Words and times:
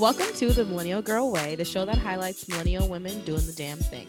Welcome 0.00 0.32
to 0.36 0.50
the 0.50 0.64
Millennial 0.64 1.02
Girl 1.02 1.30
Way, 1.30 1.56
the 1.56 1.64
show 1.66 1.84
that 1.84 1.98
highlights 1.98 2.48
millennial 2.48 2.88
women 2.88 3.22
doing 3.26 3.44
the 3.44 3.52
damn 3.52 3.76
thing. 3.76 4.08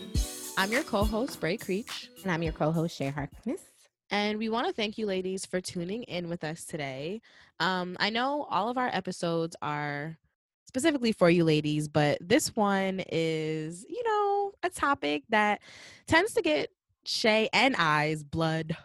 I'm 0.57 0.71
your 0.71 0.83
co-host, 0.83 1.41
Bray 1.41 1.57
Creech. 1.57 2.09
And 2.23 2.31
I'm 2.31 2.41
your 2.41 2.53
co-host, 2.53 2.95
Shay 2.95 3.09
Harkness. 3.09 3.59
And 4.09 4.39
we 4.39 4.47
want 4.47 4.67
to 4.67 4.73
thank 4.73 4.97
you 4.97 5.05
ladies 5.05 5.45
for 5.45 5.59
tuning 5.59 6.03
in 6.03 6.29
with 6.29 6.45
us 6.45 6.63
today. 6.63 7.19
Um, 7.59 7.97
I 7.99 8.09
know 8.09 8.47
all 8.49 8.69
of 8.69 8.77
our 8.77 8.87
episodes 8.87 9.57
are 9.61 10.17
specifically 10.65 11.11
for 11.11 11.29
you 11.29 11.43
ladies, 11.43 11.89
but 11.89 12.19
this 12.21 12.55
one 12.55 13.03
is, 13.11 13.85
you 13.89 14.01
know, 14.05 14.53
a 14.63 14.69
topic 14.69 15.23
that 15.27 15.59
tends 16.07 16.33
to 16.35 16.41
get 16.41 16.69
Shay 17.03 17.49
and 17.51 17.75
I's 17.75 18.23
blood 18.23 18.77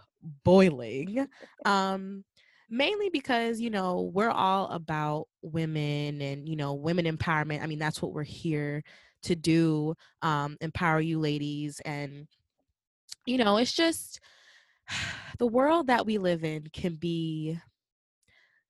boiling. 0.43 1.29
Um, 1.65 2.25
mainly 2.69 3.11
because, 3.11 3.61
you 3.61 3.71
know, 3.71 4.11
we're 4.13 4.31
all 4.31 4.69
about 4.69 5.29
women 5.43 6.21
and, 6.21 6.49
you 6.49 6.57
know, 6.57 6.75
women 6.75 7.05
empowerment. 7.05 7.63
I 7.63 7.67
mean, 7.67 7.79
that's 7.79 8.03
what 8.03 8.13
we're 8.13 8.25
here 8.25 8.83
to 9.25 9.37
do, 9.37 9.95
um, 10.23 10.57
empower 10.61 11.01
you 11.01 11.19
ladies. 11.19 11.81
And, 11.85 12.27
you 13.25 13.39
know, 13.39 13.57
it's 13.57 13.73
just 13.73 14.21
the 15.39 15.47
world 15.47 15.89
that 15.89 16.07
we 16.07 16.19
live 16.19 16.45
in 16.45 16.67
can 16.73 16.97
be 16.97 17.59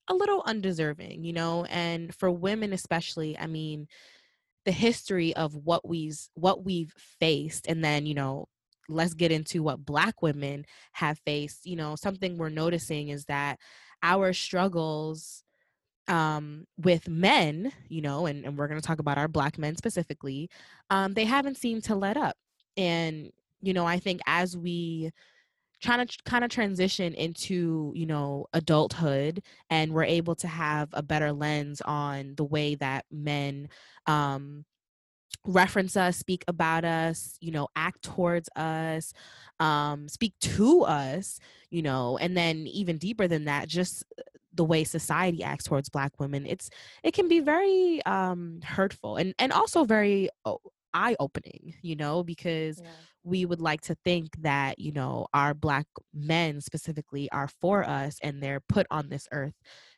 a 0.08 0.14
little 0.14 0.42
undeserving, 0.46 1.24
you 1.24 1.32
know, 1.32 1.64
and 1.64 2.14
for 2.14 2.30
women 2.30 2.72
especially, 2.72 3.36
I 3.38 3.46
mean, 3.46 3.88
the 4.64 4.72
history 4.72 5.34
of 5.34 5.54
what 5.54 5.88
we've 5.88 6.18
what 6.34 6.64
we've 6.64 6.92
faced 7.20 7.66
and 7.68 7.84
then, 7.84 8.06
you 8.06 8.14
know, 8.14 8.48
let's 8.88 9.14
get 9.14 9.32
into 9.32 9.62
what 9.62 9.84
black 9.84 10.22
women 10.22 10.64
have 10.92 11.18
faced. 11.20 11.66
You 11.66 11.76
know, 11.76 11.96
something 11.96 12.36
we're 12.36 12.48
noticing 12.48 13.08
is 13.08 13.24
that 13.26 13.58
our 14.02 14.32
struggles 14.32 15.44
um, 16.08 16.66
with 16.78 17.08
men, 17.08 17.72
you 17.88 18.00
know, 18.00 18.26
and, 18.26 18.44
and 18.44 18.56
we're 18.56 18.68
going 18.68 18.80
to 18.80 18.86
talk 18.86 19.00
about 19.00 19.18
our 19.18 19.28
black 19.28 19.58
men 19.58 19.76
specifically, 19.76 20.48
um, 20.90 21.14
they 21.14 21.24
haven't 21.24 21.56
seemed 21.56 21.84
to 21.84 21.94
let 21.94 22.16
up. 22.16 22.36
And, 22.76 23.32
you 23.60 23.72
know, 23.72 23.86
I 23.86 23.98
think 23.98 24.20
as 24.26 24.56
we 24.56 25.10
trying 25.80 26.06
to 26.06 26.18
kind 26.24 26.44
of 26.44 26.50
transition 26.50 27.14
into 27.14 27.92
you 27.94 28.06
know 28.06 28.46
adulthood 28.52 29.42
and 29.70 29.92
we're 29.92 30.04
able 30.04 30.34
to 30.34 30.48
have 30.48 30.88
a 30.92 31.02
better 31.02 31.32
lens 31.32 31.82
on 31.82 32.34
the 32.36 32.44
way 32.44 32.74
that 32.76 33.04
men 33.10 33.68
um 34.06 34.64
reference 35.44 35.96
us 35.96 36.16
speak 36.16 36.44
about 36.48 36.84
us 36.84 37.36
you 37.40 37.50
know 37.50 37.68
act 37.76 38.02
towards 38.02 38.48
us 38.56 39.12
um 39.60 40.08
speak 40.08 40.34
to 40.40 40.82
us 40.82 41.38
you 41.70 41.82
know 41.82 42.18
and 42.18 42.36
then 42.36 42.66
even 42.66 42.98
deeper 42.98 43.28
than 43.28 43.44
that 43.44 43.68
just 43.68 44.04
the 44.54 44.64
way 44.64 44.82
society 44.84 45.42
acts 45.42 45.64
towards 45.64 45.88
black 45.88 46.18
women 46.18 46.46
it's 46.46 46.70
it 47.04 47.12
can 47.12 47.28
be 47.28 47.40
very 47.40 48.04
um 48.06 48.60
hurtful 48.64 49.16
and 49.16 49.34
and 49.38 49.52
also 49.52 49.84
very 49.84 50.28
eye 50.94 51.16
opening 51.20 51.74
you 51.82 51.94
know 51.94 52.24
because 52.24 52.80
yeah. 52.82 52.88
we 53.22 53.44
would 53.44 53.60
like 53.60 53.82
to 53.82 53.94
think 54.04 54.30
that 54.40 54.78
you 54.78 54.90
know 54.92 55.26
our 55.34 55.54
black 55.54 55.86
men 56.14 56.60
specifically 56.60 57.30
are 57.30 57.48
for 57.60 57.84
us 57.84 58.18
and 58.22 58.42
they're 58.42 58.62
put 58.68 58.86
on 58.90 59.08
this 59.08 59.28
earth 59.30 59.54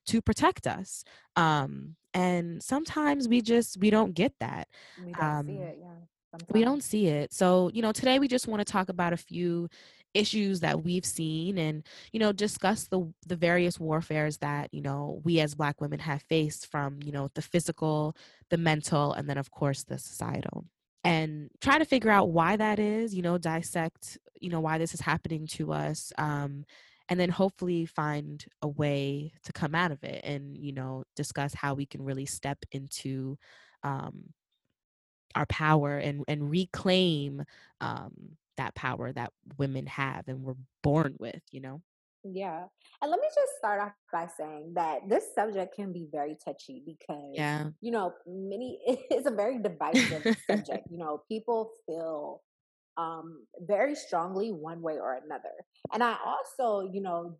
to 0.09 0.20
protect 0.23 0.67
us 0.67 1.05
um 1.37 1.95
and 2.14 2.62
sometimes 2.62 3.28
we 3.28 3.41
just 3.41 3.78
we 3.78 3.91
don't 3.91 4.15
get 4.15 4.33
that 4.41 4.69
we 5.05 5.12
don't 5.12 5.25
um, 5.25 5.47
see 5.47 5.53
it 5.55 5.78
yeah 5.81 5.89
sometimes. 6.31 6.53
we 6.53 6.65
don't 6.65 6.83
see 6.83 7.06
it 7.06 7.33
so 7.33 7.70
you 7.73 7.83
know 7.83 7.92
today 7.92 8.19
we 8.19 8.28
just 8.28 8.48
want 8.48 8.61
to 8.61 8.73
talk 8.73 8.89
about 8.89 9.12
a 9.12 9.17
few 9.17 9.69
issues 10.15 10.61
that 10.61 10.83
we've 10.83 11.05
seen 11.05 11.59
and 11.59 11.87
you 12.12 12.20
know 12.20 12.33
discuss 12.33 12.89
the 12.89 13.12
the 13.27 13.37
various 13.37 13.78
warfares 13.78 14.39
that 14.39 14.73
you 14.73 14.81
know 14.81 15.20
we 15.25 15.39
as 15.41 15.55
black 15.55 15.81
women 15.81 15.98
have 15.98 16.22
faced 16.22 16.67
from 16.67 16.98
you 17.05 17.12
know 17.12 17.28
the 17.34 17.43
physical 17.43 18.17
the 18.50 18.56
mental 18.56 19.12
and 19.12 19.28
then 19.28 19.39
of 19.39 19.50
course 19.50 19.84
the 19.84 19.98
societal 19.98 20.65
and 21.05 21.50
try 21.61 21.78
to 21.78 21.84
figure 21.84 22.11
out 22.11 22.31
why 22.31 22.56
that 22.56 22.78
is 22.78 23.15
you 23.15 23.22
know 23.22 23.38
dissect 23.38 24.19
you 24.41 24.49
know 24.49 24.60
why 24.60 24.78
this 24.78 24.94
is 24.94 25.00
happening 25.00 25.47
to 25.47 25.72
us 25.72 26.12
um, 26.19 26.65
and 27.09 27.19
then 27.19 27.31
hopefully 27.31 27.87
find 27.87 28.45
a 28.63 28.69
way 28.69 29.33
to 29.45 29.53
come 29.53 29.75
out 29.75 29.93
of 29.93 30.03
it 30.05 30.21
and 30.25 30.57
you 30.57 30.73
know 30.73 31.05
discuss 31.17 31.55
how 31.55 31.75
we 31.75 31.87
can 31.87 32.03
really 32.03 32.27
step 32.27 32.59
into 32.73 33.37
um, 33.83 34.25
our 35.35 35.47
power 35.47 35.99
and 35.99 36.25
and 36.29 36.51
reclaim 36.51 37.45
um, 37.81 38.13
that 38.57 38.75
power 38.75 39.13
that 39.13 39.33
women 39.59 39.87
have 39.87 40.29
and 40.29 40.43
were 40.43 40.57
born 40.83 41.15
with 41.19 41.43
you 41.51 41.61
know 41.61 41.83
yeah. 42.25 42.65
And 43.01 43.11
let 43.11 43.21
me 43.21 43.27
just 43.35 43.53
start 43.59 43.81
off 43.81 43.93
by 44.13 44.29
saying 44.37 44.73
that 44.75 45.09
this 45.09 45.25
subject 45.35 45.75
can 45.75 45.93
be 45.93 46.09
very 46.11 46.37
touchy 46.45 46.83
because, 46.85 47.33
yeah. 47.33 47.69
you 47.81 47.91
know, 47.91 48.13
many, 48.27 48.81
it's 48.87 49.27
a 49.27 49.31
very 49.31 49.59
divisive 49.59 50.37
subject. 50.47 50.89
You 50.91 50.99
know, 50.99 51.23
people 51.29 51.71
feel 51.87 52.43
um, 52.98 53.47
very 53.60 53.94
strongly 53.94 54.50
one 54.50 54.82
way 54.82 54.94
or 54.94 55.20
another. 55.25 55.54
And 55.94 56.03
I 56.03 56.16
also, 56.26 56.91
you 56.92 57.00
know, 57.00 57.38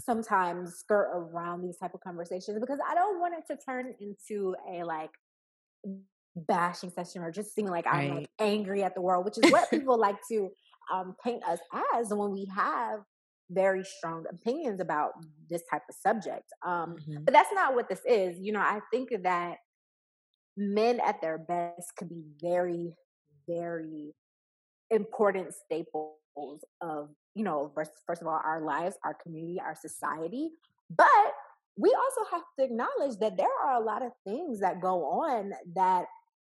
sometimes 0.00 0.74
skirt 0.76 1.10
around 1.14 1.62
these 1.62 1.76
type 1.76 1.94
of 1.94 2.00
conversations 2.00 2.58
because 2.58 2.80
I 2.88 2.94
don't 2.94 3.20
want 3.20 3.34
it 3.34 3.44
to 3.52 3.58
turn 3.64 3.94
into 4.00 4.56
a 4.68 4.82
like 4.82 5.10
bashing 6.34 6.90
session 6.90 7.22
or 7.22 7.30
just 7.30 7.54
seeming 7.54 7.70
like 7.70 7.86
right. 7.86 8.10
I'm 8.10 8.16
like 8.16 8.30
angry 8.40 8.82
at 8.82 8.94
the 8.94 9.00
world, 9.00 9.24
which 9.24 9.38
is 9.38 9.52
what 9.52 9.70
people 9.70 9.98
like 9.98 10.16
to 10.30 10.48
um, 10.92 11.14
paint 11.22 11.44
us 11.44 11.60
as 11.94 12.08
when 12.08 12.32
we 12.32 12.48
have 12.54 13.00
very 13.50 13.84
strong 13.84 14.24
opinions 14.30 14.80
about 14.80 15.12
this 15.50 15.62
type 15.70 15.82
of 15.88 15.94
subject. 15.94 16.50
Um, 16.66 16.96
mm-hmm. 16.96 17.24
But 17.24 17.34
that's 17.34 17.50
not 17.52 17.74
what 17.74 17.88
this 17.88 18.00
is. 18.08 18.38
You 18.40 18.52
know, 18.52 18.60
I 18.60 18.80
think 18.90 19.10
that 19.22 19.58
men 20.56 20.98
at 21.00 21.20
their 21.20 21.38
best 21.38 21.94
could 21.96 22.08
be 22.08 22.24
very, 22.40 22.94
very 23.46 24.14
important 24.94 25.52
staples 25.52 26.64
of, 26.80 27.10
you 27.34 27.44
know, 27.44 27.70
first, 27.74 27.92
first 28.06 28.22
of 28.22 28.28
all, 28.28 28.40
our 28.44 28.62
lives, 28.62 28.96
our 29.04 29.14
community, 29.22 29.60
our 29.60 29.74
society. 29.74 30.50
But 30.90 31.32
we 31.76 31.94
also 31.94 32.30
have 32.30 32.42
to 32.58 32.64
acknowledge 32.64 33.18
that 33.20 33.36
there 33.36 33.46
are 33.64 33.80
a 33.80 33.84
lot 33.84 34.02
of 34.02 34.12
things 34.26 34.60
that 34.60 34.80
go 34.80 35.04
on 35.04 35.52
that 35.74 36.06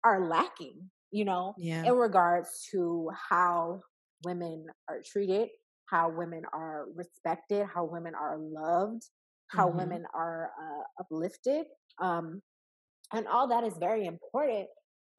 are 0.03 0.27
lacking, 0.27 0.89
you 1.11 1.25
know, 1.25 1.53
yeah. 1.57 1.83
in 1.85 1.93
regards 1.93 2.67
to 2.71 3.09
how 3.29 3.81
women 4.23 4.65
are 4.89 5.01
treated, 5.05 5.49
how 5.87 6.09
women 6.09 6.43
are 6.53 6.85
respected, 6.95 7.65
how 7.73 7.85
women 7.85 8.13
are 8.13 8.37
loved, 8.37 9.03
how 9.47 9.67
mm-hmm. 9.67 9.79
women 9.79 10.05
are 10.13 10.51
uh, 10.59 11.01
uplifted. 11.01 11.65
Um, 11.99 12.41
and 13.13 13.27
all 13.27 13.47
that 13.47 13.63
is 13.63 13.73
very 13.79 14.05
important 14.05 14.67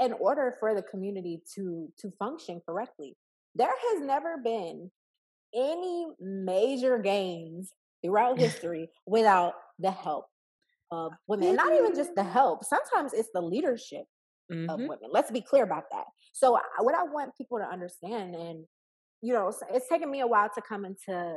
in 0.00 0.12
order 0.14 0.54
for 0.60 0.74
the 0.74 0.82
community 0.82 1.40
to 1.54 1.88
to 1.98 2.10
function 2.18 2.60
correctly. 2.66 3.16
There 3.54 3.68
has 3.90 4.02
never 4.02 4.36
been 4.42 4.90
any 5.54 6.06
major 6.20 6.98
gains 6.98 7.72
throughout 8.04 8.38
history 8.46 8.90
without 9.06 9.54
the 9.78 9.90
help 9.90 10.26
of 10.90 11.12
women. 11.26 11.56
Not 11.56 11.72
even 11.72 11.94
just 11.94 12.14
the 12.14 12.24
help. 12.24 12.64
Sometimes 12.64 13.12
it's 13.12 13.30
the 13.34 13.40
leadership 13.42 14.04
mm-hmm. 14.52 14.70
of 14.70 14.78
women. 14.78 15.10
Let's 15.10 15.30
be 15.30 15.40
clear 15.40 15.64
about 15.64 15.84
that. 15.92 16.04
So 16.32 16.58
what 16.80 16.94
I 16.94 17.02
want 17.04 17.36
people 17.36 17.58
to 17.58 17.64
understand 17.64 18.34
and 18.34 18.64
you 19.20 19.32
know, 19.32 19.52
it's 19.72 19.88
taken 19.88 20.10
me 20.10 20.20
a 20.20 20.26
while 20.26 20.48
to 20.54 20.62
come 20.62 20.84
into 20.84 21.34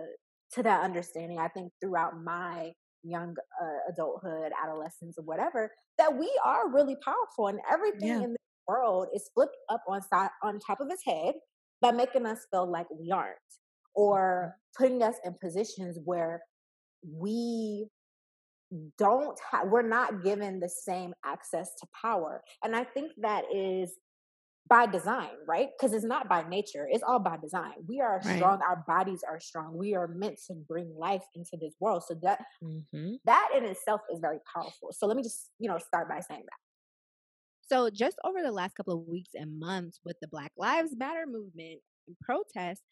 to 0.53 0.63
that 0.63 0.83
understanding. 0.83 1.39
I 1.39 1.47
think 1.47 1.71
throughout 1.81 2.21
my 2.23 2.71
young 3.03 3.35
uh, 3.61 3.91
adulthood, 3.91 4.51
adolescence, 4.61 5.17
or 5.17 5.23
whatever, 5.23 5.71
that 5.97 6.15
we 6.15 6.31
are 6.45 6.69
really 6.69 6.95
powerful, 7.03 7.47
and 7.47 7.59
everything 7.71 8.07
yeah. 8.07 8.23
in 8.23 8.33
the 8.33 8.39
world 8.71 9.07
is 9.13 9.29
flipped 9.33 9.57
up 9.69 9.83
on 9.87 10.01
side 10.01 10.29
on 10.43 10.59
top 10.59 10.79
of 10.79 10.87
its 10.89 11.03
head 11.05 11.35
by 11.81 11.91
making 11.91 12.25
us 12.25 12.45
feel 12.51 12.69
like 12.69 12.87
we 12.91 13.11
aren't, 13.11 13.37
or 13.93 14.55
mm-hmm. 14.55 14.83
putting 14.83 15.03
us 15.03 15.15
in 15.25 15.35
positions 15.41 15.97
where 16.05 16.41
we 17.05 17.87
don't 18.97 19.37
have 19.51 19.67
we're 19.67 19.81
not 19.81 20.23
given 20.23 20.61
the 20.61 20.69
same 20.69 21.13
access 21.25 21.71
to 21.77 21.85
power 22.01 22.41
and 22.63 22.73
i 22.73 22.85
think 22.85 23.11
that 23.17 23.43
is 23.53 23.97
by 24.71 24.85
design, 24.85 25.31
right? 25.45 25.67
Because 25.77 25.93
it's 25.93 26.05
not 26.05 26.29
by 26.29 26.47
nature, 26.47 26.87
it's 26.89 27.03
all 27.03 27.19
by 27.19 27.35
design. 27.35 27.73
We 27.89 27.99
are 27.99 28.21
right. 28.23 28.37
strong, 28.37 28.61
our 28.61 28.85
bodies 28.87 29.19
are 29.27 29.37
strong. 29.37 29.77
We 29.77 29.95
are 29.95 30.07
meant 30.07 30.39
to 30.47 30.53
bring 30.53 30.95
life 30.97 31.23
into 31.35 31.57
this 31.59 31.73
world. 31.81 32.03
So 32.07 32.15
that 32.23 32.39
mm-hmm. 32.63 33.15
that 33.25 33.49
in 33.55 33.65
itself 33.65 33.99
is 34.13 34.19
very 34.21 34.37
powerful. 34.53 34.93
So 34.93 35.07
let 35.07 35.17
me 35.17 35.23
just, 35.23 35.49
you 35.59 35.69
know, 35.69 35.77
start 35.77 36.07
by 36.07 36.21
saying 36.21 36.43
that. 36.45 36.70
So 37.71 37.89
just 37.89 38.17
over 38.25 38.41
the 38.43 38.51
last 38.51 38.75
couple 38.75 38.93
of 38.93 39.07
weeks 39.07 39.29
and 39.33 39.57
months 39.57 40.01
with 40.03 40.17
the 40.21 40.27
Black 40.27 40.51
Lives 40.57 40.93
Matter 40.93 41.23
movement 41.25 41.79
and 42.05 42.17
protests, 42.21 42.83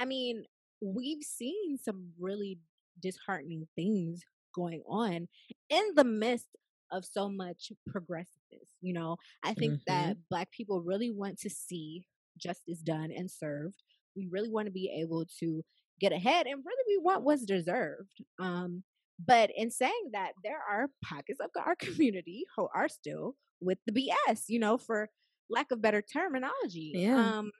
I 0.00 0.06
mean, 0.06 0.44
we've 0.80 1.22
seen 1.22 1.76
some 1.76 2.12
really 2.18 2.58
disheartening 2.98 3.66
things 3.76 4.22
going 4.54 4.82
on 4.88 5.28
in 5.68 5.82
the 5.96 6.04
midst 6.04 6.48
of 6.90 7.04
so 7.04 7.28
much 7.28 7.72
progressiveness. 7.86 8.70
You 8.80 8.94
know, 8.94 9.16
I 9.44 9.52
think 9.52 9.74
mm-hmm. 9.74 9.82
that 9.88 10.16
Black 10.30 10.50
people 10.50 10.80
really 10.80 11.10
want 11.10 11.38
to 11.40 11.50
see 11.50 12.06
justice 12.38 12.78
done 12.78 13.10
and 13.14 13.30
served. 13.30 13.82
We 14.16 14.28
really 14.30 14.50
want 14.50 14.64
to 14.64 14.72
be 14.72 14.90
able 14.98 15.26
to 15.40 15.62
get 16.00 16.12
ahead 16.12 16.46
and 16.46 16.64
really 16.64 16.96
we 16.96 17.04
want 17.04 17.22
what's 17.22 17.44
deserved. 17.44 18.22
Um, 18.40 18.82
But 19.24 19.50
in 19.56 19.70
saying 19.70 20.10
that, 20.12 20.32
there 20.42 20.60
are 20.70 20.88
pockets 21.04 21.40
of 21.40 21.50
our 21.64 21.74
community 21.78 22.44
who 22.56 22.68
are 22.74 22.88
still 22.88 23.36
with 23.60 23.78
the 23.86 23.92
BS, 23.92 24.44
you 24.48 24.58
know, 24.58 24.78
for 24.78 25.08
lack 25.50 25.70
of 25.70 25.82
better 25.82 26.02
terminology. 26.02 26.92
Yeah. 26.94 27.16
Um, 27.16 27.50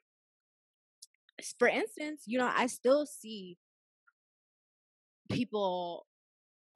for 1.59 1.69
instance, 1.69 2.23
you 2.27 2.39
know, 2.39 2.51
I 2.55 2.67
still 2.67 3.07
see 3.07 3.57
people 5.31 6.07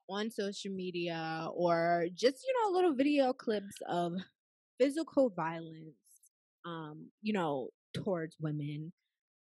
on 0.08 0.30
social 0.30 0.72
media 0.72 1.48
or 1.52 2.06
just, 2.14 2.44
you 2.46 2.54
know, 2.54 2.74
little 2.74 2.94
video 2.94 3.32
clips 3.32 3.76
of 3.88 4.14
physical 4.78 5.30
violence, 5.30 5.96
um, 6.64 7.08
you 7.22 7.32
know, 7.32 7.68
towards 7.94 8.36
women. 8.40 8.92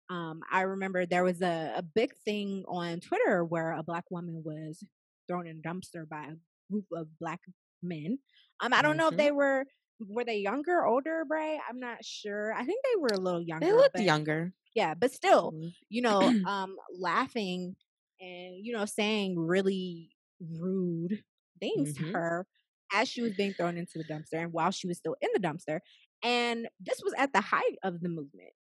Um, 0.09 0.41
I 0.51 0.61
remember 0.61 1.05
there 1.05 1.23
was 1.23 1.41
a, 1.41 1.73
a 1.77 1.81
big 1.81 2.13
thing 2.25 2.63
on 2.67 2.99
Twitter 2.99 3.43
where 3.43 3.73
a 3.73 3.83
black 3.83 4.05
woman 4.11 4.43
was 4.45 4.83
thrown 5.27 5.47
in 5.47 5.57
a 5.63 5.67
dumpster 5.67 6.07
by 6.07 6.25
a 6.25 6.35
group 6.71 6.85
of 6.93 7.07
black 7.19 7.41
men. 7.81 8.19
Um, 8.61 8.73
I 8.73 8.81
don't 8.81 8.97
know 8.97 9.07
if 9.09 9.13
Mhm. 9.15 9.17
they 9.17 9.31
were 9.31 9.65
were 10.01 10.25
they 10.25 10.39
younger, 10.39 10.85
older, 10.85 11.23
Bray? 11.25 11.57
I'm 11.69 11.79
not 11.79 12.03
sure. 12.03 12.53
I 12.53 12.65
think 12.65 12.83
they 12.83 12.99
were 12.99 13.13
a 13.13 13.17
little 13.17 13.41
younger. 13.41 13.65
They 13.65 13.71
looked 13.71 13.93
but- 13.93 14.03
younger. 14.03 14.53
Yeah, 14.75 14.93
but 14.93 15.13
still, 15.13 15.53
Mhm. 15.53 15.73
you 15.87 16.01
know, 16.01 16.19
um, 16.49 16.77
laughing 16.97 17.77
and 18.19 18.65
you 18.65 18.73
know 18.73 18.85
saying 18.85 19.37
really 19.39 20.15
rude 20.41 21.23
things 21.61 21.93
Mhm. 21.93 21.97
to 21.97 22.11
her 22.11 22.47
as 22.93 23.07
she 23.07 23.21
was 23.21 23.33
being 23.35 23.53
thrown 23.53 23.77
into 23.77 23.97
the 23.97 24.03
dumpster 24.03 24.43
and 24.43 24.51
while 24.53 24.71
she 24.71 24.87
was 24.87 24.97
still 24.97 25.15
in 25.21 25.29
the 25.33 25.39
dumpster. 25.39 25.79
And 26.23 26.67
this 26.79 27.01
was 27.03 27.13
at 27.17 27.31
the 27.33 27.41
height 27.41 27.77
of 27.83 28.01
the 28.01 28.09
movement. 28.09 28.53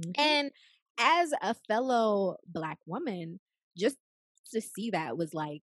Mhm. 0.00 0.12
And 0.18 0.52
as 0.98 1.32
a 1.40 1.54
fellow 1.54 2.36
black 2.46 2.78
woman, 2.86 3.40
just 3.76 3.96
to 4.52 4.60
see 4.60 4.90
that 4.90 5.16
was 5.16 5.34
like, 5.34 5.62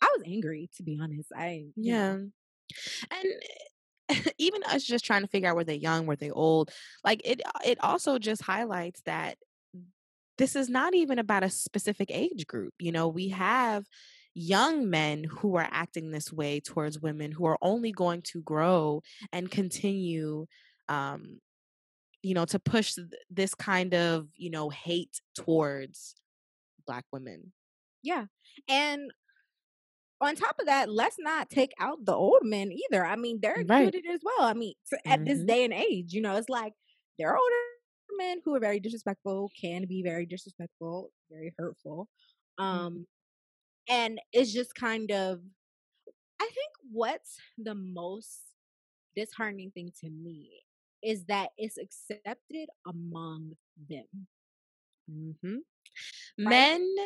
I 0.00 0.08
was 0.16 0.26
angry 0.26 0.70
to 0.76 0.82
be 0.82 0.98
honest. 1.00 1.30
I 1.36 1.66
Yeah. 1.76 2.16
know, 2.16 2.30
And 3.10 4.24
even 4.38 4.62
us 4.64 4.84
just 4.84 5.04
trying 5.04 5.22
to 5.22 5.28
figure 5.28 5.48
out 5.48 5.56
were 5.56 5.64
they 5.64 5.76
young, 5.76 6.06
were 6.06 6.16
they 6.16 6.30
old, 6.30 6.70
like 7.04 7.20
it 7.24 7.40
it 7.64 7.78
also 7.82 8.18
just 8.18 8.42
highlights 8.42 9.00
that 9.02 9.36
this 10.38 10.56
is 10.56 10.68
not 10.68 10.94
even 10.94 11.18
about 11.18 11.42
a 11.44 11.50
specific 11.50 12.10
age 12.10 12.46
group. 12.46 12.72
You 12.78 12.92
know, 12.92 13.08
we 13.08 13.28
have 13.28 13.84
young 14.34 14.88
men 14.88 15.24
who 15.24 15.56
are 15.56 15.68
acting 15.70 16.10
this 16.10 16.32
way 16.32 16.60
towards 16.60 17.00
women 17.00 17.32
who 17.32 17.44
are 17.46 17.58
only 17.60 17.92
going 17.92 18.22
to 18.22 18.40
grow 18.42 19.02
and 19.32 19.50
continue 19.50 20.46
um 20.88 21.40
you 22.22 22.32
know 22.34 22.44
to 22.44 22.58
push 22.60 22.94
th- 22.94 23.08
this 23.28 23.54
kind 23.54 23.92
of 23.92 24.28
you 24.36 24.50
know 24.50 24.70
hate 24.70 25.20
towards 25.34 26.14
black 26.86 27.04
women 27.12 27.52
yeah. 28.02 28.26
And 28.68 29.12
on 30.20 30.36
top 30.36 30.58
of 30.58 30.66
that, 30.66 30.90
let's 30.90 31.16
not 31.18 31.48
take 31.48 31.72
out 31.80 32.04
the 32.04 32.12
old 32.14 32.42
men 32.44 32.70
either. 32.72 33.04
I 33.04 33.16
mean, 33.16 33.40
they're 33.40 33.56
Right. 33.66 33.94
included 33.94 34.06
as 34.06 34.20
well. 34.22 34.42
I 34.42 34.52
mean, 34.54 34.74
at 35.06 35.24
this 35.24 35.38
Mhm. 35.40 35.46
day 35.46 35.64
and 35.64 35.72
age, 35.72 36.12
you 36.12 36.20
know, 36.20 36.36
it's 36.36 36.48
like 36.50 36.74
there 37.18 37.30
are 37.30 37.38
older 37.38 37.54
men 38.18 38.40
who 38.44 38.54
are 38.54 38.60
very 38.60 38.80
disrespectful, 38.80 39.50
can 39.60 39.86
be 39.86 40.02
very 40.02 40.26
disrespectful, 40.26 41.12
very 41.30 41.54
hurtful. 41.58 42.08
Um, 42.58 43.06
and 43.88 44.20
it's 44.32 44.52
just 44.52 44.74
kind 44.74 45.10
of, 45.10 45.42
I 46.40 46.46
think 46.46 46.72
what's 46.90 47.38
the 47.58 47.74
most 47.74 48.42
disheartening 49.16 49.70
thing 49.70 49.92
to 50.00 50.10
me 50.10 50.64
is 51.02 51.24
that 51.26 51.50
it's 51.56 51.78
accepted 51.78 52.68
among 52.86 53.56
them. 53.88 54.28
Mm-hmm. 55.10 55.58
men 56.38 56.96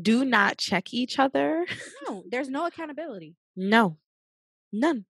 do 0.00 0.24
not 0.24 0.58
check 0.58 0.92
each 0.92 1.18
other 1.18 1.66
No, 2.08 2.22
there's 2.30 2.48
no 2.48 2.66
accountability. 2.66 3.34
no 3.56 3.96
none 4.72 5.04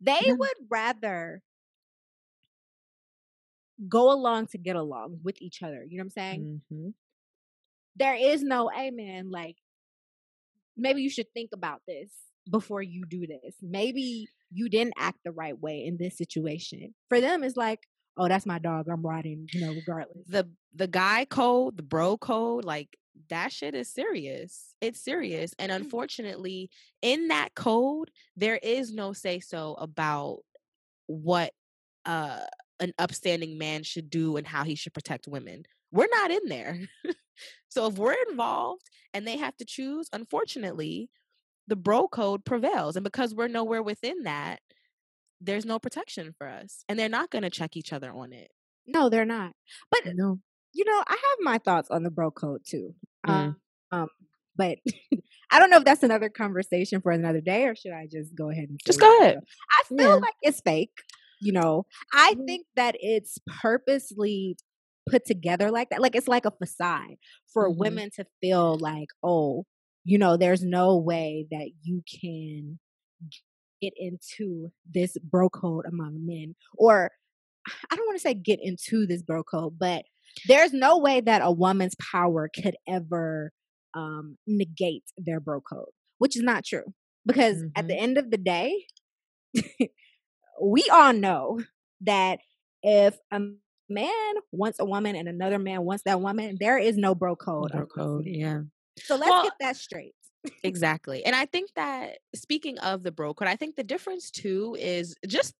They 0.00 0.20
None. 0.26 0.38
would 0.38 0.56
rather 0.70 1.42
go 3.88 4.12
along 4.12 4.46
to 4.48 4.58
get 4.58 4.76
along 4.76 5.18
with 5.22 5.40
each 5.42 5.62
other. 5.62 5.84
You 5.88 5.98
know 5.98 6.02
what 6.02 6.04
I'm 6.04 6.10
saying? 6.10 6.60
hmm 6.70 6.88
There 7.96 8.14
is 8.14 8.42
no, 8.42 8.68
hey 8.74 8.90
man, 8.90 9.30
like 9.30 9.56
maybe 10.76 11.02
you 11.02 11.10
should 11.10 11.30
think 11.34 11.50
about 11.52 11.82
this 11.86 12.10
before 12.50 12.82
you 12.82 13.04
do 13.08 13.26
this. 13.26 13.56
Maybe 13.60 14.28
you 14.52 14.68
didn't 14.68 14.94
act 14.98 15.18
the 15.24 15.32
right 15.32 15.58
way 15.58 15.84
in 15.84 15.96
this 15.98 16.16
situation. 16.16 16.94
For 17.08 17.20
them, 17.20 17.42
it's 17.44 17.56
like, 17.56 17.80
oh, 18.16 18.28
that's 18.28 18.46
my 18.46 18.58
dog. 18.58 18.86
I'm 18.88 19.02
riding, 19.02 19.48
you 19.52 19.60
know, 19.60 19.72
regardless. 19.74 20.26
the 20.26 20.48
the 20.74 20.86
guy 20.88 21.26
code 21.26 21.76
the 21.76 21.82
bro 21.82 22.16
code 22.16 22.64
like 22.64 22.88
that 23.28 23.52
shit 23.52 23.74
is 23.74 23.92
serious. 23.92 24.74
It's 24.80 25.02
serious 25.02 25.54
and 25.58 25.70
unfortunately 25.70 26.70
in 27.02 27.28
that 27.28 27.54
code 27.54 28.10
there 28.36 28.58
is 28.62 28.92
no 28.92 29.12
say 29.12 29.40
so 29.40 29.74
about 29.74 30.38
what 31.06 31.52
uh 32.04 32.40
an 32.80 32.92
upstanding 32.98 33.58
man 33.58 33.84
should 33.84 34.10
do 34.10 34.36
and 34.36 34.46
how 34.46 34.64
he 34.64 34.74
should 34.74 34.94
protect 34.94 35.28
women. 35.28 35.64
We're 35.92 36.08
not 36.10 36.30
in 36.30 36.48
there. 36.48 36.80
So 37.68 37.86
if 37.86 37.94
we're 37.94 38.16
involved 38.28 38.82
and 39.14 39.26
they 39.26 39.38
have 39.38 39.56
to 39.56 39.64
choose 39.64 40.08
unfortunately 40.12 41.08
the 41.68 41.76
bro 41.76 42.06
code 42.06 42.44
prevails 42.44 42.96
and 42.96 43.04
because 43.04 43.34
we're 43.34 43.48
nowhere 43.48 43.82
within 43.82 44.24
that 44.24 44.60
there's 45.40 45.64
no 45.64 45.78
protection 45.78 46.34
for 46.36 46.46
us 46.46 46.84
and 46.88 46.98
they're 46.98 47.08
not 47.08 47.30
going 47.30 47.42
to 47.42 47.50
check 47.50 47.76
each 47.76 47.92
other 47.92 48.10
on 48.12 48.34
it. 48.34 48.50
No, 48.86 49.08
they're 49.08 49.24
not. 49.24 49.52
But 49.90 50.02
no 50.14 50.38
you 50.74 50.84
know, 50.84 51.02
I 51.06 51.12
have 51.12 51.38
my 51.40 51.58
thoughts 51.58 51.90
on 51.90 52.02
the 52.02 52.10
bro 52.10 52.30
code 52.30 52.62
too. 52.66 52.94
Mm. 53.26 53.52
Um, 53.52 53.56
um, 53.90 54.08
but 54.56 54.78
I 55.50 55.58
don't 55.58 55.70
know 55.70 55.78
if 55.78 55.84
that's 55.84 56.02
another 56.02 56.28
conversation 56.30 57.00
for 57.00 57.12
another 57.12 57.40
day, 57.40 57.66
or 57.66 57.74
should 57.76 57.92
I 57.92 58.06
just 58.10 58.34
go 58.34 58.50
ahead 58.50 58.68
and 58.68 58.80
Just 58.86 59.00
go 59.00 59.18
ahead. 59.20 59.38
I 59.70 59.82
feel 59.96 59.96
Yeah. 59.98 60.20
like 60.22 60.34
it's 60.42 60.60
fake. 60.60 60.92
You 61.40 61.52
know, 61.52 61.86
I 62.12 62.34
Mhm. 62.34 62.46
think 62.46 62.66
that 62.76 62.96
it's 63.00 63.38
purposely 63.60 64.56
put 65.10 65.24
together 65.24 65.70
like 65.70 65.90
that. 65.90 66.00
Like 66.00 66.14
it's 66.14 66.28
like 66.28 66.44
a 66.44 66.52
facade 66.52 67.16
for 67.52 67.68
Mhm. 67.68 67.70
women 67.70 68.10
to 68.16 68.24
feel 68.40 68.78
like, 68.78 69.08
oh, 69.22 69.64
you 70.04 70.18
know, 70.18 70.36
there's 70.36 70.62
no 70.62 70.96
way 70.96 71.46
that 71.50 71.70
you 71.82 72.02
can 72.20 72.78
get 73.80 73.92
into 73.96 74.70
this 74.92 75.16
bro 75.18 75.48
code 75.48 75.86
among 75.86 76.24
men, 76.26 76.54
or 76.76 77.10
I 77.90 77.96
don't 77.96 78.06
want 78.06 78.16
to 78.16 78.22
say 78.22 78.34
get 78.34 78.60
into 78.62 79.06
this 79.06 79.22
bro 79.22 79.42
code, 79.42 79.78
but 79.78 80.04
there's 80.46 80.72
no 80.72 80.98
way 80.98 81.20
that 81.20 81.42
a 81.44 81.52
woman's 81.52 81.94
power 82.12 82.48
could 82.54 82.76
ever 82.88 83.52
um, 83.94 84.36
negate 84.46 85.04
their 85.18 85.40
bro 85.40 85.60
code, 85.60 85.90
which 86.18 86.36
is 86.36 86.42
not 86.42 86.64
true. 86.64 86.94
Because 87.26 87.62
at 87.76 87.86
the 87.86 87.96
end 87.96 88.18
of 88.18 88.30
the 88.30 88.38
day, 88.38 88.86
we 90.62 90.84
all 90.92 91.12
know 91.12 91.60
that 92.02 92.40
if 92.82 93.16
a 93.30 93.40
man 93.88 94.34
wants 94.50 94.80
a 94.80 94.84
woman 94.84 95.14
and 95.14 95.28
another 95.28 95.58
man 95.58 95.82
wants 95.82 96.02
that 96.04 96.20
woman, 96.20 96.56
there 96.58 96.78
is 96.78 96.96
no 96.96 97.14
bro 97.14 97.36
code. 97.36 97.70
Bro 97.70 97.86
code, 97.86 98.24
yeah. 98.26 98.62
So 98.98 99.16
let's 99.16 99.30
Well, 99.30 99.44
get 99.44 99.52
that 99.60 99.76
straight. 99.76 100.14
exactly. 100.64 101.24
And 101.24 101.36
I 101.36 101.46
think 101.46 101.70
that 101.76 102.18
speaking 102.34 102.78
of 102.80 103.02
the 103.02 103.12
bro 103.12 103.34
code, 103.34 103.48
I 103.48 103.56
think 103.56 103.76
the 103.76 103.84
difference 103.84 104.30
too 104.30 104.76
is 104.78 105.14
just 105.26 105.54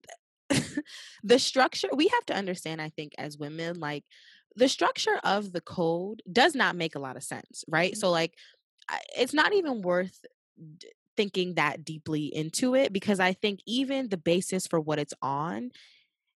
the 1.25 1.39
structure. 1.39 1.89
We 1.95 2.09
have 2.09 2.27
to 2.27 2.35
understand, 2.37 2.81
I 2.83 2.91
think, 2.91 3.13
as 3.19 3.39
women, 3.39 3.81
like 3.81 4.05
the 4.57 4.69
structure 4.69 5.19
of 5.25 5.53
the 5.53 5.61
code 5.61 6.23
does 6.31 6.55
not 6.55 6.77
make 6.77 6.95
a 6.95 6.99
lot 7.01 7.17
of 7.17 7.23
sense, 7.25 7.65
right? 7.69 7.93
Mhm. 7.95 7.97
So, 7.99 8.11
like, 8.11 8.35
it's 9.17 9.35
not 9.35 9.53
even 9.55 9.83
worth 9.83 10.25
d- 10.79 10.89
thinking 11.17 11.55
that 11.55 11.85
deeply 11.85 12.27
into 12.35 12.75
it 12.75 12.93
because 12.93 13.21
I 13.21 13.33
think 13.33 13.61
even 13.67 14.09
the 14.09 14.17
basis 14.17 14.67
for 14.67 14.81
what 14.81 14.99
it's 14.99 15.15
on, 15.23 15.71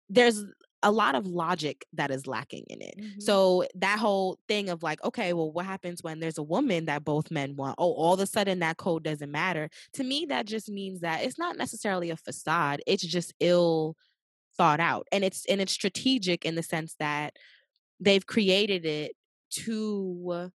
there's 0.09 0.45
a 0.85 0.93
lot 0.93 1.17
of 1.17 1.27
logic 1.27 1.85
that 1.95 2.13
is 2.13 2.27
lacking 2.29 2.65
in 2.69 2.81
it. 2.83 2.95
Mhm. 3.01 3.23
So 3.23 3.67
that 3.75 3.99
whole 3.99 4.39
thing 4.49 4.69
of 4.71 4.83
like, 4.85 5.03
okay, 5.05 5.33
well, 5.33 5.51
what 5.53 5.67
happens 5.67 6.03
when 6.03 6.21
there's 6.21 6.39
a 6.39 6.43
woman 6.45 6.85
that 6.87 7.05
both 7.05 7.31
men 7.33 7.57
want? 7.57 7.77
Oh, 7.79 7.93
all 7.95 8.15
of 8.15 8.21
a 8.21 8.27
sudden 8.27 8.61
that 8.61 8.77
code 8.79 9.03
doesn't 9.05 9.31
matter. 9.33 9.71
To 9.95 10.05
me, 10.05 10.27
that 10.27 10.47
just 10.47 10.71
means 10.71 11.01
that 11.01 11.25
it's 11.25 11.39
not 11.39 11.57
necessarily 11.57 12.11
a 12.11 12.17
facade. 12.17 12.83
It's 12.87 13.05
just 13.05 13.35
ill 13.41 13.97
thought 14.57 14.81
out. 14.81 15.07
And 15.13 15.25
it's 15.25 15.47
and 15.47 15.61
it's 15.61 15.73
strategic 15.73 16.45
in 16.45 16.55
the 16.57 16.63
sense 16.63 16.97
that 17.01 17.37
they've 18.01 18.27
created 18.27 18.87
it 18.87 19.13
to 19.65 20.51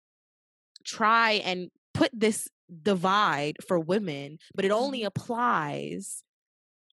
try 0.84 1.32
and 1.44 1.70
put 1.94 2.10
this 2.12 2.48
divide 2.82 3.56
for 3.66 3.78
women, 3.80 4.38
but 4.54 4.64
it 4.64 4.70
only 4.70 5.00
Mhm. 5.02 5.06
applies 5.06 6.22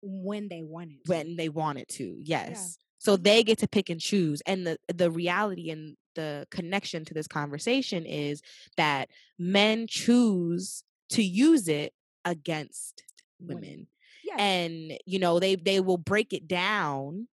when 0.02 0.48
they 0.48 0.62
want 0.62 0.92
it. 0.92 1.04
to. 1.04 1.10
when 1.10 1.36
they 1.36 1.48
want 1.48 1.78
it 1.78 1.88
to. 1.88 2.20
Yes. 2.24 2.78
So 3.06 3.16
they 3.16 3.44
get 3.44 3.58
to 3.58 3.68
pick 3.68 3.88
and 3.88 4.00
choose. 4.00 4.42
And 4.46 4.66
the 4.66 4.78
the 4.92 5.12
reality 5.12 5.70
and 5.70 5.96
the 6.16 6.44
connection 6.50 7.04
to 7.04 7.14
this 7.14 7.28
conversation 7.28 8.04
is 8.04 8.42
that 8.76 9.10
men 9.38 9.86
choose 9.86 10.82
to 11.10 11.22
use 11.22 11.68
it 11.68 11.92
against 12.24 13.04
Women. 13.38 13.86
Yes. 14.24 14.40
And 14.40 14.98
you 15.06 15.20
know, 15.20 15.38
they 15.38 15.54
they 15.54 15.78
will 15.78 15.98
break 15.98 16.32
it 16.32 16.48
down 16.48 17.28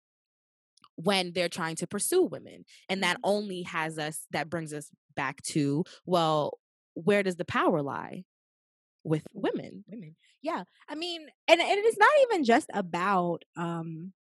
when 0.96 1.32
they're 1.32 1.48
trying 1.48 1.78
to 1.78 1.88
pursue 1.88 2.24
women. 2.24 2.66
And 2.90 3.02
that 3.04 3.16
Mhm. 3.20 3.22
only 3.24 3.62
has 3.62 3.98
us 3.98 4.28
that 4.32 4.50
brings 4.50 4.74
us 4.74 4.90
back 5.16 5.42
to 5.54 5.86
well 6.06 6.60
where 6.96 7.24
does 7.24 7.38
the 7.38 7.46
power 7.46 7.82
lie? 7.82 8.26
With 9.06 9.26
women. 9.34 9.86
Women. 9.88 10.18
Yeah. 10.42 10.66
I 10.90 10.96
mean, 10.96 11.22
and, 11.48 11.62
and 11.62 11.80
it's 11.86 11.98
not 11.98 12.12
even 12.24 12.44
just 12.44 12.70
about 12.74 13.46
um 13.56 14.12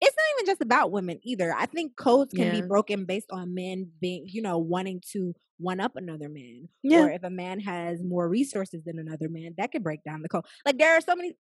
it's 0.00 0.16
not 0.16 0.40
even 0.40 0.52
just 0.52 0.62
about 0.62 0.92
women 0.92 1.18
either. 1.22 1.54
I 1.56 1.66
think 1.66 1.96
codes 1.96 2.32
can 2.32 2.46
Yeah. 2.46 2.52
be 2.52 2.62
broken 2.62 3.04
based 3.04 3.30
on 3.32 3.54
men 3.54 3.90
being, 4.00 4.24
you 4.28 4.42
know, 4.42 4.58
wanting 4.58 5.02
to 5.12 5.34
one 5.58 5.80
up 5.80 5.96
another 5.96 6.28
man. 6.28 6.68
Yeah. 6.82 6.98
Or 7.00 7.10
if 7.10 7.22
a 7.24 7.30
man 7.30 7.60
has 7.60 8.02
more 8.02 8.28
resources 8.28 8.82
than 8.84 8.98
another 8.98 9.28
man, 9.28 9.54
that 9.58 9.72
could 9.72 9.82
break 9.82 10.04
down 10.04 10.22
the 10.22 10.28
code. 10.28 10.44
Like 10.64 10.78
there 10.78 10.96
are 10.96 11.00
so 11.00 11.16
many 11.16 11.34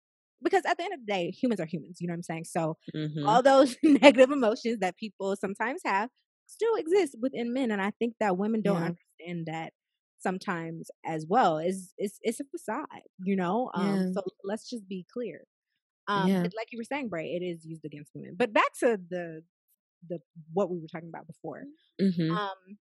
because 0.44 0.64
at 0.66 0.78
the 0.78 0.84
end 0.84 0.94
of 0.94 1.00
the 1.06 1.12
day, 1.12 1.32
humans 1.32 1.60
are 1.62 1.66
humans, 1.66 1.98
you 2.00 2.08
know 2.08 2.14
what 2.14 2.18
I'm 2.18 2.24
saying? 2.24 2.46
So 2.46 2.78
Mhm. 2.94 3.24
all 3.26 3.42
those 3.42 3.76
negative 3.84 4.32
emotions 4.32 4.80
that 4.80 4.98
people 4.98 5.36
sometimes 5.36 5.82
have 5.86 6.10
still 6.48 6.76
exist 6.76 7.16
within 7.22 7.54
men. 7.54 7.72
And 7.72 7.82
I 7.82 7.92
think 8.00 8.16
that 8.20 8.38
women 8.38 8.62
don't 8.62 8.82
Yeah. 8.82 8.84
understand 8.84 9.48
that 9.48 9.74
sometimes 10.20 10.90
as 11.06 11.26
well. 11.28 11.58
Is 11.60 11.94
it's 11.98 12.20
it's 12.22 12.40
a 12.40 12.44
facade, 12.46 12.86
you 13.24 13.36
know? 13.36 13.72
Um 13.74 14.06
Yeah. 14.06 14.12
so 14.12 14.22
let's 14.44 14.70
just 14.70 14.88
be 14.88 15.06
clear. 15.12 15.44
Um 16.08 16.28
Yeah. 16.30 16.44
like 16.44 16.72
you 16.72 16.78
were 16.80 16.84
saying, 16.84 17.10
Bray, 17.10 17.34
it 17.34 17.44
is 17.44 17.66
used 17.66 17.86
against 17.86 18.12
women. 18.16 18.36
But 18.38 18.54
back 18.54 18.74
to 18.80 19.00
the 19.10 19.44
the 20.08 20.20
what 20.54 20.70
we 20.70 20.80
were 20.80 20.88
talking 20.88 21.10
about 21.10 21.28
before. 21.28 21.64
Mhm. 22.02 22.32
Um 22.32 22.78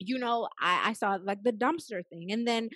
you 0.00 0.18
know, 0.18 0.48
I, 0.60 0.90
I 0.90 0.92
saw 0.94 1.18
like 1.22 1.42
the 1.42 1.52
dumpster 1.52 2.02
thing. 2.06 2.32
And 2.32 2.46
then 2.46 2.68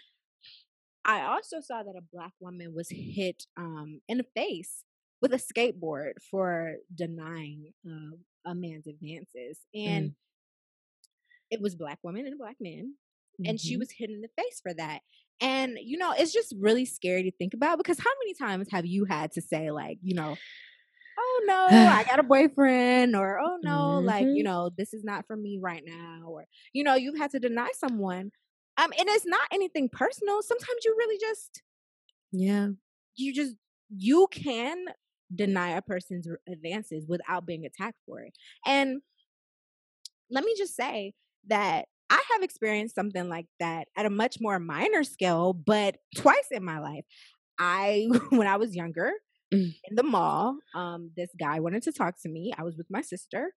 I 1.04 1.22
also 1.22 1.60
saw 1.60 1.82
that 1.82 1.96
a 1.96 2.02
black 2.12 2.32
woman 2.40 2.74
was 2.74 2.88
hit 2.90 3.44
um 3.56 4.00
in 4.08 4.18
the 4.18 4.26
face 4.36 4.84
with 5.20 5.32
a 5.32 5.36
skateboard 5.36 6.12
for 6.30 6.74
denying 6.94 7.72
uh, 7.86 8.16
a 8.46 8.54
man's 8.54 8.86
advances. 8.86 9.58
And 9.74 10.12
it 11.50 11.60
was 11.60 11.74
black 11.74 11.98
woman 12.02 12.24
and 12.26 12.34
a 12.34 12.38
black 12.38 12.56
man 12.60 12.94
and 13.44 13.58
she 13.60 13.76
Mhm. 13.76 13.78
was 13.78 13.90
hit 13.92 14.10
in 14.10 14.20
the 14.20 14.28
face 14.36 14.60
for 14.60 14.74
that. 14.74 15.00
And 15.40 15.78
you 15.82 15.98
know, 15.98 16.12
it's 16.16 16.32
just 16.32 16.54
really 16.58 16.84
scary 16.84 17.22
to 17.24 17.32
think 17.36 17.54
about 17.54 17.78
because 17.78 17.98
how 17.98 18.10
many 18.22 18.34
times 18.34 18.68
have 18.70 18.86
you 18.86 19.04
had 19.04 19.32
to 19.32 19.42
say 19.42 19.70
like, 19.70 19.98
you 20.02 20.14
know, 20.14 20.38
oh 21.18 21.42
no, 21.46 21.86
I 21.88 22.04
got 22.08 22.20
a 22.20 22.24
boyfriend 22.24 23.16
or 23.16 23.38
oh 23.40 23.58
no, 23.62 24.00
like, 24.04 24.28
you 24.32 24.42
Mhm. 24.42 24.44
know, 24.44 24.70
this 24.76 24.94
is 24.94 25.04
not 25.04 25.26
for 25.26 25.36
me 25.36 25.58
right 25.62 25.82
now 25.86 26.24
or 26.28 26.46
you 26.74 26.84
know, 26.84 26.94
you've 26.96 27.18
had 27.18 27.32
to 27.32 27.40
deny 27.40 27.70
someone. 27.74 28.32
Um 28.78 28.92
and 28.98 29.08
it's 29.10 29.26
not 29.26 29.48
anything 29.52 29.88
personal. 29.90 30.42
Sometimes 30.42 30.84
you 30.84 30.94
really 30.98 31.18
just 31.20 31.62
Yeah. 32.32 32.70
you 33.16 33.34
just 33.34 33.56
you 33.90 34.28
can 34.30 34.86
deny 35.34 35.70
a 35.70 35.82
person's 35.82 36.26
advances 36.48 37.06
without 37.06 37.46
being 37.46 37.64
attacked 37.66 37.98
for 38.06 38.20
it. 38.20 38.32
And 38.66 39.02
let 40.30 40.44
me 40.44 40.54
just 40.56 40.74
say 40.74 41.14
that 41.46 41.86
I 42.10 42.22
have 42.32 42.42
experienced 42.42 42.94
something 42.94 43.28
like 43.28 43.46
that 43.60 43.88
at 43.96 44.06
a 44.06 44.10
much 44.10 44.38
more 44.40 44.58
minor 44.58 45.04
scale, 45.04 45.52
but 45.52 45.96
twice 46.16 46.48
in 46.50 46.64
my 46.64 46.78
life. 46.78 47.04
I 47.58 48.08
when 48.30 48.46
I 48.46 48.56
was 48.56 48.74
younger 48.76 49.12
Mm. 49.52 49.74
in 49.84 49.96
the 49.96 50.02
mall, 50.04 50.58
um, 50.74 51.12
this 51.16 51.30
guy 51.38 51.60
wanted 51.60 51.82
to 51.84 51.92
talk 51.92 52.16
to 52.22 52.28
me. 52.28 52.52
I 52.56 52.64
was 52.64 52.76
with 52.76 52.88
my 52.90 53.02
sister. 53.02 53.52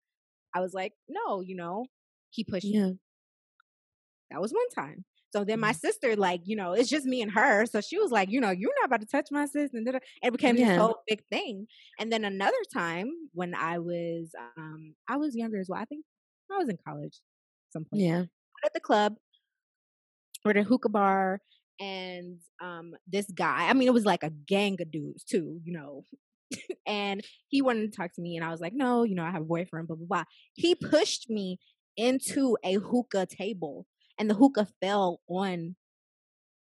I 0.54 0.60
was 0.60 0.74
like, 0.74 0.94
no, 1.08 1.40
you 1.42 1.56
know, 1.56 1.86
he 2.30 2.44
pushed 2.44 2.74
me. 2.74 2.80
That 4.30 4.40
was 4.40 4.52
one 4.52 4.68
time. 4.70 5.04
So 5.32 5.44
then 5.44 5.60
my 5.60 5.72
Mm. 5.72 5.80
sister, 5.80 6.16
like, 6.16 6.40
you 6.44 6.56
know, 6.56 6.72
it's 6.72 6.88
just 6.88 7.06
me 7.06 7.22
and 7.22 7.30
her. 7.32 7.64
So 7.66 7.80
she 7.80 7.98
was 7.98 8.10
like, 8.10 8.30
you 8.30 8.40
know, 8.40 8.50
you're 8.50 8.72
not 8.80 8.86
about 8.86 9.00
to 9.00 9.06
touch 9.06 9.28
my 9.30 9.46
sister. 9.46 9.76
And 9.76 9.86
it 10.22 10.32
became 10.32 10.56
this 10.56 10.70
whole 10.76 10.96
big 11.06 11.22
thing. 11.30 11.66
And 11.98 12.12
then 12.12 12.24
another 12.24 12.56
time 12.72 13.10
when 13.32 13.54
I 13.54 13.78
was, 13.78 14.34
um, 14.56 14.94
I 15.08 15.16
was 15.16 15.36
younger 15.36 15.58
as 15.60 15.68
well. 15.68 15.80
I 15.80 15.84
think 15.84 16.04
I 16.52 16.58
was 16.58 16.68
in 16.68 16.78
college, 16.84 17.20
some 17.72 17.84
point. 17.84 18.02
Yeah. 18.02 18.26
At 18.64 18.74
the 18.74 18.80
club 18.80 19.16
or 20.44 20.52
the 20.54 20.62
hookah 20.62 20.88
bar, 20.88 21.40
and 21.78 22.38
um, 22.62 22.94
this 23.06 23.30
guy. 23.34 23.68
I 23.68 23.72
mean, 23.72 23.88
it 23.88 23.94
was 23.94 24.04
like 24.04 24.22
a 24.22 24.30
gang 24.30 24.76
of 24.80 24.90
dudes 24.90 25.24
too, 25.24 25.60
you 25.64 25.72
know. 25.72 26.04
and 26.86 27.24
he 27.48 27.62
wanted 27.62 27.90
to 27.92 27.96
talk 27.96 28.12
to 28.14 28.22
me, 28.22 28.36
and 28.36 28.44
I 28.44 28.50
was 28.50 28.60
like, 28.60 28.72
no, 28.74 29.04
you 29.04 29.14
know, 29.14 29.24
I 29.24 29.30
have 29.30 29.42
a 29.42 29.46
boyfriend. 29.46 29.88
Blah 29.88 29.96
blah 29.96 30.06
blah. 30.06 30.24
He 30.54 30.74
pushed 30.74 31.30
me 31.30 31.58
into 31.96 32.56
a 32.64 32.74
hookah 32.74 33.26
table, 33.26 33.86
and 34.18 34.28
the 34.30 34.34
hookah 34.34 34.68
fell 34.80 35.20
on 35.28 35.76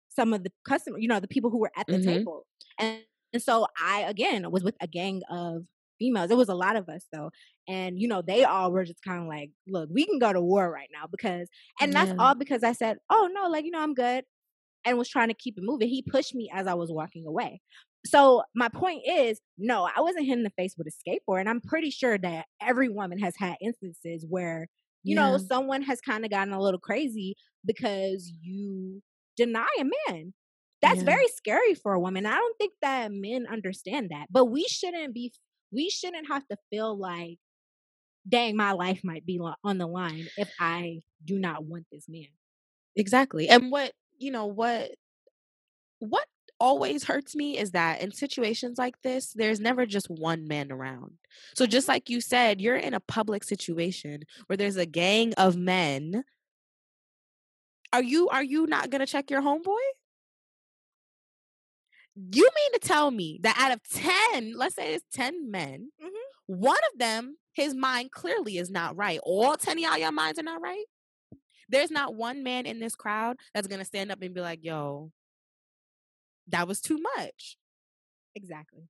some 0.10 0.34
of 0.34 0.44
the 0.44 0.52
customers, 0.68 1.02
you 1.02 1.08
know, 1.08 1.20
the 1.20 1.28
people 1.28 1.50
who 1.50 1.60
were 1.60 1.72
at 1.75 1.88
the 1.92 1.98
Mhm. 1.98 2.20
table. 2.20 2.46
And, 2.80 3.04
and 3.34 3.42
so 3.42 3.68
I 3.82 4.02
again 4.02 4.50
was 4.52 4.64
with 4.64 4.75
a 4.82 4.88
gang 4.88 5.22
of 5.30 5.66
females. 6.00 6.32
It 6.32 6.38
was 6.38 6.50
a 6.50 6.56
lot 6.56 6.75
of 6.75 6.90
us 6.90 7.08
though. 7.14 7.32
And 7.68 8.00
you 8.00 8.08
know, 8.08 8.22
they 8.22 8.44
all 8.44 8.72
were 8.72 8.86
just 8.86 9.02
kind 9.04 9.22
of 9.22 9.28
like, 9.28 9.52
look, 9.68 9.90
we 9.92 10.06
can 10.06 10.20
go 10.20 10.34
to 10.34 10.42
war 10.42 10.72
right 10.72 10.90
now 10.94 11.08
because 11.10 11.50
and 11.82 11.96
that's 11.96 12.12
Yeah. 12.12 12.20
all 12.20 12.36
because 12.36 12.64
I 12.64 12.74
said, 12.74 12.98
"Oh 13.10 13.30
no, 13.34 13.48
like, 13.50 13.66
you 13.66 13.72
know, 13.72 13.82
I'm 13.82 13.94
good." 13.94 14.25
And 14.86 14.98
was 15.00 15.10
trying 15.10 15.30
to 15.30 15.34
keep 15.34 15.58
it 15.58 15.64
moving. 15.64 15.90
He 15.90 16.04
pushed 16.04 16.36
me 16.36 16.50
as 16.54 16.68
I 16.68 16.75
was 16.75 16.92
walking 16.92 17.25
away. 17.25 17.60
So 18.06 18.44
my 18.54 18.70
point 18.70 19.02
is, 19.08 19.42
no, 19.58 19.90
I 19.96 20.02
wasn't 20.02 20.28
hit 20.28 20.38
in 20.38 20.44
the 20.44 20.52
face 20.52 20.75
with 20.78 20.88
a 20.88 20.92
skateboard. 20.92 21.40
And 21.40 21.50
I'm 21.50 21.60
pretty 21.62 21.90
sure 21.90 22.20
that 22.20 22.46
every 22.62 22.88
woman 22.90 23.18
has 23.18 23.34
had 23.36 23.56
instances 23.62 24.28
where, 24.30 24.68
you 25.04 25.16
know, 25.16 25.38
someone 25.38 25.82
has 25.82 26.02
kind 26.02 26.24
of 26.24 26.30
gotten 26.30 26.54
a 26.54 26.62
little 26.62 26.80
crazy 26.80 27.36
because 27.66 28.32
you 28.42 29.02
deny 29.36 29.68
a 29.80 29.86
man. 30.12 30.34
That's 30.84 31.02
Yeah. 31.02 31.04
very 31.04 31.28
scary 31.30 31.74
for 31.74 31.94
a 31.94 32.00
woman. 32.00 32.28
I 32.28 32.36
don't 32.36 32.58
think 32.60 32.74
that 32.82 33.12
men 33.12 33.48
understand 33.48 34.10
that. 34.12 34.28
But 34.30 34.46
we 34.46 34.66
shouldn't 34.66 35.16
be 35.16 35.34
we 35.75 35.89
shouldn't 35.89 36.27
have 36.27 36.48
to 36.48 36.58
feel 36.70 36.98
like 36.98 37.38
dang 38.27 38.55
my 38.55 38.72
life 38.72 39.01
might 39.03 39.25
be 39.25 39.39
on 39.63 39.77
the 39.77 39.88
line 39.88 40.27
if 40.38 40.51
I 40.60 41.01
do 41.24 41.38
not 41.38 41.63
want 41.65 41.86
this 41.91 42.05
man. 42.10 42.27
Exactly. 42.96 43.50
And 43.50 43.72
what, 43.72 43.91
you 44.17 44.32
know, 44.32 44.46
what 44.46 44.91
what 46.00 46.25
always 46.60 47.03
hurts 47.03 47.36
me 47.36 47.58
is 47.58 47.72
that 47.72 48.01
in 48.01 48.12
situations 48.12 48.77
like 48.77 48.96
this, 49.01 49.34
there's 49.34 49.60
never 49.60 49.86
just 49.86 50.10
one 50.10 50.48
man 50.48 50.72
around. 50.72 51.12
So 51.55 51.65
just 51.65 51.88
like 51.88 52.10
you 52.10 52.22
said, 52.22 52.62
you're 52.62 52.75
in 52.77 52.94
a 52.94 53.00
public 53.00 53.44
situation 53.44 54.24
where 54.48 54.58
there's 54.58 54.77
a 54.77 54.86
gang 54.86 55.34
of 55.34 55.58
men. 55.58 56.24
Are 57.94 58.03
you 58.03 58.29
are 58.29 58.44
you 58.44 58.67
not 58.67 58.89
going 58.89 59.00
to 59.00 59.05
check 59.05 59.29
your 59.29 59.41
homeboy? 59.41 59.77
You 62.16 62.44
mean 62.44 62.74
to 62.74 62.80
tell 62.80 63.12
me 63.12 63.40
that 63.44 63.58
out 63.60 63.72
of 63.74 63.82
10, 63.90 64.54
let's 64.56 64.76
say 64.76 64.94
it's 64.94 65.06
10 65.14 65.52
men, 65.52 65.92
Mhm. 66.02 66.12
one 66.48 66.80
of 66.94 67.00
them, 67.00 67.38
his 67.54 67.74
mind 67.76 68.12
clearly 68.12 68.58
is 68.58 68.70
not 68.70 68.96
right. 68.96 69.20
All 69.24 69.56
10 69.58 69.78
of 69.78 69.84
y'all, 69.84 69.98
your 69.98 70.12
minds 70.12 70.40
are 70.40 70.44
not 70.44 70.62
right. 70.62 70.86
There's 71.68 71.92
not 71.92 72.16
one 72.16 72.44
man 72.44 72.66
in 72.66 72.80
this 72.80 72.96
crowd 72.96 73.38
that's 73.54 73.68
going 73.68 73.80
to 73.80 73.86
stand 73.86 74.12
up 74.12 74.22
and 74.22 74.34
be 74.34 74.42
like, 74.42 74.64
yo, 74.64 75.12
that 76.48 76.68
was 76.68 76.80
too 76.80 77.00
much. 77.18 77.58
Exactly. 78.36 78.88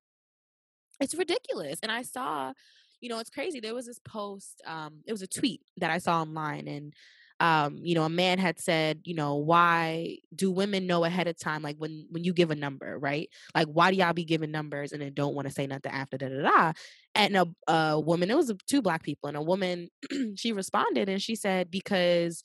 It's 1.00 1.16
ridiculous. 1.16 1.80
And 1.82 1.92
I 1.92 2.02
saw, 2.04 2.54
you 3.00 3.10
know, 3.10 3.20
it's 3.20 3.30
crazy. 3.30 3.60
There 3.60 3.76
was 3.76 3.86
this 3.86 4.00
post, 4.00 4.62
um, 4.66 5.02
it 5.06 5.12
was 5.12 5.22
a 5.22 5.28
tweet 5.28 5.62
that 5.78 5.90
I 5.90 5.98
saw 6.00 6.22
online 6.22 6.68
and 6.68 6.94
um, 7.40 7.80
you 7.82 7.96
know, 7.96 8.04
a 8.04 8.10
man 8.10 8.40
had 8.40 8.60
said, 8.60 9.02
you 9.04 9.14
know, 9.14 9.36
why 9.36 10.18
do 10.34 10.52
women 10.52 10.88
know 10.88 11.04
ahead 11.04 11.28
of 11.28 11.38
time, 11.38 11.62
like 11.62 11.76
when 11.78 12.08
when 12.10 12.24
you 12.24 12.34
give 12.34 12.52
a 12.52 12.56
number, 12.56 12.98
right? 12.98 13.30
Like, 13.54 13.68
why 13.68 13.92
do 13.92 13.98
y'all 13.98 14.14
be 14.14 14.24
giving 14.26 14.52
numbers 14.52 14.92
and 14.94 15.02
then 15.02 15.14
don't 15.14 15.36
want 15.36 15.48
to 15.48 15.54
say 15.54 15.68
nothing 15.68 15.92
after 15.92 16.18
da 16.18 16.30
da 16.30 16.42
da? 16.42 16.74
And 17.14 17.36
a, 17.36 17.46
a 17.68 18.00
woman, 18.00 18.32
it 18.32 18.38
was 18.38 18.54
two 18.68 18.82
black 18.82 19.04
people, 19.04 19.28
and 19.28 19.38
a 19.38 19.42
woman, 19.42 19.90
she 20.36 20.54
responded 20.54 21.10
and 21.10 21.22
she 21.22 21.36
said, 21.36 21.70
because 21.70 22.44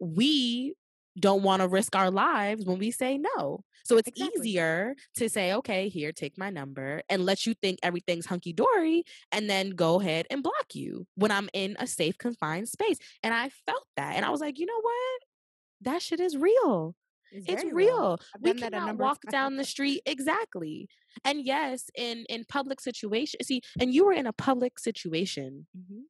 we 0.00 0.74
don't 1.18 1.42
want 1.42 1.62
to 1.62 1.68
risk 1.68 1.94
our 1.94 2.10
lives 2.10 2.64
when 2.64 2.78
we 2.78 2.90
say 2.90 3.18
no. 3.18 3.64
So 3.84 3.98
it's 3.98 4.08
Exactly. 4.08 4.48
easier 4.48 4.94
to 5.16 5.28
say, 5.28 5.52
okay, 5.54 5.88
here, 5.88 6.12
take 6.12 6.38
my 6.38 6.50
number 6.50 7.02
and 7.08 7.24
let 7.24 7.46
you 7.46 7.54
think 7.54 7.78
everything's 7.82 8.26
hunky 8.26 8.52
dory 8.52 9.04
and 9.30 9.48
then 9.48 9.70
go 9.70 10.00
ahead 10.00 10.26
and 10.30 10.42
block 10.42 10.74
you 10.74 11.06
when 11.16 11.30
I'm 11.30 11.50
in 11.52 11.76
a 11.78 11.86
safe, 11.86 12.16
confined 12.18 12.68
space. 12.68 12.98
And 13.22 13.34
I 13.34 13.50
felt 13.50 13.86
that. 13.96 14.16
And 14.16 14.24
I 14.24 14.30
was 14.30 14.40
like, 14.40 14.58
you 14.58 14.66
know 14.66 14.80
what? 14.80 15.20
That 15.82 16.02
shit 16.02 16.20
is 16.20 16.36
real. 16.36 16.96
It's 17.46 17.46
very 17.46 17.72
real. 17.72 18.18
We 18.40 18.54
done 18.54 18.60
that 18.60 18.74
a 18.74 18.80
cannot 18.80 18.96
walk 18.96 19.22
down 19.30 19.56
the 19.56 19.64
street 19.64 20.02
exactly. 20.06 20.88
And 21.24 21.44
yes, 21.44 21.90
in 21.96 22.24
in 22.28 22.44
public 22.46 22.80
situation, 22.80 23.40
see, 23.42 23.60
and 23.78 23.92
you 23.94 24.04
were 24.06 24.12
in 24.12 24.26
a 24.26 24.32
public 24.32 24.78
situation 24.78 25.66
Mhm. 25.76 26.04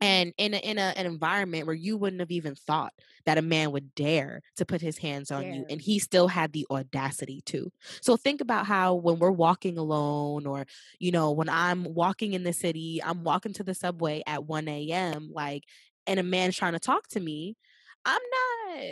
And 0.00 0.32
in 0.36 0.54
a, 0.54 0.58
in 0.58 0.78
a, 0.78 0.92
an 0.96 1.06
environment 1.06 1.66
where 1.66 1.74
you 1.74 1.96
wouldn't 1.96 2.20
have 2.20 2.30
even 2.30 2.54
thought 2.54 2.92
that 3.24 3.38
a 3.38 3.42
man 3.42 3.72
would 3.72 3.94
dare 3.94 4.42
to 4.56 4.66
put 4.66 4.80
his 4.80 4.98
hands 4.98 5.30
on 5.30 5.50
you 5.50 5.64
and 5.68 5.80
he 5.80 5.98
still 5.98 6.28
had 6.28 6.52
the 6.52 6.66
audacity 6.70 7.40
to. 7.46 7.70
So 8.02 8.16
think 8.16 8.40
about 8.40 8.66
how 8.66 8.94
when 8.94 9.18
we're 9.18 9.30
walking 9.30 9.78
alone 9.78 10.46
or 10.46 10.66
you 10.98 11.12
know 11.12 11.32
when 11.32 11.48
i'm 11.48 11.84
walking 11.94 12.32
in 12.32 12.42
the 12.42 12.52
city 12.52 13.00
i'm 13.04 13.24
walking 13.24 13.52
to 13.54 13.62
the 13.64 13.74
subway 13.74 14.22
at 14.26 14.44
1 14.44 14.68
a.m 14.68 15.30
like 15.32 15.64
and 16.06 16.20
a 16.20 16.22
man's 16.22 16.56
trying 16.56 16.72
to 16.72 16.78
talk 16.78 17.06
to 17.08 17.20
me 17.20 17.56
i'm 18.04 18.20
not 18.32 18.90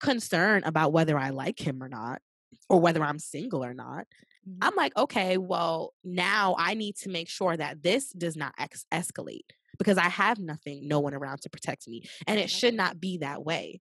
concerned 0.00 0.64
about 0.64 0.92
whether 0.92 1.18
i 1.18 1.30
like 1.30 1.58
him 1.58 1.82
or 1.82 1.88
not 1.88 2.20
or 2.68 2.80
whether 2.80 3.02
i'm 3.02 3.18
single 3.18 3.64
or 3.64 3.74
not. 3.74 4.06
Mhm. 4.48 4.58
I'm 4.60 4.74
like, 4.76 4.96
okay, 4.96 5.36
well, 5.38 5.94
now 6.04 6.54
I 6.58 6.74
need 6.74 6.96
to 6.98 7.08
make 7.10 7.28
sure 7.28 7.56
that 7.56 7.82
this 7.82 8.10
does 8.10 8.36
not 8.36 8.54
ex- 8.58 8.86
escalate 8.92 9.50
because 9.78 9.98
I 9.98 10.08
have 10.08 10.38
nothing, 10.38 10.88
no 10.88 11.00
one 11.00 11.14
around 11.14 11.42
to 11.42 11.50
protect 11.50 11.88
me. 11.88 12.02
And 12.26 12.38
it 12.38 12.50
should 12.50 12.74
not 12.74 13.00
be 13.00 13.18
that 13.18 13.44
way. 13.44 13.80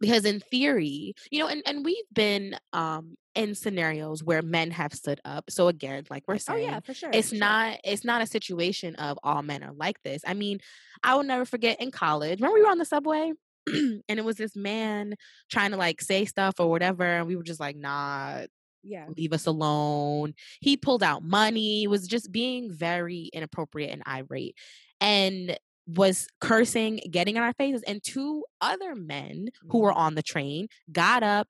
because 0.00 0.24
in 0.24 0.40
theory 0.40 1.14
you 1.30 1.38
know 1.38 1.48
and, 1.48 1.62
and 1.66 1.84
we've 1.84 2.04
been 2.12 2.56
um 2.72 3.14
in 3.34 3.54
scenarios 3.54 4.22
where 4.22 4.42
men 4.42 4.70
have 4.70 4.92
stood 4.92 5.20
up 5.24 5.44
so 5.48 5.68
again 5.68 6.04
like 6.10 6.22
we're 6.28 6.38
saying 6.38 6.68
oh 6.68 6.72
yeah, 6.72 6.80
for 6.80 6.92
sure. 6.92 7.10
it's 7.12 7.30
for 7.30 7.36
sure. 7.36 7.40
not 7.40 7.78
it's 7.84 8.04
not 8.04 8.20
a 8.22 8.26
situation 8.26 8.94
of 8.96 9.18
all 9.22 9.42
men 9.42 9.62
are 9.62 9.72
like 9.72 9.96
this 10.02 10.22
i 10.26 10.34
mean 10.34 10.58
i 11.02 11.14
will 11.14 11.22
never 11.22 11.44
forget 11.44 11.80
in 11.80 11.90
college 11.90 12.40
remember 12.40 12.54
we 12.58 12.62
were 12.62 12.70
on 12.70 12.78
the 12.78 12.84
subway 12.84 13.32
and 13.66 14.02
it 14.08 14.24
was 14.24 14.36
this 14.36 14.56
man 14.56 15.14
trying 15.50 15.70
to 15.70 15.76
like 15.76 16.00
say 16.00 16.24
stuff 16.24 16.54
or 16.58 16.68
whatever 16.68 17.04
and 17.04 17.26
we 17.26 17.36
were 17.36 17.42
just 17.42 17.60
like 17.60 17.76
nah 17.76 18.42
Yeah. 18.82 19.06
leave 19.16 19.32
us 19.32 19.46
alone. 19.46 20.34
He 20.60 20.76
pulled 20.76 21.02
out 21.02 21.22
money 21.22 21.86
was 21.86 22.06
just 22.06 22.32
being 22.32 22.72
very 22.72 23.30
inappropriate 23.32 23.90
and 23.90 24.02
irate 24.06 24.56
and 25.00 25.56
was 25.86 26.28
cursing 26.40 27.00
getting 27.10 27.36
in 27.36 27.42
our 27.42 27.52
faces 27.54 27.82
and 27.86 28.02
two 28.02 28.44
other 28.60 28.94
men 28.94 29.48
who 29.68 29.80
were 29.80 29.90
mm-hmm. 29.90 30.00
on 30.00 30.14
the 30.14 30.22
train 30.22 30.68
got 30.90 31.22
up 31.22 31.48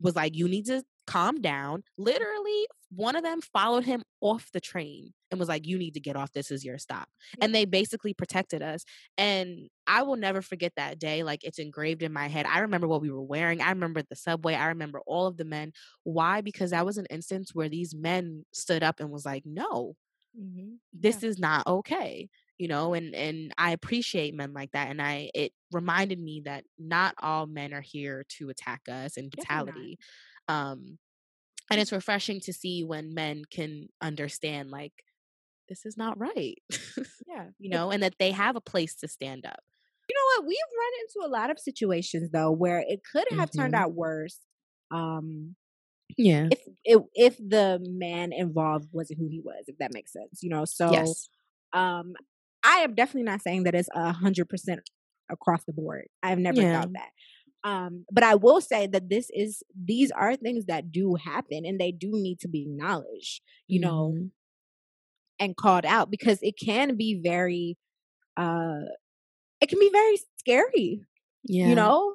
was 0.00 0.16
like 0.16 0.34
you 0.36 0.48
need 0.48 0.66
to 0.66 0.82
calm 1.06 1.40
down. 1.40 1.82
Literally 1.98 2.66
one 2.94 3.16
of 3.16 3.22
them 3.22 3.40
followed 3.40 3.84
him 3.84 4.02
off 4.20 4.50
the 4.52 4.60
train 4.60 5.12
and 5.30 5.40
was 5.40 5.48
like 5.48 5.66
you 5.66 5.78
need 5.78 5.94
to 5.94 6.00
get 6.00 6.16
off. 6.16 6.32
This 6.32 6.50
is 6.50 6.64
your 6.64 6.78
stop. 6.78 7.08
And 7.40 7.54
they 7.54 7.64
basically 7.64 8.14
protected 8.14 8.62
us 8.62 8.84
and 9.18 9.68
i 9.86 10.02
will 10.02 10.16
never 10.16 10.40
forget 10.40 10.72
that 10.76 10.98
day 10.98 11.22
like 11.22 11.44
it's 11.44 11.58
engraved 11.58 12.02
in 12.02 12.12
my 12.12 12.28
head. 12.28 12.46
I 12.46 12.60
remember 12.60 12.88
what 12.88 13.02
we 13.02 13.10
were 13.10 13.22
wearing. 13.22 13.60
I 13.60 13.70
remember 13.70 14.02
the 14.02 14.16
subway. 14.16 14.54
I 14.54 14.66
remember 14.68 15.00
all 15.06 15.26
of 15.26 15.36
the 15.36 15.44
men. 15.44 15.72
Why? 16.04 16.40
Because 16.40 16.70
that 16.70 16.86
was 16.86 16.98
an 16.98 17.06
instance 17.10 17.54
where 17.54 17.68
these 17.68 17.94
men 17.94 18.44
stood 18.52 18.82
up 18.82 19.00
and 19.00 19.10
was 19.10 19.24
like 19.26 19.44
no 19.46 19.96
Mhm. 20.34 20.80
this 20.92 21.22
is 21.22 21.38
not 21.38 21.66
okay 21.66 22.28
you 22.58 22.68
know 22.68 22.94
and 22.94 23.14
and 23.14 23.52
i 23.58 23.70
appreciate 23.72 24.34
men 24.34 24.52
like 24.52 24.70
that 24.72 24.88
and 24.90 25.02
i 25.02 25.30
it 25.34 25.52
reminded 25.72 26.20
me 26.20 26.42
that 26.44 26.64
not 26.78 27.14
all 27.20 27.46
men 27.46 27.74
are 27.74 27.80
here 27.80 28.24
to 28.28 28.48
attack 28.48 28.82
us 28.88 29.16
not. 29.16 29.30
brutality 29.30 29.98
um 30.48 30.98
and 31.70 31.80
it's 31.80 31.92
refreshing 31.92 32.40
to 32.40 32.52
see 32.52 32.84
when 32.84 33.14
men 33.14 33.44
can 33.50 33.88
understand 34.00 34.70
like 34.70 34.92
this 35.68 35.86
is 35.86 35.96
not 35.96 36.18
right 36.18 36.58
Yeah. 37.26 37.50
you 37.58 37.70
know 37.70 37.90
and 37.90 38.02
that 38.02 38.16
they 38.18 38.32
have 38.32 38.56
a 38.56 38.60
place 38.60 38.94
to 38.96 39.08
stand 39.08 39.46
up 39.46 39.60
You 40.08 40.14
know 40.16 40.42
what? 40.42 40.48
We've 40.48 40.78
run 40.78 40.92
into 41.02 41.26
a 41.26 41.32
lot 41.32 41.50
of 41.50 41.58
situations 41.58 42.30
though 42.30 42.52
where 42.52 42.80
it 42.86 43.00
could 43.10 43.26
have 43.38 43.50
turned 43.52 43.74
Mhm. 43.74 43.74
out 43.74 43.94
worse. 43.94 44.38
Um 44.90 45.56
yeah 46.16 46.50
if 46.50 46.60
if 46.84 47.02
if 47.14 47.36
the 47.38 47.80
man 47.82 48.32
involved 48.32 48.88
wasn't 48.92 49.18
who 49.18 49.28
he 49.28 49.40
was, 49.40 49.64
if 49.68 49.78
that 49.78 49.92
makes 49.92 50.12
sense. 50.12 50.42
You 50.42 50.50
know, 50.50 50.64
so 50.64 51.16
yes 51.16 51.28
um 51.72 52.14
I 52.64 52.78
am 52.80 52.94
definitely 52.94 53.24
not 53.24 53.42
saying 53.42 53.64
that 53.64 53.74
it's 53.74 53.88
a 53.94 54.12
hundred 54.12 54.48
percent 54.48 54.80
across 55.30 55.64
the 55.64 55.72
board. 55.72 56.08
I've 56.22 56.38
never 56.38 56.62
Yeah. 56.62 56.72
thought 56.72 56.90
that. 56.94 57.10
Um, 57.64 58.04
but 58.12 58.22
I 58.24 58.34
will 58.36 58.60
say 58.60 58.86
that 58.88 59.08
this 59.08 59.30
is 59.34 59.62
these 59.74 60.10
are 60.12 60.36
things 60.36 60.66
that 60.66 60.92
do 60.92 61.14
happen 61.16 61.64
and 61.66 61.80
they 61.80 61.92
do 61.92 62.10
need 62.12 62.40
to 62.40 62.48
be 62.48 62.62
acknowledged, 62.62 63.42
you 63.68 63.80
know, 63.80 64.16
Mhm. 64.16 64.30
and 65.38 65.56
called 65.56 65.84
out 65.84 66.10
because 66.10 66.38
it 66.42 66.54
can 66.62 66.96
be 66.96 67.20
very 67.22 67.76
uh 68.36 68.80
it 69.60 69.68
can 69.68 69.78
be 69.80 69.90
very 69.90 70.16
scary 70.38 71.02
yeah 71.44 71.60
you 71.62 71.74
know 71.76 72.14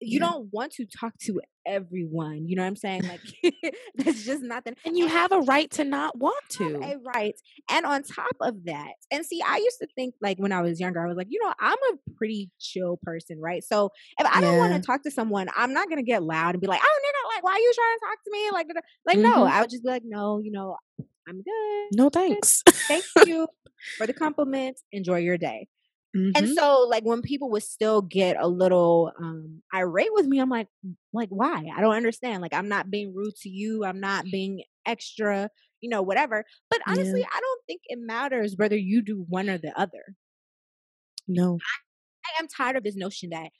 you 0.00 0.18
Yeah. 0.18 0.26
don't 0.26 0.48
want 0.52 0.72
to 0.72 0.86
talk 0.86 1.14
to 1.20 1.40
everyone 1.66 2.46
you 2.48 2.56
know 2.56 2.62
what 2.62 2.68
i'm 2.68 2.76
saying? 2.76 3.02
Like 3.06 3.20
that's 3.96 4.24
just 4.24 4.42
not 4.42 4.64
the 4.64 4.74
and 4.84 4.96
you 4.96 5.06
have 5.06 5.32
a 5.32 5.40
right 5.40 5.70
to 5.72 5.84
not 5.84 6.16
want 6.18 6.42
to. 6.50 6.80
a 6.82 6.96
right. 7.04 7.34
And 7.70 7.84
on 7.86 8.02
top 8.02 8.34
of 8.40 8.64
that 8.64 8.92
and 9.10 9.24
see 9.24 9.40
i 9.46 9.56
used 9.58 9.78
to 9.80 9.86
think 9.94 10.14
like 10.20 10.38
when 10.38 10.52
i 10.52 10.62
was 10.62 10.80
younger 10.80 11.04
i 11.04 11.06
was 11.08 11.16
like 11.16 11.28
you 11.30 11.38
know 11.42 11.52
i'm 11.60 11.76
a 11.92 11.96
pretty 12.16 12.50
chill 12.58 12.98
person 13.02 13.38
right? 13.40 13.62
So 13.64 13.90
if 14.18 14.26
i 14.26 14.40
don't 14.40 14.56
want 14.58 14.72
to 14.74 14.80
talk 14.86 15.02
to 15.04 15.10
someone 15.10 15.48
i'm 15.56 15.72
not 15.72 15.88
gonna 15.88 16.02
get 16.02 16.22
loud 16.22 16.54
and 16.54 16.60
be 16.60 16.66
like 16.66 16.80
oh 16.82 17.00
nigga 17.04 17.36
like 17.36 17.44
why 17.44 17.52
are 17.52 17.58
you 17.58 17.72
trying 17.74 17.96
to 17.98 18.06
talk 18.06 18.18
to 18.24 18.30
me? 18.32 18.50
Like 18.52 18.66
like 19.06 19.18
no 19.18 19.44
Mhm. 19.44 19.50
i 19.50 19.60
would 19.60 19.70
just 19.70 19.82
be 19.84 19.90
like 19.90 20.02
no 20.04 20.38
you 20.38 20.50
know 20.52 20.76
i'm 21.28 21.42
good. 21.42 21.88
No 21.96 22.08
thanks. 22.08 22.62
Thank 22.88 23.04
you 23.24 23.46
for 23.98 24.06
the 24.06 24.12
compliment 24.14 24.78
enjoy 24.92 25.18
your 25.18 25.36
day 25.38 25.66
and 26.14 26.46
Mhm. 26.46 26.54
so 26.54 26.86
like 26.88 27.04
when 27.04 27.22
people 27.22 27.50
would 27.50 27.62
still 27.62 28.02
get 28.02 28.36
a 28.38 28.48
little 28.48 29.12
um 29.20 29.62
irate 29.74 30.12
with 30.12 30.26
me 30.26 30.38
i'm 30.40 30.50
like 30.50 30.68
like 31.12 31.28
why? 31.30 31.68
I 31.76 31.80
don't 31.80 31.94
understand. 31.96 32.42
Like 32.42 32.54
i'm 32.54 32.68
not 32.68 32.90
being 32.90 33.14
rude 33.14 33.36
to 33.42 33.48
you. 33.48 33.84
I'm 33.84 34.00
not 34.00 34.24
being 34.24 34.62
extra 34.86 35.50
you 35.80 35.88
know 35.90 36.02
whatever. 36.02 36.44
But 36.70 36.80
Yeah. 36.86 36.92
honestly 36.92 37.24
i 37.34 37.40
don't 37.40 37.62
think 37.66 37.82
it 37.86 37.98
matters 38.00 38.54
whether 38.56 38.76
you 38.76 39.02
do 39.02 39.24
one 39.28 39.48
or 39.50 39.58
the 39.58 39.72
other. 39.78 40.16
No. 41.28 41.58
I 42.38 42.42
am 42.42 42.48
tired 42.48 42.76
of 42.76 42.84
this 42.84 42.96
notion 42.96 43.30
that 43.30 43.50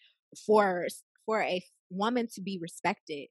for 0.46 0.86
for 1.26 1.42
a 1.42 1.62
woman 1.90 2.28
to 2.34 2.40
be 2.42 2.58
respected 2.60 3.28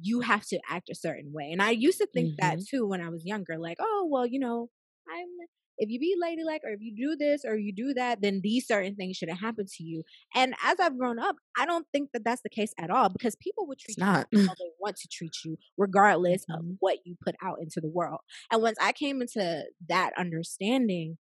you 0.00 0.20
have 0.20 0.46
to 0.46 0.60
act 0.70 0.90
a 0.90 0.94
certain 0.94 1.32
way. 1.32 1.50
And 1.52 1.62
i 1.62 1.70
used 1.70 1.98
to 1.98 2.06
think 2.06 2.32
that 2.40 2.60
too 2.68 2.86
when 2.86 3.00
i 3.02 3.08
was 3.10 3.24
younger 3.26 3.58
like 3.58 3.78
oh 3.80 4.08
well 4.10 4.26
you 4.26 4.38
know 4.40 4.70
i'm 5.10 5.28
if 5.78 5.88
you 5.90 5.98
be 6.00 6.14
ladylike 6.20 6.62
or 6.64 6.70
if 6.70 6.80
you 6.80 6.94
do 6.94 7.16
this 7.16 7.44
or 7.44 7.56
you 7.56 7.72
do 7.72 7.94
that 7.94 8.20
then 8.22 8.40
these 8.42 8.66
certain 8.66 8.94
things 8.94 9.16
shouldn't 9.16 9.38
happen 9.40 9.66
to 9.66 9.82
you 9.82 10.02
and 10.34 10.54
as 10.64 10.78
i've 10.80 10.98
grown 10.98 11.18
up 11.18 11.36
i 11.58 11.66
don't 11.66 11.86
think 11.92 12.10
that 12.12 12.24
that's 12.24 12.42
the 12.42 12.48
case 12.50 12.72
at 12.78 12.90
all 12.90 13.08
because 13.08 13.36
people 13.36 13.66
would 13.66 13.78
treat 13.78 13.96
it's 13.96 13.98
not 13.98 14.28
you 14.30 14.48
how 14.48 14.54
they 14.58 14.70
want 14.80 14.96
to 14.96 15.08
treat 15.08 15.34
you 15.44 15.56
regardless 15.76 16.44
of 16.50 16.64
Mhm. 16.64 16.78
what 16.80 16.98
you 17.04 17.16
put 17.24 17.34
out 17.42 17.58
into 17.60 17.80
the 17.80 17.88
world 17.88 18.20
and 18.50 18.62
once 18.62 18.76
i 18.80 18.92
came 18.92 19.20
into 19.22 19.64
that 19.88 20.12
understanding 20.18 21.18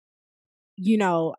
you 0.77 0.97
know 0.97 1.35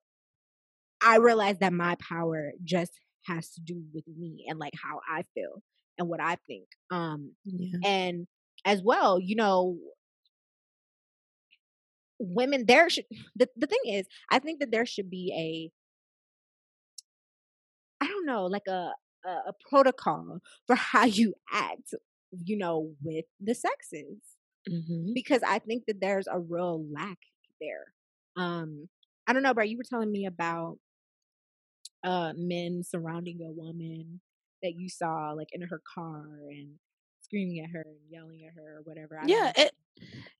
I 1.03 1.17
realized 1.17 1.61
that 1.61 1.73
my 1.73 1.97
power 1.97 2.53
just 2.65 2.93
has 3.27 3.51
to 3.53 3.61
do 3.61 3.85
with 3.93 4.07
me 4.09 4.47
and 4.49 4.59
like 4.59 4.73
how 4.83 5.01
I 5.09 5.25
feel 5.35 5.63
and 5.99 6.09
what 6.09 6.21
I 6.21 6.37
think. 6.47 6.69
Um 6.91 7.33
yeah 7.45 7.81
and 7.85 8.27
as 8.65 8.83
well, 8.83 9.21
you 9.21 9.37
know, 9.37 9.79
women 12.19 12.65
there 12.67 12.89
should 12.91 13.05
the, 13.37 13.49
the 13.57 13.67
thing 13.67 13.81
is, 13.87 14.07
I 14.31 14.39
think 14.39 14.61
that 14.61 14.71
there 14.71 14.87
should 14.87 15.11
be 15.11 15.33
a 15.37 15.73
I 18.05 18.07
don't 18.09 18.27
know, 18.27 18.47
like 18.47 18.67
a 18.69 18.93
a, 19.25 19.29
a 19.49 19.53
protocol 19.69 20.41
for 20.67 20.77
how 20.77 21.05
you 21.05 21.35
act, 21.53 21.95
you 22.45 22.57
know, 22.57 22.93
with 23.03 23.25
the 23.41 23.55
sexes 23.55 24.19
hmm 24.69 25.13
because 25.15 25.43
I 25.47 25.59
think 25.61 25.85
that 25.87 26.01
there's 26.01 26.27
a 26.29 26.39
real 26.41 26.85
lack 26.93 27.19
there. 27.61 27.93
Um 28.37 28.89
I 29.27 29.33
don't 29.33 29.43
know, 29.43 29.55
bro, 29.55 29.65
you 29.65 29.77
were 29.79 29.85
telling 29.89 30.13
me 30.13 30.27
about 30.27 30.79
uh 32.05 32.33
men 32.37 32.83
surrounding 32.83 33.41
a 33.43 33.51
woman 33.51 34.21
that 34.63 34.75
you 34.77 34.89
saw 34.89 35.33
like 35.33 35.49
in 35.53 35.63
her 35.63 35.81
car 35.95 36.25
and 36.51 36.75
screaming 37.27 37.61
at 37.61 37.71
her 37.71 37.83
and 37.83 37.97
yelling 38.11 38.45
at 38.47 38.55
her 38.55 38.79
or 38.79 38.83
whatever. 38.85 39.21
Yeah 39.27 39.35
know. 39.47 39.53
it 39.57 39.73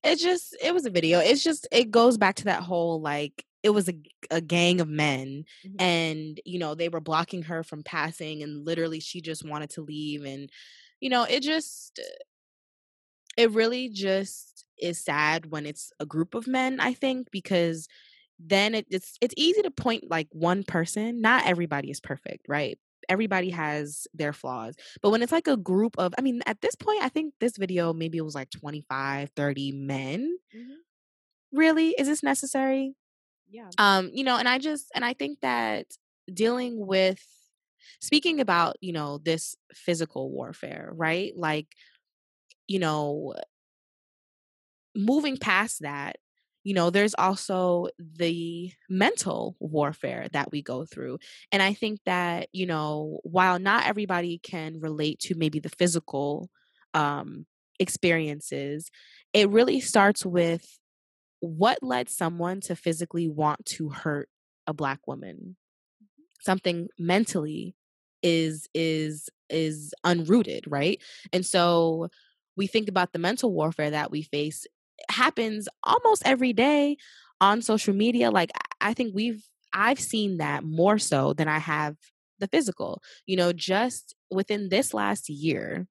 it 0.03 0.19
just 0.19 0.55
it 0.61 0.73
was 0.73 0.85
a 0.85 0.89
video 0.91 1.19
it's 1.19 1.43
just 1.43 1.67
it 1.71 1.91
goes 1.91 2.17
back 2.17 2.35
to 2.35 2.45
that 2.45 2.63
whole 2.63 3.01
like 3.01 3.45
it 3.63 3.71
was 3.71 3.89
a, 3.89 3.95
a 4.31 4.39
gang 4.39 4.79
of 4.79 4.87
men 4.87 5.43
Mhm. 5.65 5.81
and 5.81 6.41
you 6.45 6.59
know 6.59 6.75
they 6.75 6.89
were 6.89 7.01
blocking 7.01 7.43
her 7.43 7.63
from 7.63 7.83
passing 7.83 8.43
and 8.43 8.65
literally 8.65 8.99
she 8.99 9.21
just 9.21 9.43
wanted 9.43 9.71
to 9.71 9.81
leave 9.81 10.23
and 10.25 10.49
you 10.99 11.09
know 11.09 11.23
it 11.23 11.41
just 11.41 11.99
it 13.35 13.51
really 13.51 13.89
just 13.89 14.65
is 14.79 15.03
sad 15.03 15.47
when 15.51 15.65
it's 15.65 15.91
a 15.99 16.05
group 16.05 16.35
of 16.35 16.47
men 16.47 16.79
i 16.79 16.93
think 16.93 17.29
because 17.31 17.87
then 18.39 18.75
it, 18.75 18.85
it's 18.89 19.17
it's 19.21 19.33
easy 19.37 19.61
to 19.63 19.71
point 19.71 20.03
like 20.09 20.27
one 20.31 20.63
person 20.63 21.21
not 21.21 21.45
everybody 21.47 21.89
is 21.89 21.99
perfect 21.99 22.45
right 22.47 22.77
everybody 23.09 23.49
has 23.49 24.07
their 24.13 24.33
flaws 24.33 24.75
but 25.01 25.09
when 25.11 25.21
it's 25.21 25.31
like 25.31 25.47
a 25.47 25.57
group 25.57 25.95
of 25.97 26.13
i 26.17 26.21
mean 26.21 26.41
at 26.45 26.61
this 26.61 26.75
point 26.75 27.01
i 27.03 27.09
think 27.09 27.33
this 27.39 27.57
video 27.57 27.93
maybe 27.93 28.17
it 28.17 28.23
was 28.25 28.35
like 28.35 28.49
25 28.49 29.29
30 29.35 29.71
men 29.71 30.37
Mhm. 30.55 30.77
really 31.51 31.89
is 31.97 32.07
this 32.07 32.23
necessary 32.23 32.95
Yeah. 33.49 33.69
um 33.77 34.09
you 34.13 34.23
know 34.23 34.37
and 34.37 34.47
i 34.49 34.57
just 34.59 34.87
and 34.95 35.05
i 35.05 35.13
think 35.13 35.39
that 35.41 35.85
dealing 36.33 36.85
with 36.85 37.23
speaking 38.01 38.39
about 38.39 38.75
you 38.81 38.93
know 38.93 39.19
this 39.19 39.55
physical 39.73 40.31
warfare 40.31 40.91
right 40.93 41.33
like 41.35 41.67
you 42.67 42.79
know 42.79 43.33
moving 44.95 45.37
past 45.37 45.81
that 45.81 46.17
you 46.67 46.73
know 46.73 46.89
there's 46.89 47.15
also 47.15 47.87
the 47.97 48.71
mental 48.89 49.55
warfare 49.59 50.27
that 50.33 50.51
we 50.51 50.61
go 50.61 50.85
through 50.85 51.17
and 51.51 51.61
i 51.63 51.73
think 51.73 51.99
that 52.05 52.49
you 52.51 52.65
know 52.65 53.19
while 53.23 53.57
not 53.59 53.85
everybody 53.85 54.39
can 54.39 54.79
relate 54.79 55.19
to 55.19 55.35
maybe 55.35 55.59
the 55.59 55.69
physical 55.69 56.49
um 56.93 57.45
experiences 57.79 58.89
it 59.33 59.49
really 59.49 59.79
starts 59.79 60.25
with 60.25 60.77
what 61.39 61.81
led 61.81 62.09
someone 62.09 62.61
to 62.61 62.75
physically 62.75 63.27
want 63.27 63.63
to 63.65 63.89
hurt 63.89 64.29
a 64.65 64.73
black 64.73 64.99
woman. 65.07 65.55
Something 66.41 66.87
mentally 66.97 67.75
is 68.23 68.67
is 68.73 69.29
is 69.49 69.93
unrooted 70.05 70.61
right? 70.67 71.01
And 71.31 71.45
so 71.45 72.09
we 72.55 72.67
think 72.67 72.89
about 72.89 73.13
the 73.13 73.19
mental 73.19 73.53
warfare 73.53 73.91
that 73.91 74.11
we 74.11 74.23
face 74.23 74.65
happens 75.09 75.67
almost 75.83 76.21
every 76.25 76.53
day 76.53 76.97
on 77.39 77.61
social 77.61 77.93
media 77.93 78.31
like 78.31 78.51
i 78.81 78.93
think 78.93 79.13
we've 79.13 79.43
i've 79.73 79.99
seen 79.99 80.37
that 80.37 80.63
more 80.63 80.97
so 80.97 81.33
than 81.33 81.47
i 81.47 81.59
have 81.59 81.95
the 82.39 82.47
physical. 82.47 83.01
You 83.25 83.37
know, 83.37 83.53
just 83.53 84.15
within 84.31 84.69
this 84.69 84.93
last 84.93 85.29
year, 85.29 85.87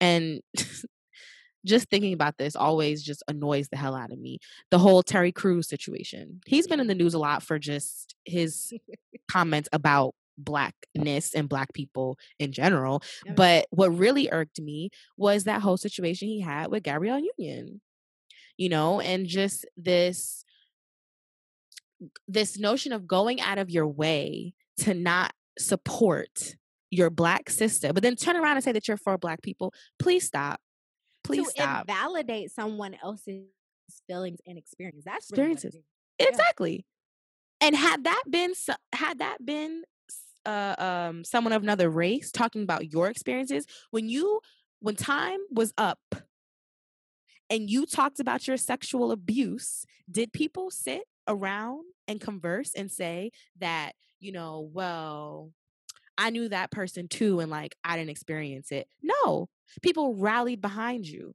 and 0.00 0.40
just 1.66 1.88
thinking 1.88 2.12
about 2.12 2.38
this 2.38 2.54
always 2.54 3.02
just 3.02 3.22
annoys 3.28 3.68
the 3.68 3.76
hell 3.76 3.94
out 3.94 4.12
of 4.12 4.18
me. 4.18 4.38
The 4.70 4.78
whole 4.78 5.02
Terry 5.02 5.32
Crews 5.32 5.68
situation. 5.68 6.40
He's 6.46 6.66
been 6.66 6.80
in 6.80 6.86
the 6.86 6.94
news 6.94 7.14
a 7.14 7.18
lot 7.18 7.42
for 7.42 7.58
just 7.58 8.14
his 8.24 8.72
comments 9.30 9.68
about 9.72 10.14
blackness 10.38 11.34
and 11.34 11.48
black 11.48 11.72
people 11.72 12.18
in 12.38 12.52
general. 12.52 13.02
But 13.34 13.66
what 13.70 13.96
really 13.96 14.28
irked 14.30 14.60
me 14.60 14.90
was 15.16 15.44
that 15.44 15.62
whole 15.62 15.78
situation 15.78 16.28
he 16.28 16.40
had 16.40 16.70
with 16.70 16.82
Gabrielle 16.82 17.22
Union. 17.38 17.80
You 18.56 18.68
know, 18.68 19.00
and 19.00 19.26
just 19.26 19.66
this 19.76 20.44
this 22.28 22.58
notion 22.58 22.92
of 22.92 23.06
going 23.06 23.40
out 23.40 23.58
of 23.58 23.70
your 23.70 23.86
way 23.86 24.54
to 24.78 24.94
not 24.94 25.32
support 25.58 26.56
your 26.90 27.10
black 27.10 27.50
sister, 27.50 27.92
but 27.92 28.02
then 28.02 28.16
turn 28.16 28.36
around 28.36 28.56
and 28.56 28.64
say 28.64 28.72
that 28.72 28.86
you're 28.88 28.96
for 28.96 29.18
black 29.18 29.42
people. 29.42 29.72
Please 29.98 30.24
stop. 30.24 30.60
Please 31.24 31.46
to 31.46 31.50
stop. 31.50 31.88
invalidate 31.88 32.50
someone 32.52 32.96
else's 33.02 33.42
feelings 34.06 34.38
and 34.46 34.56
experience. 34.58 35.04
That's 35.04 35.28
experiences. 35.30 35.74
Really 35.74 35.84
yeah. 36.20 36.28
Exactly. 36.28 36.86
And 37.60 37.74
had 37.74 38.04
that 38.04 38.22
been 38.28 38.52
had 38.92 39.18
that 39.18 39.44
been 39.44 39.82
uh, 40.44 40.74
um, 40.78 41.24
someone 41.24 41.52
of 41.52 41.62
another 41.62 41.90
race 41.90 42.30
talking 42.30 42.62
about 42.62 42.92
your 42.92 43.08
experiences 43.08 43.66
when 43.90 44.08
you 44.08 44.40
when 44.80 44.94
time 44.94 45.40
was 45.50 45.72
up 45.76 45.98
and 47.50 47.70
you 47.70 47.86
talked 47.86 48.20
about 48.20 48.46
your 48.46 48.56
sexual 48.56 49.12
abuse, 49.12 49.84
did 50.10 50.32
people 50.32 50.70
sit 50.70 51.02
around 51.28 51.84
and 52.08 52.20
converse 52.20 52.72
and 52.76 52.90
say 52.90 53.30
that 53.58 53.92
you 54.20 54.32
know, 54.32 54.70
well, 54.72 55.52
I 56.18 56.30
knew 56.30 56.48
that 56.48 56.70
person 56.70 57.08
too, 57.08 57.40
and 57.40 57.50
like 57.50 57.76
I 57.84 57.96
didn't 57.96 58.10
experience 58.10 58.72
it. 58.72 58.88
No, 59.02 59.48
people 59.82 60.14
rallied 60.14 60.60
behind 60.60 61.06
you. 61.06 61.34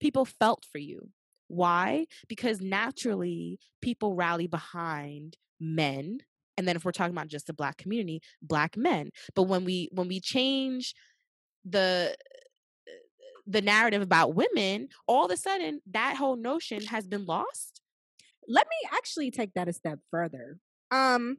People 0.00 0.24
felt 0.24 0.66
for 0.70 0.78
you. 0.78 1.10
Why? 1.48 2.06
Because 2.28 2.60
naturally, 2.60 3.58
people 3.80 4.14
rally 4.14 4.46
behind 4.46 5.36
men. 5.60 6.18
And 6.56 6.66
then 6.66 6.76
if 6.76 6.84
we're 6.84 6.92
talking 6.92 7.14
about 7.14 7.28
just 7.28 7.46
the 7.46 7.54
black 7.54 7.76
community, 7.78 8.20
black 8.42 8.76
men. 8.76 9.10
But 9.34 9.44
when 9.44 9.64
we 9.64 9.88
when 9.92 10.08
we 10.08 10.20
change 10.20 10.94
the 11.64 12.16
the 13.48 13.62
narrative 13.62 14.02
about 14.02 14.34
women, 14.34 14.88
all 15.06 15.24
of 15.24 15.30
a 15.30 15.36
sudden 15.36 15.80
that 15.90 16.16
whole 16.16 16.36
notion 16.36 16.84
has 16.86 17.06
been 17.06 17.24
lost. 17.24 17.80
Let 18.46 18.66
me 18.66 18.90
actually 18.96 19.30
take 19.30 19.54
that 19.54 19.68
a 19.68 19.72
step 19.72 19.98
further. 20.10 20.58
Um, 20.90 21.38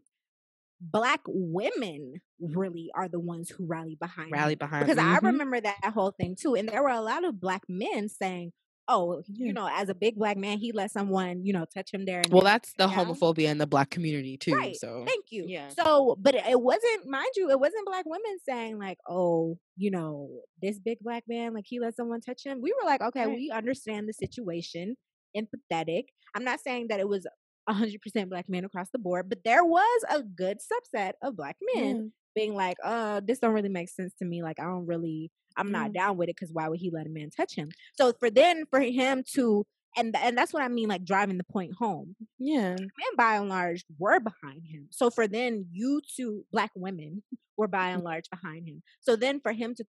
black 0.82 1.22
women 1.28 2.22
really 2.40 2.90
are 2.96 3.08
the 3.08 3.20
ones 3.20 3.50
who 3.50 3.66
rally 3.66 3.98
behind 4.00 4.32
rally 4.32 4.56
behind 4.56 4.86
because 4.86 5.02
mm-hmm. 5.02 5.26
I 5.26 5.30
remember 5.30 5.60
that 5.60 5.92
whole 5.94 6.12
thing 6.12 6.36
too, 6.40 6.56
and 6.56 6.68
there 6.68 6.84
were 6.84 6.90
a 6.90 7.02
lot 7.02 7.24
of 7.24 7.40
black 7.40 7.64
men 7.68 8.10
saying, 8.10 8.52
"Oh, 8.90 9.22
you 9.28 9.52
hmm. 9.52 9.54
know, 9.54 9.70
as 9.72 9.90
a 9.90 9.94
big 9.94 10.16
black 10.16 10.38
man, 10.38 10.58
he 10.58 10.72
let 10.72 10.92
someone, 10.92 11.46
you 11.46 11.54
know, 11.54 11.66
touch 11.74 11.94
him 11.94 12.06
there." 12.06 12.22
well, 12.30 12.42
that's 12.42 12.74
the 12.74 12.88
homophobia 12.88 13.50
in 13.50 13.58
the 13.58 13.68
black 13.68 13.90
community 13.90 14.38
too. 14.38 14.54
Right. 14.54 14.76
So 14.76 15.04
thank 15.08 15.26
you. 15.30 15.46
Yeah. 15.48 15.70
So, 15.70 16.18
but 16.20 16.36
it 16.36 16.60
wasn't, 16.60 17.08
mind 17.08 17.30
you, 17.36 17.50
it 17.50 17.60
wasn't 17.60 17.86
black 17.86 18.06
women 18.06 18.38
saying 18.48 18.80
like, 18.80 18.98
"Oh, 19.08 19.58
you 19.78 19.92
know, 19.92 20.30
this 20.62 20.80
big 20.80 20.98
black 21.02 21.24
man, 21.28 21.54
like 21.54 21.66
he 21.68 21.80
let 21.80 21.96
someone 21.96 22.22
touch 22.22 22.42
him." 22.46 22.60
We 22.62 22.74
were 22.74 22.86
like, 22.86 23.02
"Okay, 23.02 23.28
right. 23.28 23.36
we 23.36 23.52
understand 23.54 24.10
the 24.10 24.14
situation." 24.14 24.96
empathetic. 25.38 26.06
I'm 26.36 26.44
not 26.44 26.60
saying 26.60 26.88
that 26.90 27.00
it 27.00 27.08
was 27.08 27.28
100% 27.70 28.30
black 28.30 28.46
men 28.50 28.66
across 28.66 28.90
the 28.92 29.00
board, 29.00 29.30
but 29.30 29.40
there 29.46 29.64
was 29.64 30.04
a 30.10 30.24
good 30.24 30.58
subset 30.58 31.14
of 31.24 31.36
black 31.36 31.58
men. 31.76 32.14
Being 32.36 32.54
like, 32.54 32.78
uh, 32.84 33.22
this 33.26 33.40
don't 33.40 33.54
really 33.54 33.70
make 33.70 33.90
sense 33.90 34.14
to 34.20 34.26
me. 34.26 34.44
Like, 34.44 34.60
I 34.60 34.64
don't 34.64 34.86
really, 34.86 35.32
I'm 35.58 35.70
mm. 35.70 35.72
not 35.72 35.94
down 35.94 36.18
with 36.18 36.30
it 36.30 36.36
because 36.36 36.54
why 36.54 36.68
would 36.68 36.80
he 36.80 36.92
let 36.92 37.08
a 37.08 37.10
man 37.10 37.30
touch 37.30 37.56
him? 37.56 37.70
So 37.94 38.14
for 38.20 38.30
then, 38.30 38.66
for 38.70 38.82
him 38.82 39.24
to, 39.36 39.66
and 39.98 40.16
and 40.16 40.38
that's 40.38 40.54
what 40.54 40.62
I 40.62 40.68
mean, 40.68 40.88
like 40.88 41.04
driving 41.04 41.38
the 41.38 41.44
point 41.44 41.74
home. 41.78 42.16
Yeah, 42.38 42.76
men 42.76 43.16
by 43.18 43.36
and 43.36 43.50
large 43.50 43.84
were 43.98 44.20
behind 44.20 44.62
him. 44.72 44.88
So 44.92 45.10
for 45.10 45.28
then, 45.28 45.66
you 45.72 46.02
two 46.16 46.46
black 46.52 46.72
women 46.76 47.24
were 47.58 47.68
by 47.68 47.90
and 47.90 48.04
large 48.04 48.26
behind 48.30 48.68
him. 48.68 48.84
So 49.02 49.16
then, 49.16 49.40
for 49.42 49.52
him 49.52 49.74
to 49.76 49.86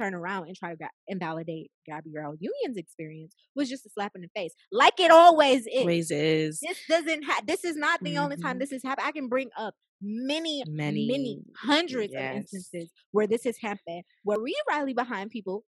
turn 0.00 0.14
around 0.14 0.46
and 0.46 0.56
try 0.56 0.74
to 0.74 0.88
invalidate 1.08 1.70
Gabrielle 1.86 2.36
Union's 2.38 2.76
experience 2.76 3.34
was 3.54 3.68
just 3.68 3.84
a 3.86 3.90
slap 3.90 4.12
in 4.14 4.22
the 4.22 4.28
face, 4.36 4.54
like 4.70 4.98
it 5.00 5.10
always 5.10 5.66
is. 5.66 5.80
Always 5.80 6.10
is. 6.10 6.60
This 6.60 6.78
doesn't 6.88 7.22
have. 7.24 7.46
This 7.46 7.64
is 7.64 7.76
not 7.76 8.00
the 8.02 8.10
mm-hmm. 8.10 8.24
only 8.24 8.36
time 8.36 8.52
mm-hmm. 8.52 8.58
this 8.60 8.70
has 8.72 8.82
happened. 8.82 9.08
I 9.08 9.12
can 9.12 9.28
bring 9.28 9.50
up 9.56 9.74
many, 10.02 10.62
many, 10.66 11.08
many 11.08 11.40
hundreds 11.56 12.12
yes. 12.12 12.30
of 12.30 12.36
instances 12.36 12.90
where 13.12 13.26
this 13.26 13.44
has 13.44 13.56
happened, 13.60 14.02
where 14.24 14.40
we 14.40 14.54
rally 14.68 14.94
behind 14.94 15.30
people 15.30 15.64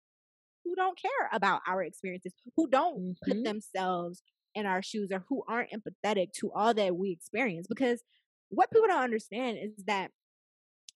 who 0.64 0.74
don't 0.74 0.98
care 1.00 1.30
about 1.32 1.60
our 1.66 1.82
experiences, 1.82 2.32
who 2.56 2.68
don't 2.68 2.98
mm-hmm. 2.98 3.30
put 3.30 3.44
themselves 3.44 4.22
in 4.54 4.66
our 4.66 4.82
shoes, 4.82 5.10
or 5.12 5.24
who 5.28 5.42
aren't 5.48 5.70
empathetic 5.70 6.28
to 6.38 6.50
all 6.54 6.74
that 6.74 6.96
we 6.96 7.10
experience. 7.10 7.66
Because 7.68 8.02
what 8.50 8.70
people 8.70 8.88
don't 8.88 9.02
understand 9.02 9.58
is 9.58 9.84
that 9.86 10.10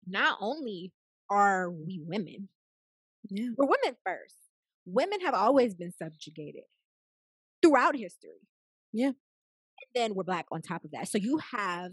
not 0.05 0.37
only 0.41 0.93
are 1.29 1.69
we 1.69 1.99
women, 2.05 2.49
yeah. 3.29 3.49
We're 3.57 3.65
women 3.65 3.97
first. 4.05 4.35
Women 4.85 5.21
have 5.21 5.33
always 5.33 5.75
been 5.75 5.91
subjugated 5.91 6.63
throughout 7.61 7.95
history. 7.95 8.39
Yeah. 8.93 9.07
And 9.07 9.15
then 9.93 10.15
we're 10.15 10.23
black 10.23 10.45
on 10.51 10.61
top 10.61 10.83
of 10.85 10.91
that. 10.91 11.07
So 11.07 11.17
you 11.17 11.39
have 11.51 11.91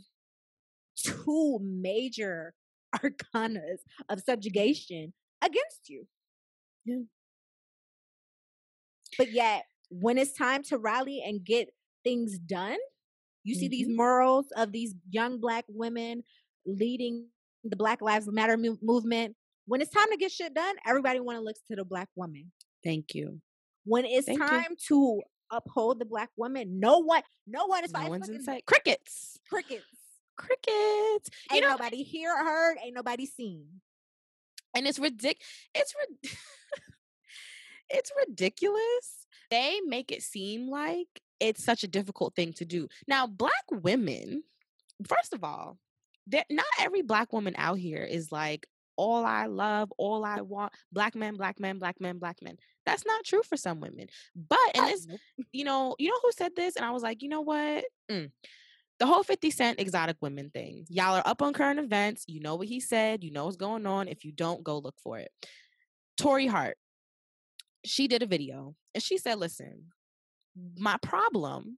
two 0.96 1.59
major 1.62 2.54
arcanas 2.96 3.78
of 4.09 4.20
subjugation 4.20 5.12
against 5.42 5.88
you. 5.88 6.07
Yeah. 6.85 7.02
But 9.16 9.33
yet, 9.33 9.64
when 9.90 10.18
it's 10.18 10.33
time 10.33 10.62
to 10.64 10.78
rally 10.78 11.22
and 11.24 11.44
get 11.44 11.68
things 12.02 12.38
done, 12.38 12.78
you 13.44 13.54
mm-hmm. 13.54 13.61
see 13.61 13.68
these 13.68 13.87
mm-hmm. 13.87 13.96
murals 13.96 14.46
of 14.57 14.72
these 14.72 14.94
young 15.11 15.40
black 15.40 15.64
women 15.68 16.24
leading 16.66 17.26
the 17.62 17.76
Black 17.76 18.02
Lives 18.02 18.28
Matter 18.30 18.59
movement 18.83 19.37
when 19.66 19.80
it's 19.80 19.90
time 19.90 20.11
to 20.11 20.16
get 20.16 20.30
shit 20.30 20.54
done, 20.54 20.76
everybody 20.87 21.20
want 21.20 21.38
to 21.38 21.42
look 21.42 21.57
to 21.68 21.76
the 21.76 21.85
black 21.85 22.09
woman. 22.16 22.52
Thank 22.85 23.14
you. 23.14 23.40
When 23.85 24.04
it's 24.04 24.26
Thank 24.26 24.40
time 24.40 24.66
you. 24.70 25.22
to 25.50 25.57
uphold 25.57 25.98
the 25.98 26.04
black 26.04 26.30
woman, 26.37 26.80
no 26.80 26.98
one, 26.98 27.22
no 27.46 27.66
one 27.66 27.85
is 27.85 27.92
no 27.92 28.12
in 28.12 28.42
sight. 28.42 28.66
Crickets. 28.66 29.38
Crickets. 30.36 30.68
Crickets. 30.68 31.30
Ain't 31.52 31.64
know, 31.64 31.70
nobody 31.70 32.02
hear 32.02 32.32
or 32.32 32.44
heard. 32.44 32.76
Ain't 32.82 32.94
nobody 32.94 33.26
seen. 33.26 33.66
And 34.74 34.86
it's 34.86 34.98
ridiculous. 34.98 35.46
It's 35.74 35.94
rid- 35.98 36.32
it's 37.90 38.12
ridiculous. 38.26 39.26
They 39.50 39.80
make 39.86 40.10
it 40.10 40.22
seem 40.22 40.68
like 40.68 41.08
it's 41.40 41.64
such 41.64 41.84
a 41.84 41.88
difficult 41.88 42.34
thing 42.34 42.52
to 42.54 42.64
do. 42.64 42.88
Now, 43.06 43.26
black 43.26 43.64
women, 43.70 44.42
first 45.06 45.32
of 45.34 45.44
all, 45.44 45.78
not 46.26 46.66
every 46.80 47.02
black 47.02 47.32
woman 47.32 47.54
out 47.58 47.78
here 47.78 48.02
is 48.02 48.32
like 48.32 48.66
all 48.96 49.24
I 49.24 49.46
love, 49.46 49.92
all 49.98 50.24
I 50.24 50.40
want, 50.40 50.72
black 50.92 51.14
men, 51.14 51.36
black 51.36 51.60
men, 51.60 51.78
black 51.78 52.00
men, 52.00 52.18
black 52.18 52.38
men. 52.42 52.56
That's 52.86 53.04
not 53.04 53.24
true 53.24 53.42
for 53.42 53.56
some 53.56 53.80
women. 53.80 54.08
But 54.34 54.58
and 54.74 54.86
this, 54.86 55.06
you 55.52 55.64
know, 55.64 55.96
you 55.98 56.08
know 56.08 56.18
who 56.22 56.32
said 56.32 56.52
this? 56.56 56.76
And 56.76 56.84
I 56.84 56.90
was 56.90 57.02
like, 57.02 57.22
you 57.22 57.28
know 57.28 57.40
what? 57.42 57.84
Mm. 58.10 58.30
The 59.04 59.08
whole 59.12 59.22
50 59.22 59.50
Cent 59.50 59.80
exotic 59.80 60.16
women 60.22 60.48
thing. 60.48 60.86
Y'all 60.88 61.16
are 61.16 61.22
up 61.26 61.42
on 61.42 61.52
current 61.52 61.78
events. 61.78 62.24
You 62.26 62.40
know 62.40 62.54
what 62.54 62.68
he 62.68 62.80
said. 62.80 63.22
You 63.22 63.32
know 63.32 63.44
what's 63.44 63.58
going 63.58 63.84
on. 63.84 64.08
If 64.08 64.24
you 64.24 64.32
don't, 64.32 64.64
go 64.64 64.78
look 64.78 64.94
for 64.98 65.18
it. 65.18 65.30
Tori 66.16 66.46
Hart, 66.46 66.78
she 67.84 68.08
did 68.08 68.22
a 68.22 68.26
video 68.26 68.74
and 68.94 69.02
she 69.02 69.18
said, 69.18 69.38
listen, 69.38 69.88
my 70.78 70.96
problem 71.02 71.76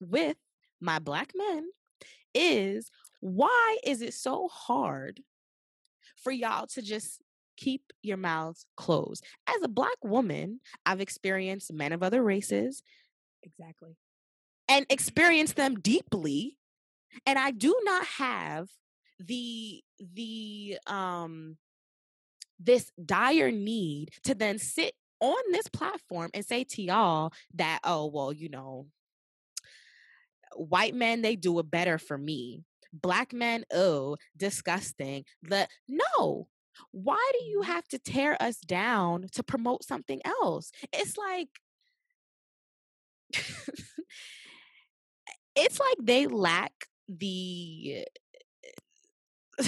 with 0.00 0.36
my 0.80 0.98
black 0.98 1.30
men 1.36 1.68
is 2.34 2.90
why 3.20 3.78
is 3.84 4.02
it 4.02 4.14
so 4.14 4.48
hard 4.48 5.20
for 6.16 6.32
y'all 6.32 6.66
to 6.74 6.82
just 6.82 7.22
keep 7.56 7.92
your 8.02 8.16
mouths 8.16 8.66
closed. 8.76 9.24
As 9.46 9.62
a 9.62 9.68
black 9.68 10.02
woman, 10.02 10.58
I've 10.84 11.00
experienced 11.00 11.72
men 11.72 11.92
of 11.92 12.02
other 12.02 12.24
races. 12.24 12.82
Exactly. 13.44 13.96
And 14.68 14.86
experience 14.90 15.52
them 15.52 15.76
deeply. 15.76 16.58
And 17.24 17.38
I 17.38 17.50
do 17.50 17.78
not 17.84 18.04
have 18.06 18.68
the 19.18 19.82
the 19.98 20.78
um 20.86 21.56
this 22.58 22.92
dire 23.02 23.50
need 23.50 24.10
to 24.24 24.34
then 24.34 24.58
sit 24.58 24.94
on 25.20 25.36
this 25.52 25.68
platform 25.68 26.30
and 26.34 26.44
say 26.44 26.64
to 26.64 26.82
y'all 26.82 27.32
that 27.54 27.80
oh 27.84 28.06
well 28.06 28.30
you 28.30 28.50
know 28.50 28.86
white 30.54 30.94
men 30.94 31.22
they 31.22 31.34
do 31.34 31.58
it 31.58 31.70
better 31.70 31.96
for 31.96 32.18
me 32.18 32.62
black 33.00 33.32
men, 33.32 33.64
oh, 33.72 34.16
disgusting. 34.36 35.24
The 35.42 35.68
no. 35.88 36.48
Why 36.90 37.30
do 37.38 37.44
you 37.44 37.60
mm-hmm. 37.60 37.72
have 37.72 37.88
to 37.88 37.98
tear 37.98 38.40
us 38.40 38.58
down 38.58 39.26
to 39.32 39.42
promote 39.42 39.84
something 39.84 40.20
else? 40.24 40.70
It's 40.92 41.16
like 41.16 41.48
it's 45.56 45.80
like 45.80 45.96
they 46.02 46.26
lack 46.26 46.72
the 47.08 48.04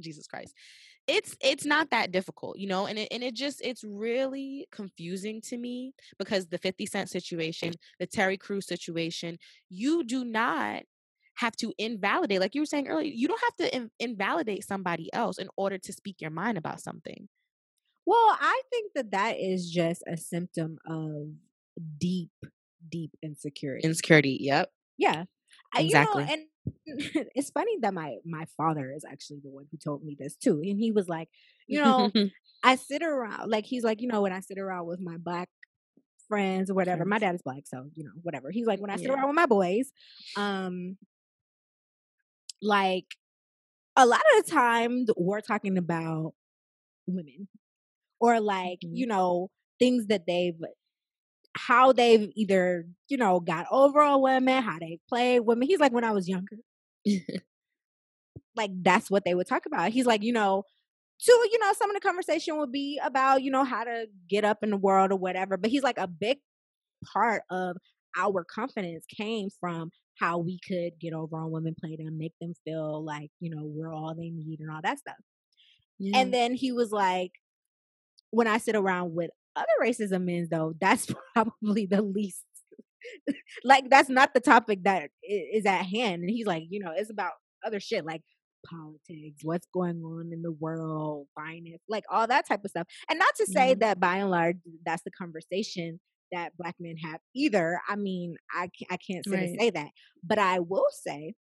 Jesus 0.00 0.26
Christ. 0.26 0.54
It's 1.06 1.36
it's 1.40 1.64
not 1.64 1.90
that 1.90 2.12
difficult, 2.12 2.58
you 2.58 2.68
know, 2.68 2.86
and 2.86 2.98
it 2.98 3.08
and 3.10 3.22
it 3.22 3.34
just 3.34 3.60
it's 3.64 3.82
really 3.82 4.68
confusing 4.70 5.40
to 5.42 5.58
me 5.58 5.92
because 6.18 6.46
the 6.46 6.58
50 6.58 6.86
Cent 6.86 7.10
situation, 7.10 7.72
the 7.98 8.06
Terry 8.06 8.36
Crews 8.36 8.66
situation, 8.66 9.38
you 9.68 10.04
do 10.04 10.24
not 10.24 10.82
have 11.36 11.56
to 11.56 11.72
invalidate 11.78 12.38
like 12.38 12.54
you 12.54 12.60
were 12.60 12.66
saying 12.66 12.86
earlier 12.86 13.10
you 13.10 13.26
don't 13.26 13.40
have 13.40 13.56
to 13.56 13.74
in- 13.74 13.90
invalidate 13.98 14.62
somebody 14.62 15.08
else 15.14 15.38
in 15.38 15.48
order 15.56 15.78
to 15.78 15.92
speak 15.92 16.20
your 16.20 16.30
mind 16.30 16.58
about 16.58 16.80
something. 16.80 17.28
Well 18.06 18.36
i 18.40 18.62
think 18.70 18.92
that 18.94 19.12
that 19.12 19.38
is 19.38 19.70
just 19.70 20.02
a 20.06 20.16
symptom 20.16 20.78
of 20.86 21.30
deep 21.98 22.30
deep 22.88 23.12
insecurity. 23.22 23.86
Insecurity 23.86 24.38
yep 24.40 24.70
yeah 25.00 25.24
exactly 25.76 26.22
you 26.22 26.28
know, 26.28 26.32
and 26.34 26.42
it's 27.34 27.50
funny 27.50 27.78
that 27.80 27.94
my 27.94 28.16
my 28.24 28.44
father 28.56 28.92
is 28.94 29.04
actually 29.10 29.40
the 29.42 29.50
one 29.50 29.64
who 29.70 29.78
told 29.78 30.04
me 30.04 30.16
this 30.18 30.36
too 30.36 30.60
and 30.62 30.78
he 30.78 30.92
was 30.92 31.08
like 31.08 31.28
you 31.66 31.82
know 31.82 32.10
i 32.62 32.76
sit 32.76 33.02
around 33.02 33.50
like 33.50 33.64
he's 33.64 33.82
like 33.82 34.00
you 34.00 34.08
know 34.08 34.22
when 34.22 34.32
i 34.32 34.40
sit 34.40 34.58
around 34.58 34.86
with 34.86 35.00
my 35.00 35.16
black 35.16 35.48
friends 36.28 36.70
or 36.70 36.74
whatever 36.74 37.04
my 37.04 37.18
dad 37.18 37.34
is 37.34 37.42
black 37.42 37.62
so 37.64 37.86
you 37.94 38.04
know 38.04 38.12
whatever 38.22 38.50
he's 38.50 38.66
like 38.66 38.80
when 38.80 38.90
i 38.90 38.96
sit 38.96 39.06
yeah. 39.06 39.14
around 39.14 39.26
with 39.26 39.34
my 39.34 39.46
boys 39.46 39.90
um 40.36 40.96
like 42.62 43.06
a 43.96 44.06
lot 44.06 44.20
of 44.36 44.44
the 44.44 44.50
time 44.50 45.06
we're 45.16 45.40
talking 45.40 45.78
about 45.78 46.32
women 47.06 47.48
or 48.20 48.38
like 48.38 48.80
mm-hmm. 48.84 48.94
you 48.94 49.06
know 49.06 49.48
things 49.78 50.06
that 50.06 50.26
they've 50.26 50.60
how 51.66 51.92
they've 51.92 52.30
either 52.34 52.86
you 53.08 53.16
know 53.16 53.40
got 53.40 53.66
over 53.70 54.00
on 54.00 54.22
women 54.22 54.62
how 54.62 54.78
they 54.78 54.98
play 55.08 55.40
women 55.40 55.66
he's 55.66 55.80
like 55.80 55.92
when 55.92 56.04
i 56.04 56.12
was 56.12 56.28
younger 56.28 56.56
like 58.56 58.70
that's 58.82 59.10
what 59.10 59.24
they 59.24 59.34
would 59.34 59.46
talk 59.46 59.66
about 59.66 59.90
he's 59.90 60.06
like 60.06 60.22
you 60.22 60.32
know 60.32 60.64
to 61.20 61.32
you 61.52 61.58
know 61.58 61.72
some 61.78 61.90
of 61.90 61.94
the 61.94 62.00
conversation 62.00 62.56
would 62.58 62.72
be 62.72 62.98
about 63.04 63.42
you 63.42 63.50
know 63.50 63.64
how 63.64 63.84
to 63.84 64.06
get 64.28 64.44
up 64.44 64.58
in 64.62 64.70
the 64.70 64.76
world 64.76 65.12
or 65.12 65.16
whatever 65.16 65.56
but 65.56 65.70
he's 65.70 65.82
like 65.82 65.98
a 65.98 66.06
big 66.06 66.38
part 67.12 67.42
of 67.50 67.76
our 68.16 68.44
confidence 68.44 69.04
came 69.06 69.48
from 69.60 69.90
how 70.20 70.38
we 70.38 70.60
could 70.66 70.98
get 71.00 71.14
over 71.14 71.36
on 71.36 71.50
women, 71.50 71.74
play 71.78 71.96
them, 71.96 72.18
make 72.18 72.34
them 72.40 72.52
feel 72.64 73.02
like, 73.02 73.30
you 73.40 73.50
know, 73.50 73.62
we're 73.64 73.92
all 73.92 74.14
they 74.14 74.30
need 74.30 74.60
and 74.60 74.70
all 74.70 74.80
that 74.82 74.98
stuff. 74.98 75.16
Yeah. 75.98 76.18
And 76.18 76.32
then 76.32 76.54
he 76.54 76.72
was 76.72 76.92
like, 76.92 77.32
when 78.30 78.46
I 78.46 78.58
sit 78.58 78.76
around 78.76 79.14
with 79.14 79.30
other 79.60 79.80
races 79.80 80.12
of 80.12 80.22
men, 80.22 80.48
though, 80.50 80.74
that's 80.80 81.08
probably 81.34 81.86
the 81.86 82.02
least. 82.02 82.44
like 83.64 83.88
that's 83.88 84.10
not 84.10 84.34
the 84.34 84.40
topic 84.40 84.80
that 84.84 85.10
is 85.22 85.64
at 85.66 85.86
hand. 85.86 86.22
And 86.22 86.30
he's 86.30 86.46
like, 86.46 86.64
you 86.68 86.80
know, 86.80 86.92
it's 86.94 87.10
about 87.10 87.32
other 87.64 87.80
shit 87.80 88.04
like 88.04 88.22
politics, 88.66 89.40
what's 89.42 89.66
going 89.72 90.02
on 90.02 90.30
in 90.32 90.42
the 90.42 90.52
world, 90.52 91.26
finance, 91.34 91.80
like 91.88 92.04
all 92.10 92.26
that 92.26 92.46
type 92.46 92.64
of 92.64 92.70
stuff. 92.70 92.86
And 93.08 93.18
not 93.18 93.34
to 93.36 93.46
say 93.46 93.72
mm-hmm. 93.72 93.80
that 93.80 94.00
by 94.00 94.16
and 94.16 94.30
large 94.30 94.56
that's 94.84 95.02
the 95.02 95.10
conversation 95.10 96.00
that 96.32 96.56
black 96.56 96.76
men 96.78 96.96
have 96.98 97.20
either. 97.34 97.80
I 97.88 97.96
mean, 97.96 98.36
I 98.52 98.68
I 98.90 98.96
can't 98.96 99.24
say, 99.26 99.36
right. 99.36 99.58
say 99.58 99.70
that, 99.70 99.88
but 100.22 100.38
I 100.38 100.60
will 100.60 100.86
say 100.90 101.34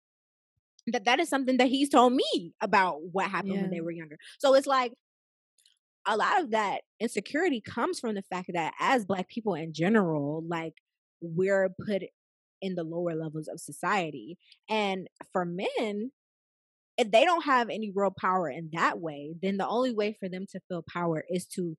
that 0.88 1.06
that 1.06 1.20
is 1.20 1.30
something 1.30 1.58
that 1.58 1.68
he's 1.68 1.90
told 1.90 2.14
me 2.14 2.54
about 2.62 3.00
what 3.12 3.30
happened 3.30 3.56
yeah. 3.56 3.62
when 3.62 3.72
they 3.72 3.82
were 3.82 3.92
younger. 3.92 4.18
So 4.40 4.54
it's 4.54 4.68
like 4.68 4.94
a 6.08 6.18
lot 6.18 6.42
of 6.42 6.52
that 6.52 6.82
insecurity 7.00 7.62
comes 7.62 8.00
from 8.00 8.16
the 8.16 8.24
fact 8.24 8.50
that 8.54 8.74
as 8.80 9.06
black 9.06 9.28
people 9.28 9.54
in 9.56 9.74
general, 9.74 10.44
like 10.48 10.74
we're 11.22 11.70
put 11.86 12.04
in 12.62 12.76
the 12.76 12.84
lower 12.84 13.16
levels 13.16 13.48
of 13.48 13.60
society. 13.60 14.38
And 14.70 15.08
for 15.32 15.46
men, 15.46 16.12
if 16.98 17.12
they 17.12 17.26
don't 17.26 17.44
have 17.44 17.70
any 17.70 17.92
real 17.94 18.14
power 18.18 18.50
in 18.50 18.70
that 18.74 19.00
way, 19.00 19.36
then 19.42 19.58
the 19.58 19.68
only 19.68 19.94
way 19.94 20.18
for 20.20 20.30
them 20.30 20.46
to 20.52 20.60
feel 20.68 20.84
power 20.92 21.24
is 21.30 21.46
to 21.48 21.76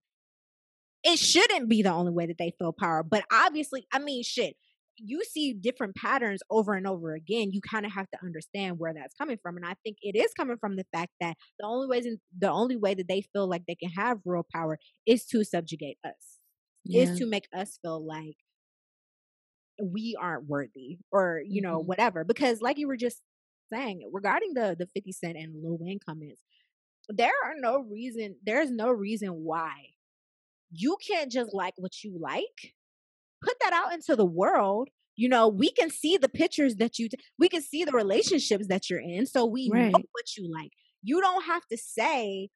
it 1.04 1.18
shouldn't 1.18 1.68
be 1.68 1.82
the 1.82 1.92
only 1.92 2.12
way 2.12 2.26
that 2.26 2.38
they 2.38 2.52
feel 2.58 2.72
power. 2.72 3.02
But 3.02 3.24
obviously, 3.32 3.86
I 3.92 3.98
mean, 3.98 4.22
shit, 4.22 4.56
you 4.98 5.22
see 5.24 5.52
different 5.52 5.96
patterns 5.96 6.42
over 6.50 6.74
and 6.74 6.86
over 6.86 7.14
again. 7.14 7.50
You 7.52 7.60
kind 7.60 7.86
of 7.86 7.92
have 7.92 8.10
to 8.10 8.18
understand 8.24 8.78
where 8.78 8.92
that's 8.94 9.14
coming 9.14 9.38
from. 9.42 9.56
And 9.56 9.66
I 9.66 9.74
think 9.84 9.98
it 10.02 10.16
is 10.16 10.32
coming 10.34 10.56
from 10.58 10.76
the 10.76 10.86
fact 10.92 11.12
that 11.20 11.36
the 11.58 11.66
only 11.66 11.86
ways 11.86 12.06
in, 12.06 12.18
the 12.36 12.50
only 12.50 12.76
way 12.76 12.94
that 12.94 13.08
they 13.08 13.22
feel 13.32 13.48
like 13.48 13.62
they 13.66 13.74
can 13.74 13.90
have 13.90 14.18
real 14.24 14.46
power 14.54 14.78
is 15.06 15.24
to 15.26 15.44
subjugate 15.44 15.98
us. 16.04 16.38
Yeah. 16.84 17.02
Is 17.02 17.18
to 17.18 17.26
make 17.26 17.48
us 17.54 17.78
feel 17.82 18.04
like 18.04 18.36
we 19.82 20.16
aren't 20.20 20.48
worthy 20.48 20.98
or, 21.12 21.42
you 21.46 21.60
know, 21.60 21.78
mm-hmm. 21.78 21.88
whatever. 21.88 22.24
Because 22.24 22.60
like 22.60 22.78
you 22.78 22.88
were 22.88 22.96
just 22.96 23.20
saying, 23.72 24.08
regarding 24.12 24.54
the 24.54 24.74
the 24.78 24.86
50 24.86 25.12
Cent 25.12 25.36
and 25.36 25.62
Lil 25.62 25.78
Wayne 25.78 25.98
comments, 26.04 26.42
there 27.08 27.32
are 27.44 27.54
no 27.58 27.80
reason, 27.80 28.36
there's 28.44 28.70
no 28.70 28.90
reason 28.90 29.30
why 29.44 29.72
you 30.70 30.96
can't 31.06 31.30
just 31.30 31.54
like 31.54 31.74
what 31.76 32.02
you 32.04 32.18
like. 32.18 32.74
Put 33.42 33.54
that 33.60 33.72
out 33.72 33.92
into 33.92 34.16
the 34.16 34.26
world. 34.26 34.88
You 35.16 35.28
know, 35.28 35.48
we 35.48 35.70
can 35.72 35.90
see 35.90 36.16
the 36.16 36.28
pictures 36.28 36.76
that 36.76 36.98
you, 36.98 37.08
t- 37.08 37.18
we 37.38 37.48
can 37.48 37.62
see 37.62 37.84
the 37.84 37.92
relationships 37.92 38.68
that 38.68 38.88
you're 38.88 39.00
in. 39.00 39.26
So 39.26 39.44
we 39.44 39.68
right. 39.72 39.90
know 39.90 39.98
what 40.12 40.36
you 40.36 40.50
like. 40.52 40.70
You 41.02 41.20
don't 41.20 41.44
have 41.44 41.62
to 41.72 41.76
say, 41.76 42.50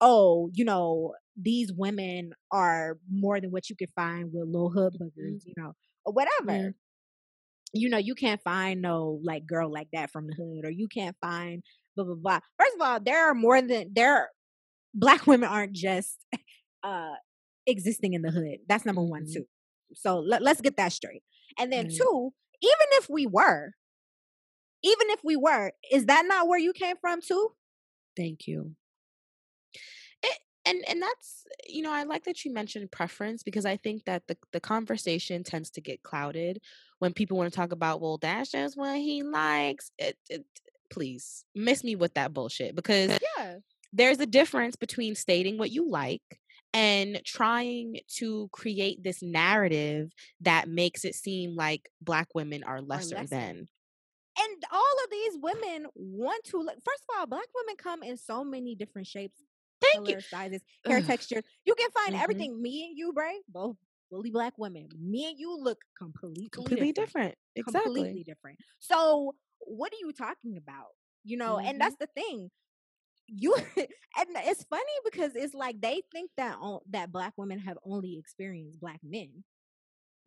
oh, 0.00 0.50
you 0.52 0.64
know, 0.64 1.14
these 1.40 1.72
women 1.72 2.32
are 2.50 2.98
more 3.10 3.40
than 3.40 3.50
what 3.50 3.68
you 3.68 3.76
can 3.76 3.88
find 3.94 4.30
with 4.32 4.48
little 4.48 4.70
hood 4.70 4.94
boogers, 4.94 5.36
mm-hmm. 5.36 5.48
you 5.48 5.54
know, 5.56 5.72
or 6.04 6.12
whatever. 6.12 6.56
Yeah. 6.56 6.70
You 7.72 7.88
know, 7.90 7.98
you 7.98 8.14
can't 8.14 8.40
find 8.42 8.80
no 8.80 9.20
like 9.22 9.46
girl 9.46 9.70
like 9.70 9.88
that 9.92 10.10
from 10.10 10.26
the 10.26 10.34
hood, 10.34 10.64
or 10.64 10.70
you 10.70 10.88
can't 10.88 11.16
find 11.20 11.62
blah 11.94 12.04
blah 12.04 12.14
blah. 12.14 12.40
First 12.58 12.76
of 12.76 12.80
all, 12.80 13.00
there 13.00 13.28
are 13.28 13.34
more 13.34 13.60
than 13.60 13.90
there. 13.94 14.30
Black 14.94 15.26
women 15.26 15.48
aren't 15.48 15.72
just 15.72 16.16
uh 16.82 17.14
existing 17.66 18.14
in 18.14 18.22
the 18.22 18.30
hood. 18.30 18.58
That's 18.68 18.86
number 18.86 19.02
one 19.02 19.22
mm-hmm. 19.22 19.40
too. 19.40 19.46
So 19.94 20.18
let, 20.18 20.42
us 20.42 20.60
get 20.60 20.76
that 20.76 20.92
straight. 20.92 21.22
And 21.58 21.72
then 21.72 21.86
mm-hmm. 21.86 21.96
two, 21.96 22.32
even 22.62 22.86
if 22.92 23.08
we 23.08 23.26
were, 23.26 23.72
even 24.82 25.10
if 25.10 25.20
we 25.24 25.36
were, 25.36 25.72
is 25.90 26.06
that 26.06 26.24
not 26.26 26.48
where 26.48 26.58
you 26.58 26.72
came 26.72 26.96
from 27.00 27.20
too? 27.20 27.52
Thank 28.16 28.46
you. 28.46 28.72
It, 30.22 30.38
and 30.64 30.84
and 30.88 31.00
that's 31.00 31.44
you 31.68 31.82
know 31.82 31.92
I 31.92 32.04
like 32.04 32.24
that 32.24 32.44
you 32.44 32.52
mentioned 32.52 32.90
preference 32.90 33.42
because 33.42 33.66
I 33.66 33.76
think 33.76 34.04
that 34.04 34.26
the 34.26 34.36
the 34.52 34.60
conversation 34.60 35.44
tends 35.44 35.70
to 35.70 35.80
get 35.80 36.02
clouded 36.02 36.60
when 36.98 37.12
people 37.12 37.36
want 37.36 37.52
to 37.52 37.56
talk 37.56 37.72
about 37.72 38.00
well 38.00 38.16
Dash 38.16 38.50
just 38.50 38.76
what 38.76 38.96
he 38.96 39.22
likes. 39.22 39.90
It, 39.98 40.16
it, 40.28 40.44
please 40.90 41.44
miss 41.54 41.84
me 41.84 41.96
with 41.96 42.14
that 42.14 42.32
bullshit 42.32 42.74
because 42.74 43.18
yeah. 43.38 43.56
there's 43.92 44.20
a 44.20 44.26
difference 44.26 44.76
between 44.76 45.14
stating 45.14 45.58
what 45.58 45.70
you 45.70 45.88
like 45.88 46.40
and 46.76 47.22
trying 47.24 47.96
to 48.06 48.50
create 48.52 49.02
this 49.02 49.22
narrative 49.22 50.12
that 50.42 50.68
makes 50.68 51.06
it 51.06 51.14
seem 51.14 51.56
like 51.56 51.90
black 52.02 52.28
women 52.34 52.62
are 52.64 52.82
lesser, 52.82 53.16
lesser. 53.16 53.28
than 53.28 53.68
and 54.38 54.64
all 54.70 54.96
of 55.04 55.10
these 55.10 55.38
women 55.40 55.86
want 55.94 56.44
to 56.44 56.58
look 56.58 56.74
first 56.84 57.02
of 57.08 57.18
all 57.18 57.26
black 57.26 57.46
women 57.54 57.76
come 57.78 58.02
in 58.02 58.16
so 58.16 58.44
many 58.44 58.74
different 58.74 59.06
shapes 59.06 59.42
Thank 59.80 60.08
you. 60.08 60.20
sizes 60.20 60.60
hair 60.84 61.00
texture 61.00 61.42
you 61.64 61.74
can 61.74 61.90
find 61.90 62.12
mm-hmm. 62.12 62.22
everything 62.22 62.60
me 62.60 62.86
and 62.86 62.98
you 62.98 63.12
bray 63.12 63.38
both 63.48 63.76
fully 64.10 64.30
black 64.30 64.52
women 64.58 64.88
me 65.00 65.30
and 65.30 65.38
you 65.38 65.56
look 65.58 65.78
completely 65.98 66.48
completely 66.50 66.92
different, 66.92 67.34
different. 67.54 67.68
exactly 67.68 67.94
completely 68.02 68.24
different 68.24 68.58
so 68.80 69.34
what 69.60 69.92
are 69.92 70.00
you 70.00 70.12
talking 70.12 70.58
about 70.58 70.88
you 71.24 71.38
know 71.38 71.56
mm-hmm. 71.56 71.68
and 71.68 71.80
that's 71.80 71.96
the 71.96 72.08
thing 72.14 72.50
you 73.28 73.54
and 73.76 74.28
it's 74.44 74.64
funny 74.64 74.82
because 75.04 75.34
it's 75.34 75.54
like 75.54 75.80
they 75.80 76.02
think 76.12 76.30
that 76.36 76.58
all 76.60 76.82
that 76.90 77.12
black 77.12 77.34
women 77.36 77.58
have 77.58 77.78
only 77.84 78.18
experienced 78.18 78.80
black 78.80 79.00
men. 79.02 79.44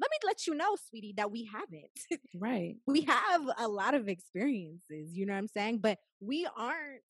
Let 0.02 0.12
me 0.12 0.18
let 0.26 0.48
you 0.48 0.56
know 0.56 0.78
sweetie 0.90 1.14
that 1.18 1.32
we 1.32 1.50
haven't. 1.52 2.22
Right. 2.40 2.76
We 2.88 3.02
have 3.02 3.42
a 3.58 3.68
lot 3.68 3.94
of 3.94 4.08
experiences 4.08 5.16
you 5.16 5.26
know 5.26 5.34
what 5.34 5.40
i'm 5.40 5.48
saying? 5.48 5.80
But 5.80 5.98
we 6.20 6.48
aren't 6.58 7.02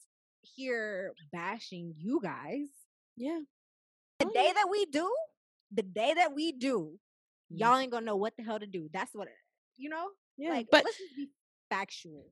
here 0.42 1.14
bashing 1.32 1.94
you 1.98 2.20
guys. 2.22 2.68
Yeah. 3.18 3.40
The 4.20 4.28
oh, 4.28 4.32
day 4.34 4.46
yeah. 4.48 4.54
that 4.54 4.68
we 4.70 4.86
do 4.86 5.12
the 5.72 5.84
day 5.84 6.14
that 6.16 6.34
we 6.34 6.52
do 6.52 6.98
y'all 7.50 7.78
ain't 7.78 7.92
gonna 7.92 8.06
know 8.06 8.16
what 8.16 8.34
the 8.38 8.44
hell 8.44 8.60
to 8.60 8.68
do. 8.68 8.90
That's 8.94 9.14
what 9.14 9.28
you 9.78 9.90
know? 9.90 10.08
Yeah 10.38 10.52
like 10.52 10.68
but 10.72 10.86
let's 10.86 10.98
just 10.98 11.16
be 11.16 11.30
factual 11.70 12.26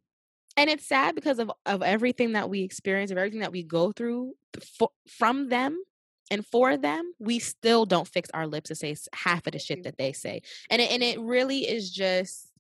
and 0.57 0.69
it's 0.69 0.87
sad 0.87 1.15
because 1.15 1.39
of 1.39 1.51
of 1.65 1.81
everything 1.81 2.33
that 2.33 2.49
we 2.49 2.63
experience 2.63 3.11
of 3.11 3.17
everything 3.17 3.39
that 3.41 3.51
we 3.51 3.63
go 3.63 3.91
through 3.91 4.33
for, 4.77 4.89
from 5.07 5.49
them 5.49 5.81
and 6.29 6.45
for 6.45 6.75
them 6.75 7.13
we 7.19 7.39
still 7.39 7.85
don't 7.85 8.07
fix 8.07 8.29
our 8.33 8.47
lips 8.47 8.69
to 8.69 8.75
say 8.75 8.95
half 9.13 9.45
of 9.47 9.53
the 9.53 9.59
shit 9.59 9.83
that 9.83 9.97
they 9.97 10.11
say. 10.11 10.41
And 10.69 10.81
it, 10.81 10.91
and 10.91 11.03
it 11.03 11.19
really 11.19 11.59
is 11.59 11.91
just 11.91 12.51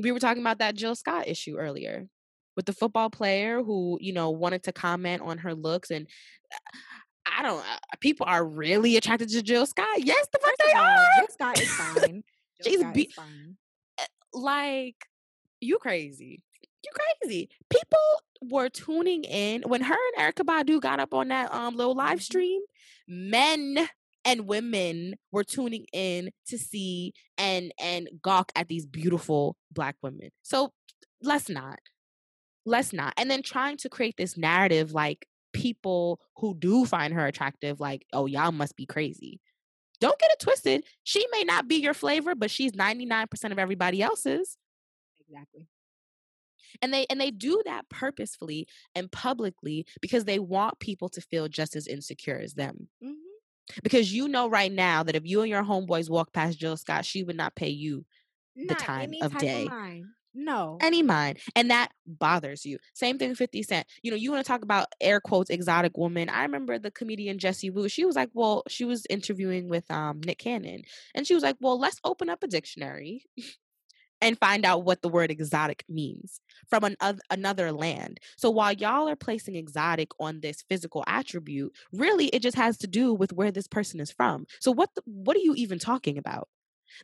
we 0.00 0.12
were 0.12 0.20
talking 0.20 0.42
about 0.42 0.60
that 0.60 0.76
Jill 0.76 0.94
Scott 0.94 1.28
issue 1.28 1.56
earlier 1.56 2.08
with 2.56 2.64
the 2.64 2.72
football 2.72 3.10
player 3.10 3.62
who 3.62 3.98
you 4.00 4.12
know 4.12 4.30
wanted 4.30 4.62
to 4.64 4.72
comment 4.72 5.20
on 5.22 5.38
her 5.38 5.54
looks 5.54 5.90
and 5.90 6.06
uh, 6.54 6.78
I 7.38 7.42
don't 7.42 7.58
uh, 7.58 7.96
people 8.00 8.26
are 8.28 8.44
really 8.44 8.96
attracted 8.96 9.28
to 9.30 9.42
Jill 9.42 9.66
Scott. 9.66 10.04
Yes 10.04 10.26
the 10.32 10.38
fuck 10.38 10.54
they 10.64 10.72
are! 10.72 11.06
Jill 11.18 11.28
Scott 11.30 11.60
is 11.60 11.70
fine. 11.74 12.22
Jill 12.62 12.72
she's 12.72 12.80
Scott 12.80 12.94
be- 12.94 13.02
is 13.02 13.14
fine. 13.14 13.56
Eh, 13.98 14.06
like 14.32 14.96
you 15.60 15.78
crazy 15.78 16.42
You 16.84 16.90
crazy. 17.20 17.48
People 17.70 17.98
were 18.42 18.68
tuning 18.68 19.24
in 19.24 19.62
when 19.62 19.82
her 19.82 19.96
and 20.16 20.34
Erykah 20.34 20.44
Badu 20.44 20.80
got 20.80 20.98
up 21.00 21.14
on 21.14 21.28
that 21.28 21.52
um 21.54 21.76
little 21.76 21.94
live 21.94 22.18
Mhm. 22.18 22.22
stream. 22.22 22.60
Men 23.06 23.88
and 24.24 24.46
women 24.46 25.16
were 25.30 25.44
tuning 25.44 25.86
in 25.92 26.30
to 26.46 26.58
see 26.58 27.12
and 27.38 27.72
and 27.78 28.08
gawk 28.22 28.52
at 28.56 28.68
these 28.68 28.86
beautiful 28.86 29.56
black 29.70 29.96
women. 30.02 30.30
So 30.42 30.72
let's 31.20 31.48
not. 31.48 31.78
Let's 32.64 32.92
not. 32.92 33.14
And 33.16 33.30
then 33.30 33.42
trying 33.42 33.76
to 33.78 33.88
create 33.88 34.16
this 34.16 34.36
narrative 34.36 34.92
like 34.92 35.26
people 35.52 36.20
who 36.36 36.54
do 36.54 36.84
find 36.86 37.12
her 37.12 37.26
attractive, 37.26 37.80
like, 37.80 38.06
oh, 38.12 38.26
y'all 38.26 38.52
must 38.52 38.76
be 38.76 38.86
crazy. 38.86 39.40
Don't 40.00 40.18
get 40.18 40.30
it 40.32 40.38
twisted. 40.40 40.84
She 41.04 41.26
may 41.32 41.42
not 41.44 41.68
be 41.68 41.76
your 41.76 41.94
flavor, 41.94 42.34
but 42.34 42.50
she's 42.50 42.72
99% 42.72 43.52
of 43.52 43.58
everybody 43.58 44.02
else's 44.02 44.56
Exactly. 45.28 45.68
And 46.80 46.92
they 46.92 47.06
and 47.10 47.20
they 47.20 47.30
do 47.30 47.60
that 47.66 47.88
purposefully 47.88 48.66
and 48.94 49.10
publicly 49.12 49.86
because 50.00 50.24
they 50.24 50.38
want 50.38 50.78
people 50.78 51.08
to 51.10 51.20
feel 51.20 51.48
just 51.48 51.76
as 51.76 51.86
insecure 51.86 52.38
as 52.38 52.54
them. 52.54 52.88
Hmm 53.02 53.12
because 53.84 54.12
you 54.12 54.26
know 54.28 54.48
right 54.48 54.72
now 54.72 55.02
that 55.04 55.14
if 55.14 55.22
you 55.24 55.40
and 55.40 55.48
your 55.48 55.62
homeboys 55.62 56.10
walk 56.10 56.32
past 56.32 56.58
jill 56.58 56.76
scott 56.76 57.04
she 57.04 57.22
would 57.22 57.36
not 57.36 57.54
pay 57.54 57.68
you 57.68 58.04
Not 58.56 58.78
time 58.78 59.02
any 59.04 59.22
of 59.22 59.38
day. 59.38 59.66
mind. 59.66 60.04
No. 60.34 60.78
any 60.80 61.02
mind. 61.02 61.38
And 61.54 61.70
that 61.70 61.90
bothers 62.06 62.64
you. 62.64 62.78
Same 62.94 63.18
thing 63.18 63.28
with 63.30 63.38
50 63.38 63.62
cent. 63.62 63.86
You 64.02 64.10
know 64.10 64.16
you 64.16 64.32
want 64.32 64.44
to 64.44 64.48
talk 64.48 64.62
about 64.62 64.86
air 65.00 65.20
quotes 65.20 65.50
exotic 65.50 65.96
woman. 65.96 66.28
I 66.30 66.42
remember 66.42 66.78
the 66.78 66.90
comedian 66.90 67.38
Jessie 67.38 67.70
Woo 67.70 67.88
she 67.88 68.04
was 68.04 68.16
like 68.16 68.30
well 68.32 68.62
she 68.68 68.84
was 68.84 69.06
interviewing 69.10 69.68
with 69.68 69.88
um 69.90 70.20
nick 70.20 70.38
cannon. 70.38 70.82
And 71.14 71.26
she 71.26 71.34
was 71.34 71.42
like 71.42 71.56
well 71.60 71.78
let's 71.78 72.00
open 72.02 72.28
up 72.30 72.42
a 72.42 72.48
dictionary 72.48 73.24
and 74.22 74.38
find 74.38 74.64
out 74.64 74.84
what 74.84 75.02
the 75.02 75.08
word 75.08 75.30
exotic 75.30 75.84
means 75.88 76.40
from 76.70 76.84
an, 76.84 76.96
oth- 77.02 77.20
another 77.30 77.72
land. 77.72 78.20
So 78.36 78.48
while 78.50 78.72
y'all 78.72 79.08
are 79.08 79.16
placing 79.16 79.56
exotic 79.56 80.08
on 80.18 80.40
this 80.40 80.62
physical 80.70 81.04
attribute, 81.06 81.74
really 81.92 82.28
it 82.28 82.40
just 82.40 82.56
has 82.56 82.78
to 82.78 82.86
do 82.86 83.12
with 83.12 83.32
where 83.32 83.50
this 83.50 83.66
person 83.66 84.00
is 84.00 84.10
from. 84.10 84.46
So 84.60 84.70
what 84.70 84.88
the, 84.94 85.02
what 85.04 85.36
are 85.36 85.40
you 85.40 85.54
even 85.56 85.78
talking 85.78 86.16
about? 86.16 86.48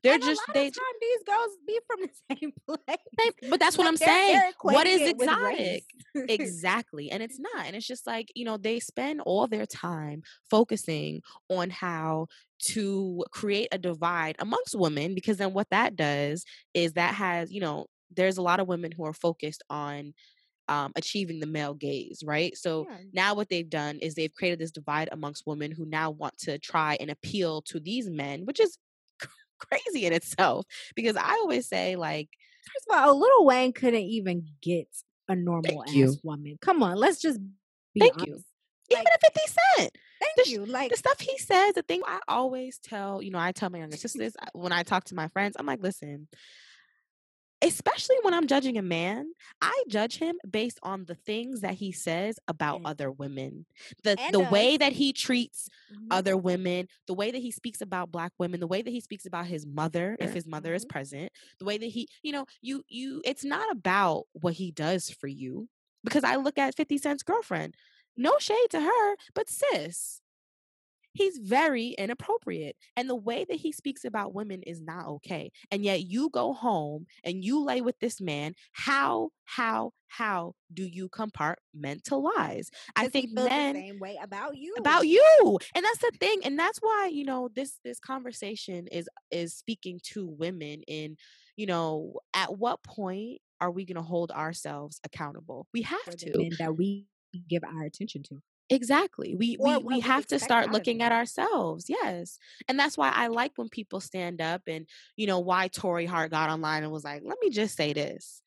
They're 0.03 0.15
and 0.15 0.23
just 0.23 0.43
a 0.47 0.51
lot 0.51 0.55
they 0.55 0.67
of 0.69 0.75
time 0.75 0.85
these 1.01 1.23
girls 1.27 1.51
be 1.67 1.81
from 1.87 2.01
the 2.03 2.37
same 2.37 2.53
place. 2.67 3.51
but 3.51 3.59
that's 3.59 3.77
what 3.79 3.85
Like, 3.85 3.93
I'm 3.93 3.97
saying. 3.97 4.53
What 4.63 4.87
is 4.87 5.01
equating 5.01 5.09
it 5.09 5.17
with 5.17 5.29
exotic? 5.29 5.85
exactly 6.29 7.11
and 7.11 7.23
it's 7.23 7.39
not 7.39 7.67
and 7.67 7.77
it's 7.77 7.87
just 7.87 8.07
like 8.07 8.31
you 8.35 8.45
know 8.45 8.57
they 8.57 8.81
spend 8.81 9.21
all 9.23 9.47
their 9.47 9.67
time 9.67 10.23
focusing 10.51 11.23
on 11.49 11.71
how 11.71 12.27
to 12.61 13.25
create 13.31 13.69
a 13.73 13.79
divide 13.79 14.37
amongst 14.39 14.75
women 14.79 15.15
because 15.15 15.37
then 15.39 15.53
what 15.55 15.69
that 15.71 15.97
does 15.97 16.45
is 16.75 16.95
that 16.95 17.15
has 17.15 17.53
you 17.53 17.61
know 17.61 17.87
there's 18.11 18.39
a 18.39 18.43
lot 18.43 18.61
of 18.61 18.69
women 18.69 18.93
who 18.93 19.05
are 19.05 19.13
focused 19.13 19.63
on 19.71 20.13
um, 20.69 20.93
achieving 20.97 21.41
the 21.41 21.47
male 21.47 21.75
gaze 21.75 22.23
right 22.25 22.57
so 22.57 22.87
Yeah. 22.89 22.99
now 23.13 23.35
what 23.35 23.49
they've 23.49 23.71
done 23.71 23.99
is 24.01 24.15
they've 24.15 24.35
created 24.35 24.59
this 24.61 24.71
divide 24.71 25.09
amongst 25.13 25.47
women 25.47 25.73
who 25.73 25.87
now 25.87 26.11
want 26.11 26.39
to 26.39 26.59
try 26.59 26.97
and 27.01 27.11
appeal 27.11 27.63
to 27.63 27.81
these 27.81 28.11
men 28.11 28.47
which 28.47 28.61
is 28.61 28.79
crazy 29.59 30.07
in 30.07 30.13
itself 30.13 30.67
because 30.95 31.17
i 31.17 31.31
always 31.33 31.69
say 31.69 31.97
like 31.97 32.29
First 32.65 32.87
of 32.91 32.99
all, 32.99 33.13
a 33.13 33.15
Lil 33.19 33.47
Wayne 33.47 33.73
couldn't 33.73 34.03
even 34.03 34.47
get 34.61 34.89
a 35.29 35.35
normal 35.35 35.83
ass 35.85 36.19
you. 36.19 36.23
woman. 36.23 36.59
Come 36.61 36.83
on, 36.83 36.97
let's 36.97 37.21
just 37.21 37.41
be 37.95 38.11
Thank 38.11 38.15
honest. 38.15 38.27
you. 38.27 38.45
Like, 38.91 39.01
even 39.01 39.13
at 39.13 39.21
50 39.21 39.41
cent 39.77 39.99
thank 40.21 40.47
the 40.47 40.51
you. 40.51 40.67
Like, 40.67 40.91
the 40.91 40.97
stuff 40.97 41.21
he 41.21 41.37
says, 41.39 41.75
the 41.75 41.83
thing 41.83 42.03
I 42.07 42.21
always 42.29 42.79
tell, 42.79 43.23
you 43.23 43.31
know, 43.31 43.39
I 43.39 43.53
tell 43.53 43.71
my 43.71 43.79
younger 43.79 43.97
sisters 43.97 44.35
when 44.53 44.73
I 44.73 44.83
talk 44.83 45.05
to 45.05 45.15
my 45.15 45.29
friends, 45.29 45.57
I'm 45.59 45.67
like, 45.67 45.83
listen, 45.83 46.29
especially 47.61 48.17
when 48.23 48.35
I'm 48.35 48.47
judging 48.47 48.79
a 48.79 48.83
man, 48.83 49.27
I 49.61 49.85
judge 49.89 50.17
him 50.19 50.39
based 50.49 50.79
on 50.83 51.05
the 51.07 51.17
things 51.17 51.63
that 51.63 51.75
he 51.75 51.91
says 51.91 52.39
about 52.47 52.77
And- 52.77 52.87
other 52.87 53.11
women, 53.11 53.67
the 54.05 54.17
and 54.19 54.33
the 54.33 54.41
way 54.41 54.77
that 54.77 54.93
he 54.93 55.13
treats 55.13 55.69
mhm, 55.93 56.07
other 56.11 56.37
women, 56.37 56.87
the 57.09 57.15
way 57.15 57.31
that 57.33 57.43
he 57.43 57.51
speaks 57.51 57.81
about 57.81 58.13
black 58.13 58.33
women, 58.39 58.61
the 58.61 58.69
way 58.69 58.81
that 58.83 58.91
he 58.91 59.01
speaks 59.01 59.27
about 59.27 59.47
his 59.47 59.67
mother, 59.67 60.17
if 60.21 60.33
his 60.33 60.47
mother 60.47 60.73
is 60.73 60.85
Mhm. 60.85 60.89
present, 60.89 61.33
the 61.59 61.65
way 61.65 61.79
that 61.79 61.87
he, 61.87 62.09
you 62.23 62.31
know, 62.33 62.47
you 62.63 62.85
you 62.89 63.21
it's 63.25 63.45
not 63.45 63.71
about 63.73 64.27
what 64.33 64.55
he 64.55 64.71
does 64.71 65.11
for 65.11 65.27
you. 65.27 65.69
Because 66.05 66.23
I 66.23 66.37
look 66.37 66.59
at 66.59 66.77
50 66.77 66.97
Cent's 66.97 67.25
girlfriend. 67.25 67.75
No 68.19 68.35
shade 68.39 68.67
to 68.71 68.81
her, 68.81 69.17
but 69.35 69.49
sis, 69.49 70.21
he's 71.13 71.39
very 71.39 71.89
inappropriate. 71.99 72.77
And 72.97 73.09
the 73.09 73.17
way 73.17 73.45
that 73.49 73.57
he 73.57 73.73
speaks 73.73 74.05
about 74.05 74.35
women 74.35 74.63
is 74.63 74.81
not 74.81 75.07
okay. 75.07 75.51
And 75.71 75.85
yet 75.85 76.03
you 76.03 76.31
go 76.31 76.53
home 76.53 77.07
and 77.25 77.45
you 77.45 77.63
lay 77.65 77.81
with 77.81 77.99
this 78.01 78.21
man. 78.21 78.55
How, 78.73 79.31
how, 79.45 79.93
how 80.09 80.55
do 80.73 80.85
you 80.85 81.09
compartmentalize? 81.09 82.69
I 82.97 83.09
think 83.09 83.31
men 83.33 83.75
the 83.75 83.81
same 83.81 83.99
way 83.99 84.19
about 84.23 84.57
you. 84.57 84.75
about 84.79 85.07
you 85.07 85.59
and 85.75 85.85
that's 85.85 85.99
the 85.99 86.13
thing 86.19 86.41
and 86.45 86.59
that's 86.59 86.79
why 86.79 87.11
you 87.13 87.25
know 87.25 87.49
this 87.55 87.79
this 87.85 88.01
conversation 88.01 88.87
is 88.89 89.09
is 89.31 89.55
speaking 89.55 90.01
to 90.03 90.27
women 90.27 90.83
in 90.89 91.17
you 91.57 91.67
know 91.67 92.15
at 92.35 92.57
what 92.59 92.83
point 92.83 93.41
are 93.61 93.71
we 93.71 93.85
going 93.85 93.97
to 93.97 94.03
hold 94.03 94.31
ourselves 94.31 94.99
accountable 95.05 95.67
we 95.75 95.83
have 95.83 96.17
to 96.17 96.51
that 96.59 96.77
we 96.77 97.07
give 97.49 97.65
our 97.65 97.85
attention 97.85 98.23
to. 98.25 98.41
exactly 98.71 99.35
we 99.35 99.57
we, 99.61 99.75
Or 99.75 99.79
we 99.81 99.95
we 99.95 100.01
have 100.01 100.27
to 100.29 100.39
start 100.39 100.71
looking 100.73 101.03
at 101.03 101.13
ourselves 101.13 101.87
yes 101.89 102.39
and 102.69 102.79
that's 102.79 102.99
why 102.99 103.11
i 103.15 103.29
like 103.29 103.53
when 103.57 103.69
people 103.69 104.01
stand 104.01 104.41
up 104.41 104.63
and 104.67 104.87
you 105.17 105.27
know 105.27 105.41
why 105.41 105.69
tori 105.69 106.07
hart 106.07 106.31
got 106.31 106.51
online 106.51 106.83
and 106.83 106.93
was 106.93 107.05
like 107.05 107.23
let 107.25 107.39
me 107.41 107.51
just 107.51 107.77
say 107.77 107.93
this 107.93 108.43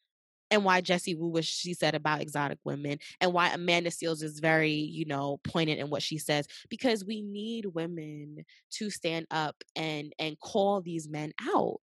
and 0.52 0.65
why 0.65 0.82
Jessie 0.82 1.15
Woo 1.15 1.30
was 1.30 1.46
she 1.46 1.74
said 1.74 1.96
about 1.96 2.22
exotic 2.22 2.60
women 2.65 3.00
and 3.22 3.34
why 3.34 3.50
Amanda 3.50 3.89
Seales 3.89 4.22
is 4.22 4.39
very, 4.39 4.74
you 4.74 5.06
know, 5.06 5.39
pointed 5.46 5.80
in 5.80 5.89
what 5.89 6.04
she 6.04 6.17
says 6.17 6.46
because 6.70 7.06
we 7.06 7.22
need 7.22 7.65
women 7.67 8.44
to 8.72 8.89
stand 8.89 9.26
up 9.32 9.56
and 9.76 10.13
and 10.20 10.38
call 10.39 10.82
these 10.82 11.08
men 11.08 11.32
out 11.56 11.80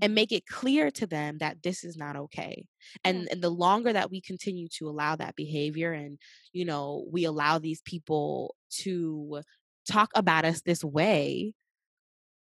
and 0.00 0.14
make 0.14 0.32
it 0.32 0.46
clear 0.46 0.90
to 0.92 1.06
them 1.06 1.38
that 1.38 1.62
this 1.62 1.84
is 1.84 1.96
not 1.96 2.16
okay. 2.16 2.66
And 3.04 3.28
and 3.30 3.42
the 3.42 3.50
longer 3.50 3.92
that 3.92 4.10
we 4.10 4.20
continue 4.20 4.68
to 4.78 4.88
allow 4.88 5.16
that 5.16 5.36
behavior 5.36 5.92
and 5.92 6.18
you 6.52 6.64
know, 6.64 7.06
we 7.10 7.24
allow 7.24 7.58
these 7.58 7.80
people 7.82 8.54
to 8.82 9.42
talk 9.90 10.10
about 10.14 10.44
us 10.44 10.62
this 10.62 10.84
way, 10.84 11.54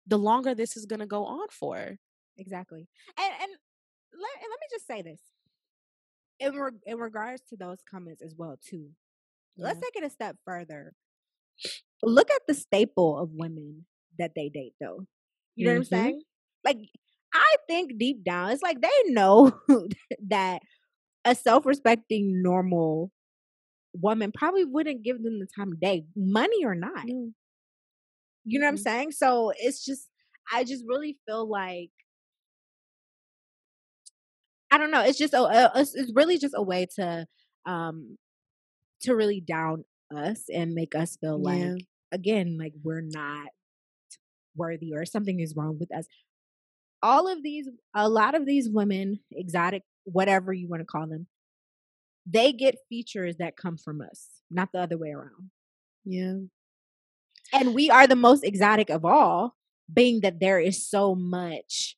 the 0.05 0.17
longer 0.17 0.55
this 0.55 0.77
is 0.77 0.85
going 0.85 0.99
to 0.99 1.05
go 1.05 1.25
on 1.25 1.47
for. 1.49 1.97
Exactly. 2.37 2.87
And 3.17 3.33
and 3.41 3.51
let, 4.13 4.31
and 4.41 4.49
let 4.49 4.59
me 4.59 4.67
just 4.71 4.87
say 4.87 5.01
this. 5.01 5.21
In 6.39 6.53
re- 6.55 6.71
in 6.85 6.97
regards 6.99 7.41
to 7.49 7.57
those 7.57 7.79
comments 7.89 8.21
as 8.21 8.35
well 8.35 8.57
too. 8.63 8.89
Let's 9.57 9.79
take 9.79 9.95
it 9.95 10.03
a 10.03 10.09
step 10.09 10.37
further. 10.45 10.93
Look 12.03 12.29
at 12.29 12.41
the 12.47 12.53
staple 12.53 13.17
of 13.17 13.31
women 13.33 13.85
that 14.19 14.33
they 14.35 14.49
date 14.49 14.73
though. 14.79 15.05
You 15.55 15.65
know 15.65 15.71
Mhm. 15.71 15.75
what 15.75 15.77
I'm 15.77 15.83
saying? 15.85 16.21
Like 16.63 16.77
I 17.33 17.55
think 17.67 17.97
deep 17.97 18.23
down 18.23 18.51
it's 18.51 18.61
like 18.61 18.81
they 18.81 19.11
know 19.11 19.51
that 20.27 20.61
a 21.25 21.35
self-respecting 21.35 22.41
normal 22.41 23.11
woman 23.93 24.31
probably 24.33 24.65
wouldn't 24.65 25.03
give 25.03 25.23
them 25.23 25.39
the 25.39 25.47
time 25.47 25.71
of 25.73 25.79
day, 25.79 26.05
money 26.15 26.65
or 26.65 26.75
not. 26.75 27.05
No. 27.05 27.33
You 28.45 28.59
know 28.59 28.65
what 28.65 28.69
I'm 28.71 28.77
Mhm. 28.77 28.83
saying? 28.83 29.11
So 29.11 29.51
it's 29.57 29.83
just 29.83 30.09
I 30.51 30.63
just 30.63 30.83
really 30.87 31.17
feel 31.27 31.47
like 31.47 31.91
I 34.71 34.77
don't 34.77 34.91
know. 34.91 35.01
It's 35.01 35.17
just 35.17 35.33
a, 35.33 35.41
a 35.43 35.71
it's, 35.75 35.95
it's 35.95 36.11
really 36.15 36.37
just 36.37 36.53
a 36.57 36.61
way 36.61 36.87
to 36.95 37.25
um 37.65 38.17
to 39.01 39.15
really 39.15 39.41
down 39.41 39.85
us 40.15 40.45
and 40.53 40.73
make 40.73 40.95
us 40.95 41.17
feel 41.17 41.37
Yeah. 41.37 41.41
like 41.41 41.85
again 42.11 42.57
like 42.59 42.73
we're 42.83 43.01
not 43.01 43.49
worthy 44.55 44.93
or 44.93 45.05
something 45.05 45.39
is 45.39 45.55
wrong 45.55 45.77
with 45.79 45.93
us. 45.95 46.05
All 47.03 47.27
of 47.27 47.43
these 47.43 47.69
a 47.93 48.09
lot 48.09 48.35
of 48.35 48.45
these 48.45 48.69
women, 48.69 49.19
exotic 49.31 49.83
whatever 50.03 50.53
you 50.53 50.67
want 50.67 50.81
to 50.81 50.85
call 50.85 51.07
them, 51.07 51.27
they 52.25 52.51
get 52.51 52.75
features 52.89 53.37
that 53.37 53.57
come 53.57 53.77
from 53.77 54.01
us, 54.01 54.27
not 54.49 54.69
the 54.73 54.79
other 54.79 54.97
way 54.97 55.11
around. 55.11 55.51
Yeah. 56.05 56.39
And 57.53 57.73
we 57.73 57.89
are 57.89 58.07
the 58.07 58.15
most 58.15 58.43
exotic 58.43 58.89
of 58.89 59.05
all, 59.05 59.55
being 59.91 60.21
that 60.21 60.39
there 60.39 60.59
is 60.59 60.85
so 60.87 61.15
much 61.15 61.95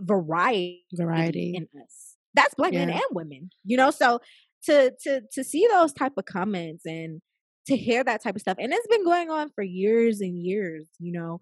variety 0.00 0.84
Variety. 0.92 1.54
in 1.56 1.68
us. 1.82 2.16
That's 2.34 2.54
black 2.54 2.72
men 2.72 2.90
and 2.90 3.02
women. 3.12 3.50
You 3.64 3.76
know, 3.76 3.90
so 3.90 4.20
to 4.64 4.92
to 5.02 5.22
to 5.32 5.44
see 5.44 5.66
those 5.70 5.92
type 5.92 6.12
of 6.16 6.24
comments 6.24 6.86
and 6.86 7.20
to 7.66 7.76
hear 7.76 8.02
that 8.02 8.22
type 8.22 8.34
of 8.34 8.40
stuff, 8.40 8.56
and 8.58 8.72
it's 8.72 8.86
been 8.88 9.04
going 9.04 9.30
on 9.30 9.50
for 9.54 9.62
years 9.62 10.20
and 10.20 10.38
years, 10.38 10.86
you 10.98 11.12
know. 11.12 11.40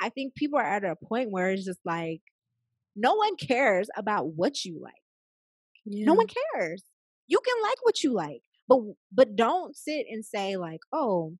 I 0.00 0.08
think 0.08 0.34
people 0.34 0.58
are 0.58 0.64
at 0.64 0.84
a 0.84 0.96
point 0.96 1.30
where 1.30 1.50
it's 1.50 1.64
just 1.64 1.80
like 1.84 2.22
no 2.96 3.14
one 3.14 3.36
cares 3.36 3.88
about 3.96 4.34
what 4.34 4.64
you 4.64 4.80
like. 4.82 4.94
yeah. 5.84 6.06
No 6.06 6.14
one 6.14 6.26
cares. 6.54 6.82
You 7.28 7.38
can 7.44 7.62
like 7.62 7.78
what 7.82 8.02
you 8.02 8.12
like, 8.12 8.42
but 8.68 8.78
but 9.12 9.36
don't 9.36 9.76
sit 9.76 10.06
and 10.10 10.24
say 10.24 10.56
like, 10.56 10.80
oh, 10.92 11.36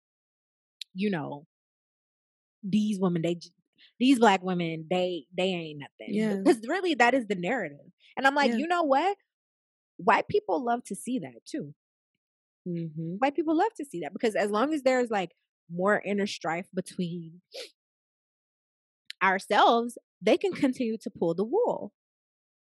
you 0.95 1.11
know, 1.11 1.47
these 2.63 2.99
women 3.01 3.23
they 3.23 3.39
these 3.99 4.19
black 4.19 4.43
women 4.43 4.87
they 4.91 5.25
they 5.37 5.45
ain't 5.45 5.81
nothing. 5.81 6.15
Yeah. 6.15 6.35
Because 6.37 6.61
really 6.69 6.95
that 6.95 7.15
is 7.15 7.27
the 7.27 7.35
narrative. 7.35 7.79
And 8.17 8.27
I'm 8.27 8.35
like, 8.35 8.51
Yeah. 8.53 8.57
you 8.59 8.67
know 8.69 8.83
what? 8.83 9.17
white 10.03 10.29
people 10.29 10.65
love 10.65 10.83
to 10.85 10.95
see 10.95 11.19
that 11.19 11.45
too. 11.47 11.75
Mm-hmm. 12.67 13.17
White 13.19 13.35
people 13.35 13.57
love 13.57 13.73
to 13.77 13.85
see 13.85 14.01
that 14.01 14.13
because 14.15 14.35
as 14.35 14.51
long 14.51 14.73
as 14.73 14.83
there's 14.83 15.11
like 15.11 15.33
more 15.71 16.01
inner 16.05 16.27
strife 16.27 16.67
between 16.75 17.41
ourselves, 19.23 19.99
they 20.23 20.37
can 20.37 20.53
continue 20.53 20.99
to 20.99 21.11
pull 21.11 21.35
the 21.35 21.45
wool. 21.45 21.93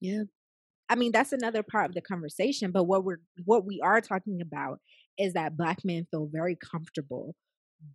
Yeah. 0.01 0.25
I 0.89 0.97
mean, 0.97 1.13
that's 1.13 1.33
another 1.33 1.63
part 1.63 1.87
of 1.91 1.95
the 1.95 2.03
conversation. 2.03 2.71
But 2.73 2.85
what 2.85 3.05
we're 3.05 3.21
what 3.45 3.65
we 3.65 3.81
are 3.83 4.01
talking 4.01 4.41
about 4.43 4.81
is 5.19 5.35
that 5.35 5.57
black 5.57 5.85
men 5.85 6.07
feel 6.11 6.29
very 6.33 6.57
comfortable 6.57 7.35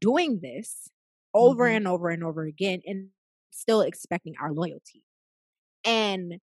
doing 0.02 0.39
this 0.41 0.89
over 1.34 1.66
Mhm. 1.66 1.78
and 1.78 1.88
over 1.88 2.10
and 2.10 2.24
over 2.24 2.43
again 2.45 2.82
and 2.86 3.10
still 3.52 3.82
expecting 3.82 4.36
our 4.41 4.54
loyalty. 4.54 5.04
And 5.86 6.39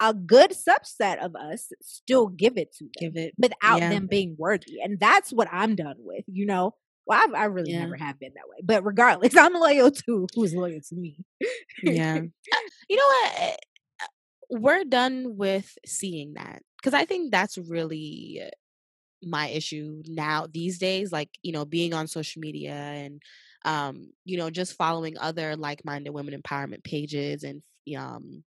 a 0.00 0.12
good 0.14 0.50
subset 0.52 1.24
of 1.24 1.34
us 1.36 1.72
still 1.82 2.28
give 2.28 2.58
it 2.58 2.72
to 2.74 2.84
them 3.00 3.12
Give 3.12 3.16
it. 3.16 3.34
without 3.38 3.80
yeah. 3.80 3.88
them 3.90 4.06
being 4.06 4.36
worthy. 4.38 4.80
And 4.82 5.00
that's 5.00 5.32
what 5.32 5.48
I'm 5.50 5.74
done 5.76 5.96
with, 5.98 6.24
you 6.28 6.46
know? 6.46 6.74
Well, 7.06 7.22
I've, 7.22 7.34
I 7.34 7.44
really 7.46 7.72
Yeah. 7.72 7.78
never 7.78 7.96
have 7.96 8.18
been 8.18 8.32
that 8.34 8.48
way. 8.48 8.58
But 8.62 8.84
regardless, 8.84 9.34
I'm 9.36 9.54
loyal 9.54 9.90
to 9.90 10.26
who's 10.34 10.54
loyal 10.54 10.80
to 10.88 10.94
me. 10.96 11.18
yeah. 11.82 12.22
You 12.88 12.96
know 12.96 13.04
what? 13.06 13.32
Eh, 13.38 13.56
uh, 14.02 14.06
We're 14.50 14.84
done 14.84 15.36
with 15.36 15.76
seeing 15.86 16.34
that 16.34 16.62
because 16.78 16.94
I 16.94 17.04
think 17.04 17.30
that's 17.32 17.58
really 17.58 18.42
my 19.22 19.48
issue 19.48 20.02
now 20.06 20.46
these 20.52 20.78
days. 20.78 21.12
Like 21.12 21.30
you 21.42 21.52
know, 21.52 21.64
being 21.64 21.94
on 21.94 22.06
social 22.08 22.40
media 22.40 22.74
and 22.74 23.22
um, 23.64 24.10
you 24.24 24.38
know, 24.38 24.50
just 24.50 24.74
following 24.76 25.18
other 25.18 25.56
like-minded 25.56 26.10
women 26.10 26.40
empowerment 26.40 26.84
pages 26.84 27.44
and 27.44 27.62
um, 27.98 28.44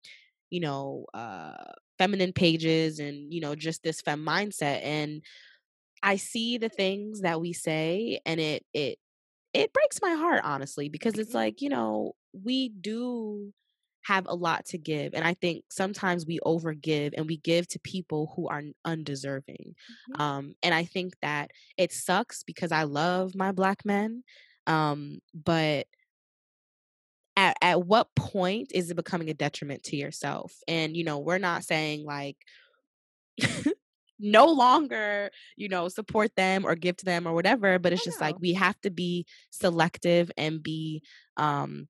you 0.50 0.60
know, 0.60 1.06
uh, 1.14 1.54
feminine 1.98 2.32
pages 2.32 3.00
and 3.00 3.32
you 3.32 3.40
know, 3.40 3.54
just 3.54 3.82
this 3.82 4.00
fem 4.00 4.24
mindset 4.24 4.82
and. 4.84 5.22
I 6.02 6.16
see 6.16 6.58
the 6.58 6.68
things 6.68 7.20
that 7.22 7.40
we 7.40 7.52
say 7.52 8.20
and 8.26 8.40
it 8.40 8.64
it 8.74 8.98
it 9.54 9.72
breaks 9.72 10.00
my 10.02 10.14
heart 10.14 10.42
honestly 10.44 10.88
because 10.88 11.18
it's 11.18 11.34
like 11.34 11.60
you 11.62 11.68
know 11.70 12.14
we 12.32 12.68
do 12.70 13.52
have 14.04 14.26
a 14.28 14.34
lot 14.34 14.64
to 14.66 14.78
give 14.78 15.14
and 15.14 15.24
i 15.26 15.34
think 15.34 15.64
sometimes 15.70 16.26
we 16.26 16.40
overgive 16.46 17.12
and 17.16 17.26
we 17.26 17.36
give 17.38 17.68
to 17.68 17.78
people 17.80 18.32
who 18.36 18.48
are 18.48 18.62
undeserving 18.84 19.74
Mhm. 20.10 20.20
um 20.20 20.54
and 20.62 20.74
i 20.74 20.84
think 20.84 21.14
that 21.22 21.50
it 21.76 21.92
sucks 21.92 22.42
because 22.42 22.72
i 22.72 22.84
love 22.84 23.34
my 23.34 23.52
black 23.52 23.84
men 23.84 24.22
um 24.66 25.20
but 25.34 25.86
at, 27.36 27.56
at 27.62 27.82
what 27.86 28.14
point 28.16 28.72
is 28.74 28.90
it 28.90 28.94
becoming 28.94 29.30
a 29.30 29.34
detriment 29.34 29.82
to 29.84 29.96
yourself 29.96 30.56
and 30.66 30.96
you 30.96 31.04
know 31.04 31.18
we're 31.18 31.38
not 31.38 31.64
saying 31.64 32.04
like 32.04 32.36
no 34.18 34.46
longer 34.46 35.30
you 35.56 35.68
know 35.68 35.88
support 35.88 36.34
them 36.36 36.64
or 36.64 36.74
give 36.74 36.96
to 36.96 37.04
them 37.04 37.26
or 37.26 37.32
whatever 37.32 37.78
but 37.78 37.92
it's 37.92 38.04
just 38.04 38.20
like 38.20 38.38
we 38.40 38.52
have 38.52 38.80
to 38.80 38.90
be 38.90 39.24
selective 39.50 40.30
and 40.36 40.62
be 40.62 41.02
um 41.36 41.86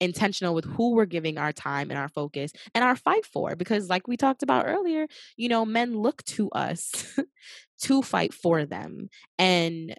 intentional 0.00 0.54
with 0.54 0.64
who 0.64 0.94
we're 0.94 1.04
giving 1.04 1.36
our 1.36 1.52
time 1.52 1.90
and 1.90 1.98
our 1.98 2.08
focus 2.08 2.52
and 2.74 2.82
our 2.82 2.96
fight 2.96 3.26
for 3.26 3.54
because 3.54 3.88
like 3.88 4.08
we 4.08 4.16
talked 4.16 4.42
about 4.42 4.66
earlier 4.66 5.06
you 5.36 5.48
know 5.48 5.64
men 5.64 5.96
look 5.96 6.24
to 6.24 6.50
us 6.50 7.18
to 7.80 8.02
fight 8.02 8.32
for 8.32 8.64
them 8.64 9.10
and 9.38 9.94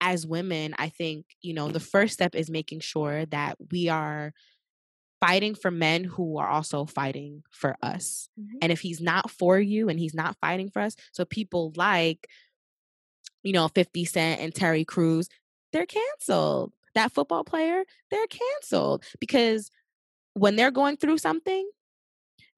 as 0.00 0.26
women 0.26 0.74
i 0.78 0.88
think 0.88 1.24
you 1.42 1.54
know 1.54 1.68
the 1.68 1.80
first 1.80 2.12
step 2.12 2.34
is 2.34 2.50
making 2.50 2.80
sure 2.80 3.24
that 3.26 3.56
we 3.70 3.88
are 3.88 4.32
fighting 5.20 5.54
for 5.54 5.70
men 5.70 6.04
who 6.04 6.38
are 6.38 6.48
also 6.48 6.84
fighting 6.84 7.42
for 7.50 7.76
us 7.82 8.28
Mhm. 8.38 8.58
and 8.62 8.72
if 8.72 8.80
he's 8.80 9.00
not 9.00 9.30
for 9.30 9.58
you 9.58 9.88
and 9.88 9.98
he's 9.98 10.14
not 10.14 10.36
fighting 10.40 10.70
for 10.70 10.80
us, 10.82 10.94
so 11.12 11.24
people 11.24 11.72
like, 11.76 12.28
you 13.42 13.52
know, 13.52 13.68
50 13.68 14.04
Cent 14.04 14.40
and 14.40 14.54
Terry 14.54 14.84
Crews, 14.84 15.28
they're 15.72 15.86
canceled. 15.86 16.72
That 16.94 17.12
football 17.12 17.44
player, 17.44 17.84
they're 18.10 18.26
canceled 18.26 19.04
because 19.20 19.70
when 20.34 20.56
they're 20.56 20.70
going 20.70 20.96
through 20.96 21.18
something, 21.18 21.68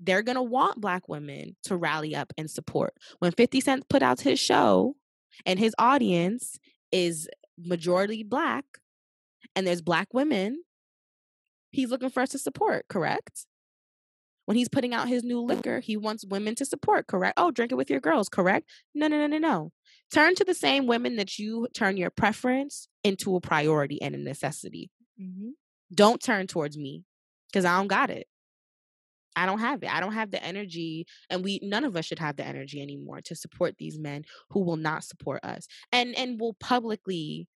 they're 0.01 0.23
going 0.23 0.37
to 0.37 0.43
want 0.43 0.81
black 0.81 1.09
women 1.09 1.57
to 1.65 1.77
rally 1.77 2.15
up 2.15 2.33
and 2.39 2.51
support. 2.51 2.95
When 3.19 3.33
50 3.33 3.61
Cent 3.61 3.89
put 3.89 4.03
out 4.03 4.21
his 4.21 4.39
show 4.41 4.97
and 5.47 5.59
his 5.59 5.75
audience 5.79 6.59
is 6.93 7.29
majority 7.57 8.23
black 8.23 8.65
and 9.57 9.67
there's 9.67 9.83
black 9.83 10.15
women, 10.15 10.63
he's 11.71 11.91
looking 11.91 12.11
for 12.11 12.21
us 12.21 12.31
to 12.31 12.39
support, 12.39 12.87
correct? 12.89 13.47
When 14.47 14.57
he's 14.57 14.69
putting 14.69 14.95
out 14.95 15.09
his 15.09 15.25
new 15.25 15.41
liquor, 15.41 15.81
he 15.81 15.97
wants 15.97 16.25
women 16.25 16.55
to 16.55 16.65
support, 16.65 17.07
correct? 17.07 17.35
Oh, 17.37 17.51
drink 17.51 17.71
it 17.71 17.75
with 17.75 17.91
your 17.91 18.01
girls, 18.01 18.31
correct? 18.31 18.69
No, 18.95 19.07
no, 19.07 19.19
no, 19.19 19.27
no, 19.27 19.39
no. 19.39 19.73
Turn 20.13 20.35
to 20.37 20.45
the 20.45 20.55
same 20.55 20.87
women 20.87 21.17
that 21.17 21.39
you 21.39 21.69
turn 21.75 21.99
your 21.99 22.09
preference 22.11 22.89
into 23.05 23.37
a 23.37 23.41
priority 23.43 24.01
and 24.01 24.15
a 24.15 24.19
necessity. 24.19 24.91
Mhm. 25.21 25.51
Don't 25.93 26.23
turn 26.23 26.47
towards 26.47 26.79
me 26.79 27.05
because 27.49 27.67
I 27.67 27.77
don't 27.77 27.89
got 27.89 28.09
it. 28.11 28.27
I 29.37 29.47
don't 29.47 29.61
have 29.61 29.83
it. 29.83 29.93
I 29.95 30.01
don't 30.01 30.15
have 30.15 30.31
the 30.31 30.43
energy, 30.43 31.07
and 31.31 31.45
we 31.45 31.61
none 31.63 31.85
of 31.85 31.95
us 31.97 32.07
should 32.07 32.19
have 32.19 32.37
the 32.37 32.45
energy 32.47 32.81
anymore 32.83 33.21
to 33.23 33.37
support 33.37 33.77
these 33.79 33.99
men 33.99 34.25
who 34.51 34.61
will 34.65 34.77
not 34.77 35.05
support 35.05 35.45
us 35.45 35.69
and 35.93 36.15
and 36.17 36.41
will 36.41 36.55
publicly 36.55 37.47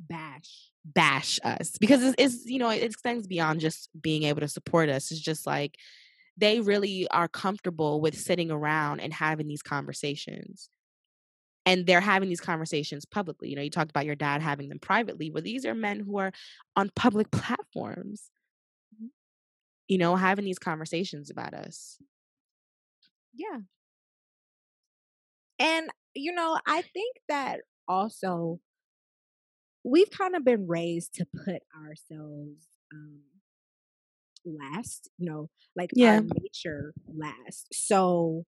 Bash. 0.00 0.69
Bash 0.84 1.38
us 1.44 1.72
because 1.78 2.02
it's, 2.02 2.14
it's 2.18 2.46
you 2.46 2.58
know 2.58 2.70
it 2.70 2.82
extends 2.82 3.26
beyond 3.26 3.60
just 3.60 3.90
being 4.00 4.22
able 4.22 4.40
to 4.40 4.48
support 4.48 4.88
us 4.88 5.10
it's 5.10 5.20
just 5.20 5.46
like 5.46 5.76
they 6.36 6.60
really 6.60 7.06
are 7.08 7.28
comfortable 7.28 8.00
with 8.00 8.18
sitting 8.18 8.50
around 8.50 9.00
and 9.00 9.12
having 9.12 9.46
these 9.46 9.62
conversations. 9.62 10.70
And 11.66 11.86
they're 11.86 12.00
having 12.00 12.30
these 12.30 12.40
conversations 12.40 13.04
publicly 13.04 13.50
you 13.50 13.56
know 13.56 13.62
you 13.62 13.70
talked 13.70 13.90
about 13.90 14.06
your 14.06 14.14
dad 14.14 14.40
having 14.40 14.68
them 14.70 14.78
privately 14.78 15.28
but 15.30 15.44
these 15.44 15.66
are 15.66 15.74
men 15.74 16.00
who 16.00 16.18
are 16.18 16.32
on 16.76 16.90
public 16.96 17.30
platforms. 17.30 18.30
Mm-hmm. 18.94 19.08
You 19.88 19.98
know 19.98 20.16
having 20.16 20.44
these 20.46 20.58
conversations 20.58 21.30
about 21.30 21.52
us. 21.54 21.98
Yeah. 23.34 23.58
And, 25.58 25.90
you 26.14 26.32
know, 26.32 26.58
I 26.66 26.80
think 26.80 27.16
that 27.28 27.60
also 27.86 28.60
we've 29.84 30.10
kind 30.10 30.36
of 30.36 30.44
been 30.44 30.66
raised 30.66 31.14
to 31.14 31.26
put 31.44 31.62
ourselves 31.76 32.66
um, 32.92 33.22
last, 34.44 35.10
you 35.18 35.28
know, 35.30 35.50
like 35.76 35.90
Yeah. 35.92 36.20
our 36.20 36.20
nature 36.20 36.94
last. 37.06 37.68
So 37.72 38.44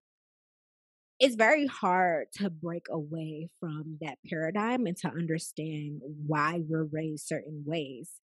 it's 1.19 1.35
very 1.35 1.67
hard 1.67 2.27
to 2.33 2.49
break 2.49 2.87
away 2.89 3.49
from 3.59 3.97
that 4.01 4.17
paradigm 4.29 4.85
and 4.85 4.97
to 4.97 5.07
understand 5.07 6.01
why 6.03 6.59
we're 6.67 6.83
raised 6.83 7.25
certain 7.27 7.63
ways. 7.65 8.19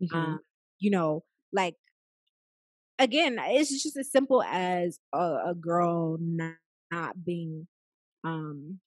Mhm. 0.00 0.38
Um, 0.38 0.40
you 0.78 0.90
know, 0.90 1.24
like 1.52 1.76
again, 2.98 3.36
it's 3.40 3.82
just 3.82 3.96
as 3.96 4.10
simple 4.10 4.42
as 4.42 4.98
a, 5.12 5.38
a 5.50 5.54
girl 5.54 6.16
not, 6.20 6.56
not 6.92 7.24
being 7.24 7.66
um 8.24 8.80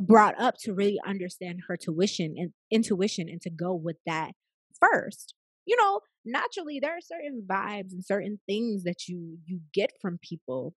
brought 0.00 0.40
up 0.40 0.56
to 0.62 0.72
really 0.72 0.98
understand 1.06 1.60
her 1.68 1.76
tuition 1.76 2.34
and 2.36 2.52
intuition 2.70 3.28
and 3.28 3.40
to 3.42 3.50
go 3.50 3.74
with 3.74 3.96
that 4.06 4.32
first. 4.80 5.34
You 5.66 5.76
know, 5.76 6.00
naturally 6.24 6.80
there 6.80 6.92
are 6.92 7.00
certain 7.00 7.44
vibes 7.48 7.92
and 7.92 8.04
certain 8.04 8.38
things 8.46 8.84
that 8.84 9.08
you 9.08 9.38
you 9.46 9.60
get 9.72 9.90
from 10.02 10.18
people 10.22 10.74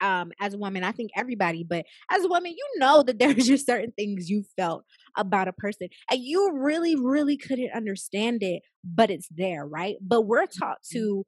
um 0.00 0.30
as 0.40 0.54
a 0.54 0.58
woman 0.58 0.84
i 0.84 0.92
think 0.92 1.10
everybody 1.16 1.64
but 1.68 1.84
as 2.10 2.24
a 2.24 2.28
woman 2.28 2.52
you 2.52 2.66
know 2.78 3.02
that 3.02 3.18
there's 3.20 3.46
just 3.46 3.66
certain 3.66 3.92
things 3.92 4.28
you 4.28 4.44
felt 4.56 4.84
about 5.16 5.48
a 5.48 5.52
person 5.52 5.88
and 6.10 6.20
you 6.22 6.52
really 6.54 6.96
really 6.96 7.36
couldn't 7.36 7.72
understand 7.74 8.42
it 8.42 8.62
but 8.84 9.10
it's 9.10 9.28
there 9.36 9.66
right? 9.66 9.96
But 10.00 10.22
we're 10.22 10.46
taught 10.46 10.78
to 10.92 11.24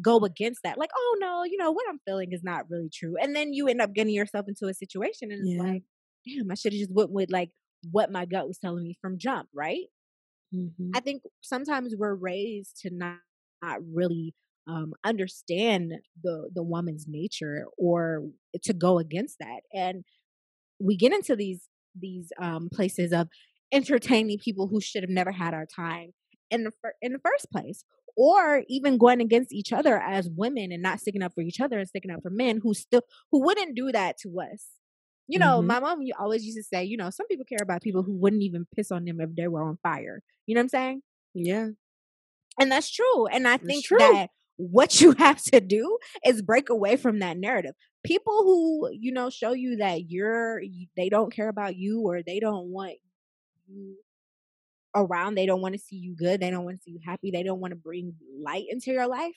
go 0.00 0.18
against 0.18 0.60
that 0.62 0.78
like 0.78 0.90
oh 0.96 1.16
no 1.20 1.42
you 1.44 1.56
know 1.56 1.70
what 1.70 1.86
i'm 1.88 1.98
feeling 2.06 2.30
is 2.32 2.44
not 2.44 2.68
really 2.68 2.90
true 2.92 3.14
and 3.20 3.34
then 3.34 3.54
you 3.54 3.66
end 3.66 3.80
up 3.80 3.94
getting 3.94 4.14
yourself 4.14 4.46
into 4.46 4.66
a 4.66 4.74
situation 4.74 5.30
and 5.32 5.40
it's 5.48 5.58
like 5.58 5.82
damn 6.26 6.50
i 6.50 6.54
should 6.54 6.72
have 6.72 6.80
just 6.80 6.92
went 6.92 7.10
with 7.10 7.30
like 7.30 7.50
what 7.90 8.10
my 8.10 8.24
gut 8.24 8.48
was 8.48 8.58
telling 8.58 8.82
me 8.84 8.94
from 9.00 9.18
jump 9.18 9.48
right 9.54 9.86
Mhm. 10.54 10.90
I 10.94 11.00
think 11.00 11.22
sometimes 11.42 11.94
we're 11.96 12.14
raised 12.14 12.78
to 12.82 12.90
not, 12.92 13.18
not 13.62 13.80
really 13.92 14.34
um, 14.68 14.94
understand 15.04 15.92
the 16.22 16.50
the 16.54 16.62
woman's 16.62 17.06
nature 17.08 17.66
or 17.78 18.24
to 18.62 18.72
go 18.72 18.98
against 18.98 19.38
that, 19.38 19.60
and 19.72 20.04
we 20.80 20.96
get 20.96 21.12
into 21.12 21.36
these 21.36 21.68
these 21.98 22.32
um, 22.40 22.68
places 22.72 23.12
of 23.12 23.28
entertaining 23.72 24.38
people 24.38 24.68
who 24.68 24.80
should 24.80 25.02
have 25.02 25.10
never 25.10 25.32
had 25.32 25.54
our 25.54 25.66
time 25.66 26.12
in 26.50 26.64
the 26.64 26.72
fir- 26.82 26.94
in 27.02 27.12
the 27.12 27.20
first 27.20 27.50
place, 27.50 27.84
or 28.16 28.62
even 28.68 28.98
going 28.98 29.20
against 29.20 29.52
each 29.52 29.72
other 29.72 30.00
as 30.00 30.28
women 30.36 30.72
and 30.72 30.82
not 30.82 31.00
sticking 31.00 31.22
up 31.22 31.32
for 31.34 31.42
each 31.42 31.60
other 31.60 31.78
and 31.78 31.88
sticking 31.88 32.10
up 32.10 32.22
for 32.22 32.30
men 32.30 32.60
who 32.62 32.74
still 32.74 33.02
who 33.30 33.42
wouldn't 33.44 33.76
do 33.76 33.92
that 33.92 34.16
to 34.18 34.28
us. 34.40 34.66
You 35.28 35.38
know, 35.38 35.62
Mhm. 35.62 35.66
my 35.66 35.80
mom 35.80 36.00
always 36.18 36.44
used 36.44 36.58
to 36.58 36.62
say, 36.64 36.84
you 36.84 36.96
know, 36.96 37.10
some 37.10 37.26
people 37.28 37.44
care 37.44 37.62
about 37.62 37.82
people 37.82 38.02
who 38.02 38.14
wouldn't 38.14 38.42
even 38.42 38.66
piss 38.74 38.90
on 38.92 39.04
them 39.04 39.20
if 39.20 39.34
they 39.34 39.48
were 39.48 39.62
on 39.62 39.78
fire. 39.82 40.22
You 40.46 40.54
know 40.54 40.60
what 40.60 40.64
I'm 40.64 40.68
saying? 40.68 41.02
yeah 41.34 41.68
And 42.60 42.70
that's 42.70 42.90
true. 42.90 43.26
And 43.26 43.46
I 43.46 43.56
That's 43.58 43.66
think 43.66 43.84
true. 43.86 43.98
that 43.98 44.28
what 44.56 45.00
you 45.00 45.12
have 45.18 45.42
to 45.44 45.60
do 45.60 45.98
is 46.24 46.42
break 46.42 46.68
away 46.70 46.96
from 46.96 47.18
that 47.20 47.36
narrative. 47.38 47.74
people 48.04 48.42
who 48.44 48.90
you 48.92 49.12
know 49.12 49.28
show 49.30 49.52
you 49.52 49.76
that 49.76 50.10
you're 50.10 50.62
they 50.96 51.08
don't 51.08 51.32
care 51.32 51.48
about 51.48 51.76
you 51.76 52.00
or 52.02 52.22
they 52.22 52.38
don't 52.40 52.66
want 52.70 52.94
you 53.68 53.96
around 54.94 55.34
they 55.34 55.46
don't 55.46 55.60
want 55.60 55.74
to 55.74 55.80
see 55.80 55.96
you 55.96 56.14
good 56.14 56.40
they 56.40 56.50
don't 56.50 56.64
want 56.64 56.76
to 56.78 56.82
see 56.82 56.92
you 56.92 57.00
happy 57.04 57.30
they 57.30 57.42
don't 57.42 57.60
want 57.60 57.72
to 57.72 57.76
bring 57.76 58.14
light 58.40 58.64
into 58.70 58.90
your 58.92 59.06
life 59.06 59.34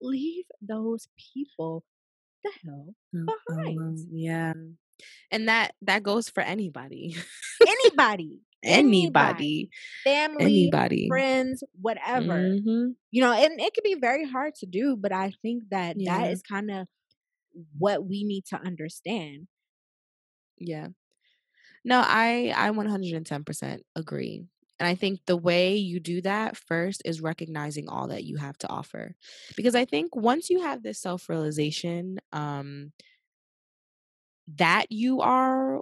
leave 0.00 0.44
those 0.62 1.08
people 1.34 1.84
the 2.44 2.50
hell 2.64 2.94
behind 3.26 3.84
yeah. 4.10 4.52
And 5.30 5.48
that 5.48 5.74
that 5.82 6.02
goes 6.02 6.28
for 6.28 6.40
anybody. 6.42 7.16
anybody 7.66 8.40
anybody. 8.64 9.70
family 10.04 10.40
Anybody. 10.40 11.08
friends 11.08 11.64
whatever 11.80 12.38
Mhm. 12.38 12.94
you 13.10 13.22
know 13.22 13.32
and 13.32 13.60
it 13.60 13.74
can 13.74 13.82
be 13.84 13.94
very 14.00 14.24
hard 14.28 14.54
to 14.56 14.66
do 14.66 14.96
but 14.96 15.12
i 15.12 15.32
think 15.42 15.64
that 15.70 15.96
Yeah. 15.98 16.18
that 16.20 16.32
is 16.32 16.42
kind 16.42 16.70
of 16.70 16.86
what 17.78 18.06
we 18.06 18.24
need 18.24 18.44
to 18.46 18.56
understand 18.56 19.48
Yeah. 20.58 20.88
No, 21.84 22.02
I 22.04 22.52
I 22.56 22.70
110% 22.70 23.84
agree. 23.96 24.44
And 24.80 24.88
I 24.88 24.94
think 24.96 25.20
the 25.26 25.36
way 25.36 25.76
you 25.76 26.00
do 26.00 26.20
that 26.22 26.56
first 26.56 27.02
is 27.04 27.20
recognizing 27.20 27.88
all 27.88 28.08
that 28.08 28.24
you 28.24 28.36
have 28.36 28.58
to 28.58 28.68
offer. 28.68 29.14
Because 29.56 29.74
I 29.76 29.84
think 29.84 30.16
once 30.16 30.50
you 30.50 30.62
have 30.62 30.82
this 30.82 31.00
self-realization 31.00 32.18
um 32.32 32.92
that 34.56 34.86
you 34.90 35.20
are 35.20 35.80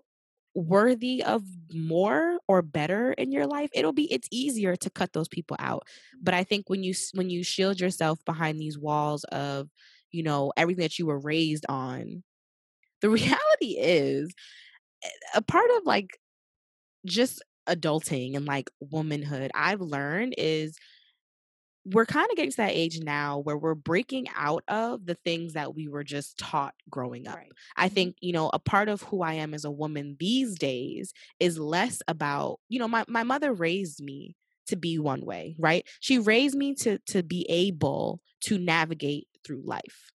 worthy 0.55 1.23
of 1.23 1.43
more 1.73 2.39
or 2.49 2.63
better 2.63 3.13
in 3.13 3.33
your 3.33 3.47
life, 3.47 3.71
it'll 3.75 3.93
be 3.93 4.13
it's 4.13 4.29
easier 4.33 4.77
to 4.77 4.91
cut 4.91 5.13
those 5.13 5.29
people 5.29 5.57
out. 5.61 5.85
But 6.23 6.35
I 6.35 6.45
think 6.45 6.69
when 6.69 6.83
you 6.83 6.95
when 7.15 7.31
you 7.31 7.45
shield 7.45 7.81
yourself 7.81 8.25
behind 8.25 8.61
these 8.61 8.79
walls 8.79 9.25
of, 9.25 9.69
you 10.13 10.23
know, 10.23 10.53
everything 10.57 10.83
that 10.83 10.99
you 10.99 11.07
were 11.07 11.21
raised 11.21 11.67
on, 11.69 12.23
the 13.03 13.11
reality 13.11 13.77
is 13.79 14.33
eh, 15.05 15.09
a 15.37 15.43
part 15.43 15.71
of 15.79 15.87
like 15.87 16.19
just 17.07 17.43
adulting 17.69 18.37
and 18.37 18.47
like 18.47 18.71
womanhood 18.81 19.51
I've 19.55 19.81
learned 19.81 20.35
is 20.39 20.77
we're 21.85 22.07
kind 22.07 22.31
of 22.31 22.37
getting 22.37 22.51
to 22.51 22.57
that 22.59 22.73
age 22.73 23.01
now 23.01 23.39
where 23.39 23.57
we're 23.57 23.75
breaking 23.75 24.27
out 24.37 24.63
of 24.69 25.07
the 25.07 25.15
things 25.15 25.55
that 25.55 25.75
we 25.75 25.89
were 25.89 26.05
just 26.05 26.37
taught 26.39 26.75
growing 26.91 27.27
up. 27.27 27.39
right 27.39 27.57
I 27.77 27.89
Mhm. 27.89 27.89
think, 27.89 28.17
you 28.21 28.33
know, 28.33 28.51
a 28.53 28.59
part 28.59 28.89
of 28.89 29.03
who 29.03 29.23
I 29.23 29.35
am 29.35 29.55
as 29.55 29.65
a 29.65 29.71
woman 29.71 30.17
these 30.19 30.59
days 30.59 31.13
is 31.39 31.59
less 31.59 32.03
about, 32.09 32.61
you 32.69 32.79
know, 32.79 32.89
my, 32.89 33.05
my 33.09 33.23
mother 33.23 33.53
raised 33.53 34.03
me 34.03 34.37
to 34.67 34.77
be 34.77 34.99
one 34.99 35.25
way, 35.25 35.57
right? 35.59 35.87
She 36.01 36.19
raised 36.19 36.55
me 36.55 36.75
to 36.77 36.99
to 37.09 37.23
be 37.23 37.47
able 37.49 38.21
to 38.43 38.59
navigate 38.59 39.29
through 39.45 39.63
life 39.65 40.11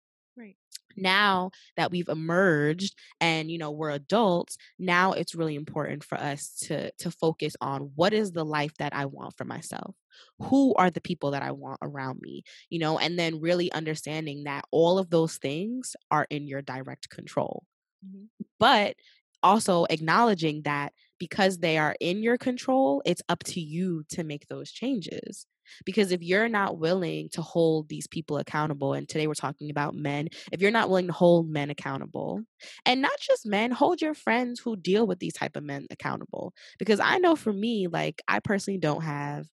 now 0.97 1.51
that 1.76 1.90
we've 1.90 2.09
emerged 2.09 2.95
and 3.20 3.51
you 3.51 3.59
know 3.59 3.70
we're 3.70 3.90
adults 3.90 4.57
now 4.78 5.12
it's 5.12 5.34
really 5.34 5.55
important 5.55 6.05
for 6.05 6.16
us 6.18 6.51
to 6.61 6.90
to 6.99 7.11
focus 7.11 7.55
on 7.61 7.93
what 7.95 8.12
is 8.12 8.32
the 8.32 8.45
life 8.45 8.72
that 8.78 8.95
i 8.95 9.05
want 9.07 9.36
for 9.36 9.45
myself? 9.45 9.95
Who 10.40 10.74
are 10.74 10.90
the 10.90 11.01
people 11.01 11.30
that 11.32 11.43
i 11.43 11.51
want 11.53 11.78
around 11.82 12.20
me? 12.20 12.43
You 12.70 12.78
know 12.80 12.99
and 12.99 13.18
then 13.18 13.40
really 13.40 13.72
understanding 13.72 14.45
that 14.45 14.64
all 14.70 14.99
of 14.99 15.11
those 15.11 15.36
things 15.38 15.97
are 16.11 16.26
in 16.30 16.47
your 16.47 16.62
direct 16.62 17.09
control. 17.11 17.64
Mhm. 18.05 18.28
but 18.59 18.97
also 19.43 19.84
acknowledging 19.90 20.62
that 20.62 20.93
because 21.18 21.59
they 21.59 21.78
are 21.78 21.97
in 22.01 22.22
your 22.22 22.38
control 22.38 23.03
it's 23.05 23.22
up 23.28 23.43
to 23.45 23.61
you 23.61 24.05
to 24.09 24.22
make 24.24 24.47
those 24.49 24.70
changes 24.72 25.47
because 25.85 26.12
if 26.12 26.23
you're 26.23 26.49
not 26.49 26.79
willing 26.79 27.29
to 27.31 27.43
hold 27.43 27.89
these 27.89 28.07
people 28.07 28.39
accountable 28.39 28.93
and 28.93 29.09
today 29.09 29.27
we're 29.27 29.35
talking 29.35 29.70
about 29.70 29.95
men 29.95 30.29
if 30.51 30.61
you're 30.61 30.70
not 30.70 30.89
willing 30.89 31.07
to 31.07 31.12
hold 31.12 31.49
men 31.49 31.70
accountable 31.70 32.41
and 32.87 33.03
not 33.03 33.18
just 33.20 33.47
men 33.47 33.70
hold 33.70 34.01
your 34.01 34.14
friends 34.14 34.61
who 34.61 34.77
deal 34.77 35.07
with 35.07 35.18
these 35.18 35.33
type 35.33 35.57
of 35.57 35.64
men 35.64 35.87
accountable. 35.91 36.53
Because 36.79 37.01
i 37.01 37.18
know 37.18 37.37
for 37.37 37.53
me 37.53 37.89
like 37.89 38.23
i 38.29 38.41
personally 38.41 38.79
don't 38.79 39.03
have 39.03 39.47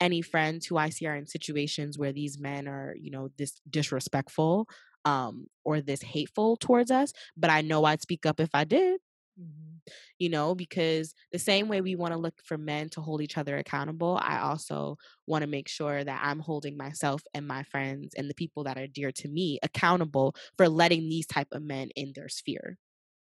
any 0.00 0.22
friends 0.22 0.66
who 0.66 0.76
i 0.76 0.90
see 0.90 1.06
are 1.06 1.16
in 1.16 1.26
situations 1.26 1.98
where 1.98 2.12
these 2.12 2.38
men 2.38 2.68
are 2.68 2.94
you 3.00 3.10
know 3.10 3.30
this 3.38 3.60
disrespectful 3.68 4.68
um 5.04 5.46
or 5.64 5.80
this 5.80 6.02
hateful 6.02 6.56
towards 6.56 6.90
us 6.90 7.12
but 7.36 7.50
i 7.50 7.60
know 7.60 7.84
i'd 7.84 8.02
speak 8.02 8.26
up 8.26 8.40
if 8.40 8.50
i 8.54 8.64
did 8.64 9.00
Mhm. 9.38 9.80
you 10.18 10.28
know, 10.28 10.54
because 10.54 11.14
the 11.32 11.38
same 11.38 11.68
way 11.68 11.80
we 11.80 11.94
want 11.94 12.12
to 12.12 12.18
look 12.18 12.40
for 12.44 12.56
men 12.58 12.88
to 12.90 13.00
hold 13.00 13.20
each 13.22 13.36
other 13.38 13.56
accountable, 13.58 14.18
I 14.20 14.38
also 14.40 14.96
want 15.26 15.42
to 15.42 15.46
make 15.48 15.68
sure 15.68 16.02
that 16.02 16.20
I'm 16.24 16.40
holding 16.40 16.76
myself 16.76 17.22
and 17.34 17.46
my 17.46 17.62
friends 17.62 18.14
and 18.14 18.30
the 18.30 18.34
people 18.34 18.64
that 18.64 18.78
are 18.78 18.86
dear 18.86 19.12
to 19.12 19.28
me 19.28 19.58
accountable 19.62 20.34
for 20.56 20.68
letting 20.68 21.08
these 21.08 21.26
type 21.26 21.48
of 21.52 21.62
men 21.62 21.90
in 21.96 22.12
their 22.14 22.28
sphere. 22.28 22.78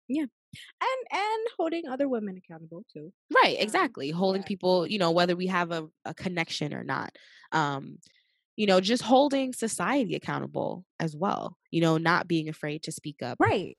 Yeah. 0.08 0.26
And 0.82 1.08
and 1.12 1.48
holding 1.58 1.88
other 1.88 2.10
women 2.10 2.38
accountable 2.38 2.86
too 2.94 3.14
Right, 3.34 3.58
Um, 3.60 3.60
exactly. 3.60 4.10
Holding 4.12 4.44
yeah. 4.44 4.44
people, 4.44 4.86
you 4.86 5.00
know, 5.00 5.12
whether 5.12 5.36
we 5.36 5.48
have 5.48 5.72
a, 5.72 5.90
a 6.04 6.14
connection 6.14 6.74
or 6.74 6.84
not. 6.84 7.18
Um, 7.52 7.98
you 8.58 8.68
know, 8.68 8.82
just 8.82 9.04
holding 9.04 9.54
society 9.54 10.16
accountable 10.16 10.86
as 11.00 11.16
well. 11.16 11.58
You 11.72 11.82
know, 11.82 11.98
not 11.98 12.28
being 12.28 12.50
afraid 12.50 12.84
to 12.84 12.92
speak 12.92 13.24
up. 13.24 13.40
right 13.40 13.78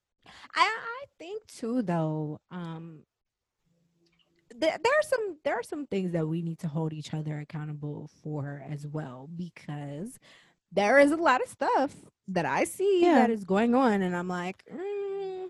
i 0.57 0.63
i 0.65 0.92
think 1.23 1.47
too 1.47 1.83
though 1.83 2.41
um 2.51 3.05
there, 4.61 4.77
there 4.83 4.93
are 4.99 5.03
some 5.13 5.37
there 5.45 5.55
are 5.55 5.63
some 5.63 5.87
things 5.87 6.11
that 6.13 6.27
we 6.27 6.43
need 6.43 6.59
to 6.59 6.67
hold 6.69 6.93
each 6.93 7.15
other 7.15 7.39
accountable 7.39 8.11
for 8.23 8.63
as 8.69 8.87
well 8.89 9.29
because 9.37 10.19
there 10.73 10.99
is 10.99 11.13
a 11.13 11.17
lot 11.17 11.41
of 11.41 11.49
stuff 11.49 11.95
that 12.27 12.45
i 12.45 12.65
see 12.65 13.03
Yeah. 13.05 13.15
that 13.21 13.31
is 13.31 13.45
going 13.45 13.73
on 13.75 14.03
and 14.03 14.17
i'm 14.17 14.27
like 14.27 14.65
mm, 14.67 15.47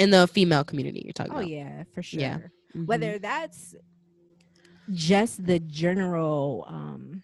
In 0.00 0.10
the 0.10 0.26
female 0.26 0.64
community 0.64 1.02
you're 1.04 1.12
talking 1.12 1.30
about. 1.32 1.42
oh 1.44 1.46
about. 1.46 1.50
yeah 1.50 1.84
for 1.94 2.02
sure 2.02 2.20
Yeah. 2.20 2.38
Mhm. 2.76 2.86
whether 2.86 3.18
that's 3.20 3.76
just 4.90 5.46
the 5.46 5.60
general 5.60 6.64
um 6.68 7.22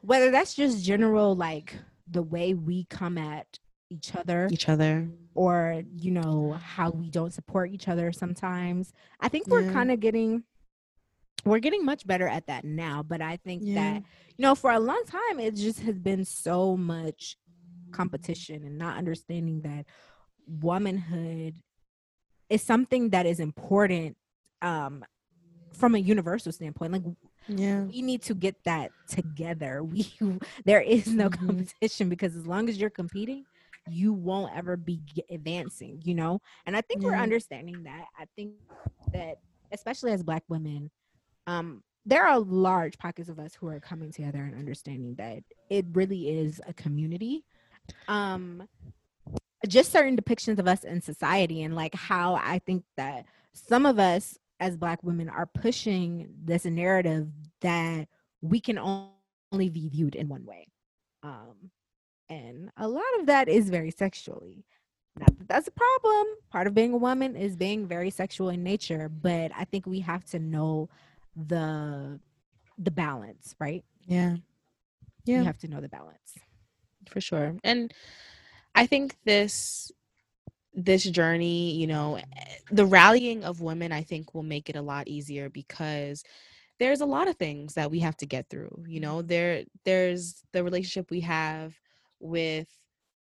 whether 0.00 0.30
that's 0.30 0.54
just 0.54 0.82
general 0.84 1.34
like 1.36 1.76
the 2.12 2.22
way 2.22 2.54
we 2.54 2.84
come 2.84 3.18
at 3.18 3.58
each 3.90 4.14
other 4.14 4.48
each 4.50 4.68
other. 4.68 5.08
or 5.34 5.82
you 5.96 6.10
know 6.10 6.52
how 6.62 6.90
we 6.90 7.10
don't 7.10 7.32
support 7.32 7.70
each 7.70 7.88
other 7.88 8.10
sometimes 8.12 8.92
i 9.20 9.28
think 9.28 9.46
we're 9.48 9.62
Yeah. 9.62 9.72
kind 9.72 9.90
of 9.90 10.00
getting 10.00 10.44
we're 11.44 11.58
getting 11.58 11.84
much 11.84 12.06
better 12.06 12.26
at 12.28 12.46
that 12.46 12.64
now 12.64 13.02
but 13.02 13.20
i 13.20 13.36
think 13.36 13.62
Yeah. 13.64 13.74
that 13.94 14.02
you 14.36 14.42
know 14.42 14.54
for 14.54 14.70
a 14.70 14.80
long 14.80 15.02
time 15.06 15.40
it 15.40 15.54
just 15.56 15.80
has 15.80 15.98
been 15.98 16.24
so 16.24 16.76
much 16.76 17.36
competition 17.92 18.62
and 18.64 18.78
not 18.78 18.96
understanding 18.96 19.60
that 19.62 19.84
womanhood 20.46 21.56
is 22.48 22.62
something 22.62 23.10
that 23.10 23.26
is 23.26 23.40
important 23.40 24.16
um 24.62 25.04
from 25.74 25.94
a 25.94 25.98
universal 25.98 26.52
standpoint 26.52 26.92
like 26.92 27.02
Yeah. 27.48 27.82
we 27.84 28.02
need 28.02 28.22
to 28.22 28.34
get 28.34 28.56
that 28.64 28.92
together. 29.08 29.82
We 29.92 30.12
there 30.64 30.80
is 30.80 31.08
no 31.08 31.28
Mhm. 31.28 31.38
competition 31.38 32.08
because 32.08 32.36
as 32.36 32.46
long 32.46 32.68
as 32.68 32.78
you're 32.78 32.90
competing 32.90 33.44
you 33.90 34.12
won't 34.12 34.56
ever 34.56 34.76
be 34.76 35.02
advancing 35.28 36.00
you 36.04 36.14
know? 36.14 36.40
And 36.66 36.76
i 36.76 36.80
think 36.80 37.02
we're 37.02 37.16
understanding 37.16 37.82
that. 37.84 38.04
I 38.18 38.26
think 38.36 38.52
that 39.12 39.38
especially 39.72 40.12
as 40.12 40.22
black 40.22 40.44
women 40.48 40.90
um 41.46 41.82
there 42.06 42.26
are 42.26 42.38
large 42.40 42.96
pockets 42.98 43.28
of 43.28 43.38
us 43.38 43.54
who 43.54 43.68
are 43.68 43.80
coming 43.80 44.10
together 44.12 44.42
and 44.42 44.54
understanding 44.56 45.14
that 45.16 45.42
it 45.70 45.84
really 45.92 46.28
is 46.28 46.60
a 46.66 46.72
community. 46.74 47.44
Um 48.08 48.68
just 49.68 49.92
certain 49.92 50.16
depictions 50.16 50.58
of 50.58 50.66
us 50.66 50.82
in 50.84 51.00
society 51.00 51.62
and 51.62 51.74
like 51.76 51.94
how 51.94 52.34
i 52.34 52.58
think 52.60 52.84
that 52.96 53.24
some 53.52 53.86
of 53.86 53.98
us 53.98 54.36
as 54.62 54.76
black 54.76 55.02
women 55.02 55.28
are 55.28 55.46
pushing 55.46 56.28
this 56.44 56.64
narrative 56.64 57.28
that 57.60 58.06
we 58.40 58.60
can 58.60 58.78
only 58.78 59.68
be 59.68 59.88
viewed 59.88 60.14
in 60.14 60.28
one 60.28 60.46
way. 60.46 60.68
Um 61.22 61.70
and 62.28 62.70
a 62.76 62.88
lot 62.88 63.04
of 63.18 63.26
that 63.26 63.48
is 63.48 63.68
very 63.68 63.90
sexually. 63.90 64.64
Not 65.18 65.36
that 65.38 65.48
that's 65.48 65.68
a 65.68 65.72
problem. 65.72 66.26
Part 66.50 66.66
of 66.68 66.74
being 66.74 66.94
a 66.94 66.96
woman 66.96 67.36
is 67.36 67.56
being 67.56 67.86
very 67.86 68.10
sexual 68.10 68.48
in 68.48 68.62
nature 68.62 69.08
but 69.08 69.50
i 69.56 69.64
think 69.64 69.86
we 69.86 70.00
have 70.00 70.24
to 70.26 70.38
know 70.38 70.88
the 71.36 72.20
the 72.78 72.90
balance 72.90 73.54
right? 73.58 73.84
Yeah. 74.06 74.36
yeah. 75.24 75.38
you 75.38 75.44
have 75.44 75.58
to 75.58 75.68
know 75.68 75.80
the 75.80 75.88
balance. 75.88 76.38
For 77.08 77.20
sure. 77.20 77.56
And 77.64 77.92
i 78.74 78.86
think 78.86 79.16
this 79.24 79.92
this 80.74 81.04
journey 81.04 81.72
you 81.72 81.86
know 81.86 82.18
the 82.70 82.86
rallying 82.86 83.44
of 83.44 83.60
women 83.60 83.92
i 83.92 84.02
think 84.02 84.34
will 84.34 84.42
make 84.42 84.70
it 84.70 84.76
a 84.76 84.82
lot 84.82 85.08
easier 85.08 85.50
because 85.50 86.22
there's 86.78 87.00
a 87.00 87.06
lot 87.06 87.28
of 87.28 87.36
things 87.36 87.74
that 87.74 87.90
we 87.90 88.00
have 88.00 88.16
to 88.16 88.26
get 88.26 88.48
through 88.48 88.84
you 88.88 89.00
know? 89.00 89.22
There 89.22 89.64
there's 89.84 90.42
the 90.52 90.64
relationship 90.64 91.10
we 91.10 91.20
have 91.20 91.74
with 92.20 92.68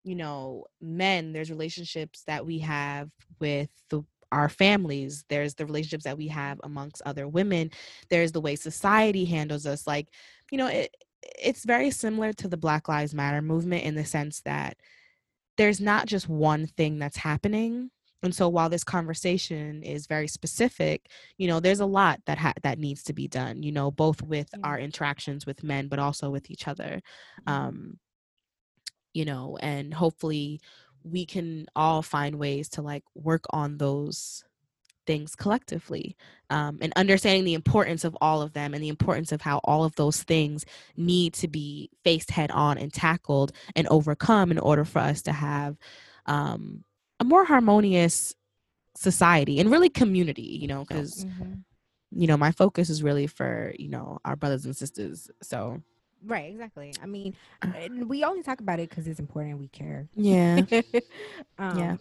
you 0.03 0.15
know 0.15 0.65
men 0.81 1.33
there's 1.33 1.49
relationships 1.49 2.23
that 2.27 2.45
we 2.45 2.59
have 2.59 3.09
with 3.39 3.69
the 3.89 4.03
our 4.31 4.49
families 4.49 5.23
there's 5.29 5.53
the 5.53 5.65
relationships 5.65 6.03
that 6.03 6.17
we 6.17 6.27
have 6.27 6.59
amongst 6.63 7.01
other 7.05 7.27
women 7.27 7.69
there's 8.09 8.31
the 8.31 8.41
way 8.41 8.55
society 8.55 9.23
handles 9.23 9.65
us 9.65 9.85
like 9.87 10.07
you 10.51 10.57
know 10.57 10.67
it 10.67 10.95
it's 11.39 11.65
very 11.65 11.89
similar 11.89 12.33
to 12.33 12.47
the 12.47 12.57
Black 12.57 12.87
Lives 12.87 13.13
Matter 13.13 13.41
movement 13.41 13.83
in 13.83 13.95
the 13.95 14.05
sense 14.05 14.41
that 14.41 14.77
there's 15.57 15.79
not 15.81 16.07
just 16.07 16.29
one 16.29 16.67
thing 16.67 16.99
that's 16.99 17.17
happening. 17.17 17.91
And 18.23 18.33
so 18.33 18.49
while 18.49 18.69
this 18.69 18.83
conversation 18.83 19.83
is 19.83 20.07
very 20.07 20.27
specific, 20.27 21.09
you 21.37 21.47
know, 21.47 21.59
there's 21.59 21.79
a 21.79 21.85
lot 21.85 22.21
that 22.25 22.37
ha- 22.39 22.53
that 22.63 22.79
needs 22.79 23.03
to 23.03 23.13
be 23.13 23.27
done, 23.27 23.61
you 23.63 23.71
know, 23.71 23.91
both 23.91 24.21
with 24.23 24.49
our 24.63 24.79
interactions 24.79 25.45
with 25.45 25.63
men 25.63 25.87
but 25.87 25.99
also 25.99 26.29
with 26.31 26.49
each 26.49 26.67
other. 26.67 27.01
Mhm. 27.37 27.51
Um 27.51 27.99
you 29.13 29.25
know, 29.25 29.57
and 29.61 29.93
hopefully 29.93 30.59
we 31.03 31.25
can 31.25 31.67
all 31.75 32.01
find 32.01 32.35
ways 32.37 32.69
to 32.69 32.81
like 32.81 33.03
work 33.13 33.43
on 33.51 33.77
those 33.77 34.43
things 35.05 35.35
collectively 35.35 36.15
um, 36.49 36.77
and 36.81 36.93
understanding 36.95 37.43
the 37.45 37.53
importance 37.53 38.03
of 38.03 38.17
all 38.21 38.41
of 38.41 38.53
them 38.53 38.73
and 38.73 38.83
the 38.83 38.89
importance 38.89 39.31
of 39.31 39.41
how 39.41 39.59
all 39.63 39.83
of 39.83 39.95
those 39.95 40.23
things 40.23 40.65
need 40.97 41.33
to 41.33 41.47
be 41.47 41.89
faced 42.03 42.31
head 42.31 42.51
on 42.51 42.77
and 42.77 42.93
tackled 42.93 43.51
and 43.75 43.87
overcome 43.87 44.51
in 44.51 44.59
order 44.59 44.85
for 44.85 44.99
us 44.99 45.21
to 45.23 45.31
have 45.31 45.77
um, 46.25 46.83
a 47.19 47.23
more 47.23 47.45
harmonious 47.45 48.33
society 48.95 49.59
and 49.59 49.71
really 49.71 49.89
community 49.89 50.57
you 50.61 50.67
know 50.67 50.81
because 50.81 51.25
Mhm. 51.25 51.63
you 52.11 52.27
know 52.27 52.37
my 52.37 52.51
focus 52.51 52.89
is 52.89 53.03
really 53.03 53.27
for 53.27 53.73
you 53.77 53.89
know 53.89 54.19
our 54.25 54.35
brothers 54.35 54.65
and 54.65 54.75
sisters 54.75 55.29
so 55.41 55.81
Right, 56.25 56.49
exactly. 56.51 56.91
I 57.01 57.05
mean, 57.05 57.35
we 58.07 58.23
only 58.23 58.41
talk 58.41 58.59
about 58.59 58.79
it 58.79 58.89
because 58.89 59.07
it's 59.07 59.19
important. 59.19 59.59
We 59.59 59.67
care. 59.67 60.07
yeah 60.15 60.61
um, 61.59 61.77
Yeah. 61.77 61.95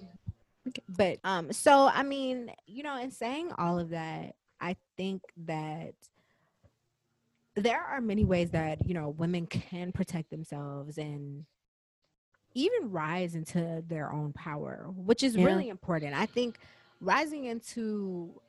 But 0.89 1.19
um, 1.25 1.53
so 1.53 1.87
I 1.87 2.03
mean, 2.03 2.51
you 2.67 2.83
know, 2.83 2.97
in 2.99 3.11
saying 3.11 3.53
all 3.59 3.79
of 3.79 3.91
that, 3.91 4.35
I 4.61 4.77
think 4.97 5.23
that 5.47 5.95
there 7.57 7.81
are 7.81 8.01
many 8.01 8.25
ways 8.25 8.51
that 8.51 8.87
you 8.87 8.95
know 8.95 9.11
women 9.11 9.47
can 9.47 9.93
protect 9.93 10.31
themselves 10.31 10.99
and 10.99 11.45
even 12.55 12.91
rise 12.91 13.35
into 13.35 13.83
their 13.87 14.13
own 14.13 14.33
power, 14.33 14.87
which 14.97 15.23
is 15.23 15.37
Yeah. 15.37 15.45
really 15.47 15.69
important. 15.69 16.15
I 16.15 16.27
think 16.27 16.59
rising 17.01 17.45
into 17.45 18.41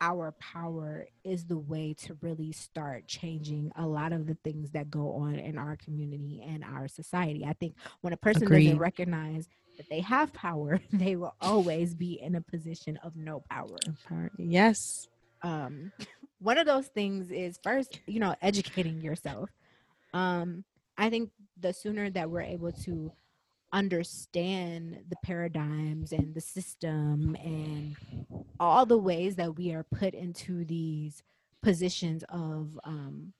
our 0.00 0.32
power 0.32 1.06
is 1.24 1.44
the 1.44 1.58
way 1.58 1.92
to 1.94 2.14
really 2.22 2.52
start 2.52 3.06
changing 3.06 3.70
a 3.76 3.86
lot 3.86 4.12
of 4.12 4.26
the 4.26 4.34
things 4.42 4.70
that 4.70 4.90
go 4.90 5.12
on 5.14 5.34
in 5.34 5.58
our 5.58 5.76
community 5.76 6.42
and 6.46 6.64
our 6.64 6.88
society. 6.88 7.44
I 7.44 7.52
think 7.52 7.74
when 8.00 8.12
a 8.14 8.16
person 8.16 8.44
Agreed. 8.44 8.64
doesn't 8.64 8.78
recognize 8.78 9.48
that 9.80 9.88
they 9.88 10.00
have 10.00 10.30
power, 10.34 10.78
they 10.92 11.16
will 11.16 11.34
always 11.40 11.94
be 11.94 12.20
in 12.20 12.34
a 12.34 12.40
position 12.42 12.98
of 13.02 13.16
no 13.16 13.42
power. 13.50 13.78
yes 14.36 15.08
Um, 15.42 15.90
one 16.38 16.58
of 16.58 16.66
those 16.66 16.88
things 16.88 17.30
is 17.30 17.58
first, 17.62 17.98
you 18.06 18.20
know, 18.20 18.34
educating 18.42 19.00
yourself. 19.00 19.48
Um, 20.12 20.64
I 20.98 21.08
think 21.08 21.30
the 21.58 21.72
sooner 21.72 22.10
that 22.10 22.28
we're 22.28 22.42
able 22.42 22.72
to 22.72 23.10
understand 23.72 24.98
the 25.08 25.16
paradigms 25.24 26.12
and 26.12 26.34
the 26.34 26.40
system 26.42 27.36
and 27.42 27.96
all 28.58 28.84
the 28.84 28.98
ways 28.98 29.36
that 29.36 29.56
we 29.56 29.72
are 29.72 29.84
put 29.84 30.12
into 30.12 30.64
these 30.66 31.22
positions 31.62 32.22
of 32.28 32.78
um, 32.84 33.32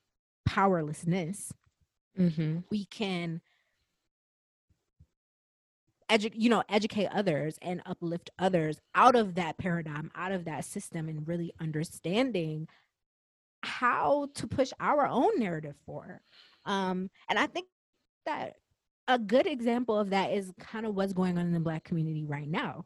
powerlessness, 0.45 1.53
mm-hmm. 2.17 2.59
we 2.71 2.85
can 2.85 3.41
edu- 6.11 6.33
you 6.35 6.49
know 6.49 6.63
educate 6.69 7.07
others 7.07 7.57
and 7.61 7.81
uplift 7.85 8.29
others 8.37 8.79
out 8.93 9.15
of 9.15 9.35
that 9.35 9.57
paradigm 9.57 10.11
out 10.15 10.31
of 10.31 10.45
that 10.45 10.65
system 10.65 11.09
and 11.09 11.27
really 11.27 11.53
understanding 11.59 12.67
how 13.63 14.27
to 14.35 14.47
push 14.47 14.71
our 14.79 15.07
own 15.07 15.39
narrative 15.39 15.75
forward. 15.85 16.21
Um 16.65 17.09
and 17.29 17.39
i 17.39 17.47
think 17.47 17.67
that 18.25 18.55
a 19.07 19.17
good 19.17 19.47
example 19.47 19.97
of 19.97 20.11
that 20.11 20.31
is 20.31 20.53
kind 20.59 20.85
of 20.85 20.95
what's 20.95 21.13
going 21.13 21.37
on 21.37 21.45
in 21.45 21.53
the 21.53 21.59
black 21.59 21.83
community 21.83 22.25
right 22.25 22.47
now. 22.47 22.85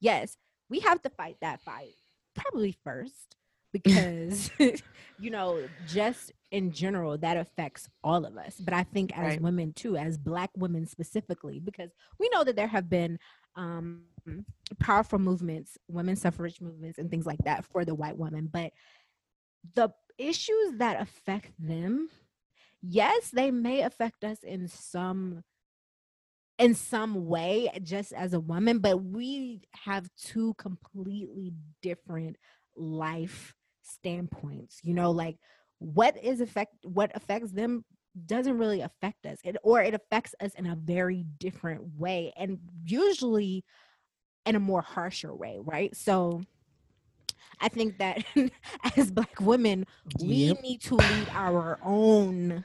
Yes 0.00 0.36
we 0.68 0.80
have 0.80 1.00
to 1.02 1.10
fight 1.10 1.36
that 1.40 1.60
fight 1.60 1.94
probably 2.34 2.76
first 2.84 3.36
because 3.82 4.50
you 5.18 5.30
know 5.30 5.66
just 5.84 6.32
in 6.50 6.72
general 6.72 7.16
that 7.18 7.36
affects 7.36 7.88
all 8.02 8.24
of 8.24 8.36
us 8.36 8.56
but 8.60 8.74
i 8.74 8.82
think 8.84 9.16
as 9.16 9.38
Right. 9.38 9.40
women 9.40 9.72
too 9.74 9.96
as 9.96 10.16
black 10.18 10.50
women 10.56 10.86
specifically 10.86 11.60
because 11.60 11.90
we 12.18 12.28
know 12.32 12.44
that 12.44 12.56
there 12.56 12.66
have 12.68 12.88
been 12.88 13.18
um 13.56 14.04
powerful 14.80 15.18
movements 15.18 15.78
women's 15.88 16.20
suffrage 16.20 16.60
movements 16.60 16.98
and 16.98 17.10
things 17.10 17.26
like 17.26 17.38
that 17.44 17.64
for 17.64 17.84
the 17.84 17.94
white 17.94 18.16
woman 18.18 18.48
but 18.52 18.72
the 19.74 19.90
issues 20.18 20.78
that 20.78 21.00
affect 21.00 21.52
them 21.58 22.08
yes 22.82 23.30
they 23.30 23.50
may 23.50 23.82
affect 23.82 24.24
us 24.24 24.42
in 24.42 24.68
some 24.68 25.42
in 26.58 26.74
some 26.74 27.26
way 27.26 27.68
just 27.82 28.12
as 28.12 28.34
a 28.34 28.40
woman 28.40 28.78
but 28.78 28.98
we 28.98 29.60
have 29.84 30.08
two 30.16 30.54
completely 30.54 31.52
different 31.82 32.36
life 32.76 33.55
standpoints 33.86 34.80
you 34.82 34.94
know 34.94 35.10
like 35.10 35.36
what 35.78 36.16
is 36.22 36.40
affect 36.40 36.74
what 36.84 37.10
affects 37.14 37.52
them 37.52 37.84
doesn't 38.26 38.56
really 38.58 38.80
affect 38.80 39.26
us 39.26 39.38
it, 39.44 39.56
or 39.62 39.82
it 39.82 39.94
affects 39.94 40.34
us 40.40 40.52
in 40.54 40.66
a 40.66 40.74
very 40.76 41.24
different 41.38 41.82
way 41.98 42.32
and 42.36 42.58
usually 42.84 43.64
in 44.46 44.56
a 44.56 44.60
more 44.60 44.82
harsher 44.82 45.34
way 45.34 45.58
right 45.60 45.94
so 45.94 46.40
i 47.60 47.68
think 47.68 47.98
that 47.98 48.24
as 48.96 49.10
black 49.10 49.40
women 49.40 49.84
we 50.20 50.48
Yep. 50.48 50.62
need 50.62 50.80
to 50.80 50.94
lead 50.96 51.28
our 51.34 51.78
own 51.82 52.64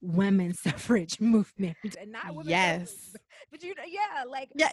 women's 0.00 0.60
suffrage 0.62 1.20
movement 1.20 1.76
and 2.00 2.12
not 2.12 2.24
women's 2.34 2.48
Yes. 2.48 2.90
suffrage, 2.90 3.22
but 3.50 3.62
you 3.62 3.74
know 3.74 3.82
yeah 3.86 4.24
like 4.24 4.50
Yeah. 4.54 4.70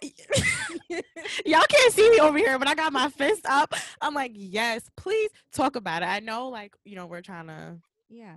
Y'all 1.46 1.64
can't 1.68 1.92
see 1.92 2.08
me 2.10 2.18
over 2.20 2.38
here, 2.38 2.58
but 2.58 2.68
I 2.68 2.74
got 2.74 2.92
my 2.92 3.08
fist 3.08 3.44
up. 3.46 3.74
I'm 4.00 4.14
like, 4.14 4.32
yes, 4.34 4.88
please 4.96 5.30
talk 5.52 5.76
about 5.76 6.02
it. 6.02 6.06
I 6.06 6.20
know, 6.20 6.48
like, 6.48 6.74
you 6.84 6.96
know, 6.96 7.06
we're 7.06 7.20
trying 7.20 7.48
to, 7.48 7.76
yeah 8.08 8.36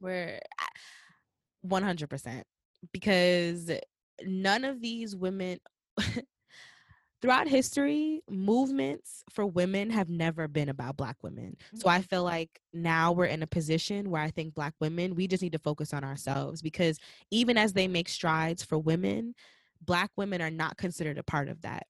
we're 0.00 0.38
ah, 0.60 0.68
100% 1.66 2.42
because 2.92 3.70
none 4.24 4.64
of 4.64 4.80
these 4.80 5.16
women, 5.16 5.58
throughout 7.22 7.48
history, 7.48 8.22
movements 8.30 9.24
for 9.32 9.46
women 9.46 9.90
have 9.90 10.10
never 10.10 10.48
been 10.48 10.68
about 10.68 10.96
Black 10.96 11.16
women. 11.22 11.56
So 11.74 11.88
I 11.88 11.98
mm-hmm. 11.98 12.04
feel 12.04 12.24
like 12.24 12.60
now 12.72 13.12
we're 13.12 13.24
in 13.24 13.42
a 13.42 13.46
position 13.46 14.10
where 14.10 14.22
I 14.22 14.30
think 14.30 14.54
Black 14.54 14.74
women, 14.80 15.14
we 15.14 15.26
just 15.26 15.42
need 15.42 15.52
to 15.52 15.58
focus 15.58 15.92
on 15.94 16.04
ourselves 16.04 16.62
because 16.62 16.98
even 17.30 17.56
as 17.56 17.72
they 17.72 17.88
make 17.88 18.08
strides 18.08 18.62
for 18.62 18.78
women, 18.78 19.34
Black 19.84 20.10
women 20.16 20.42
are 20.42 20.50
not 20.50 20.76
considered 20.76 21.18
a 21.18 21.22
part 21.22 21.48
of 21.48 21.62
that. 21.62 21.86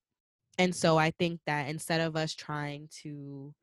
And 0.57 0.75
so 0.75 0.97
I 0.97 1.11
think 1.11 1.39
that 1.45 1.69
instead 1.69 2.01
of 2.01 2.15
us 2.15 2.33
trying 2.33 2.89
to, 3.03 3.53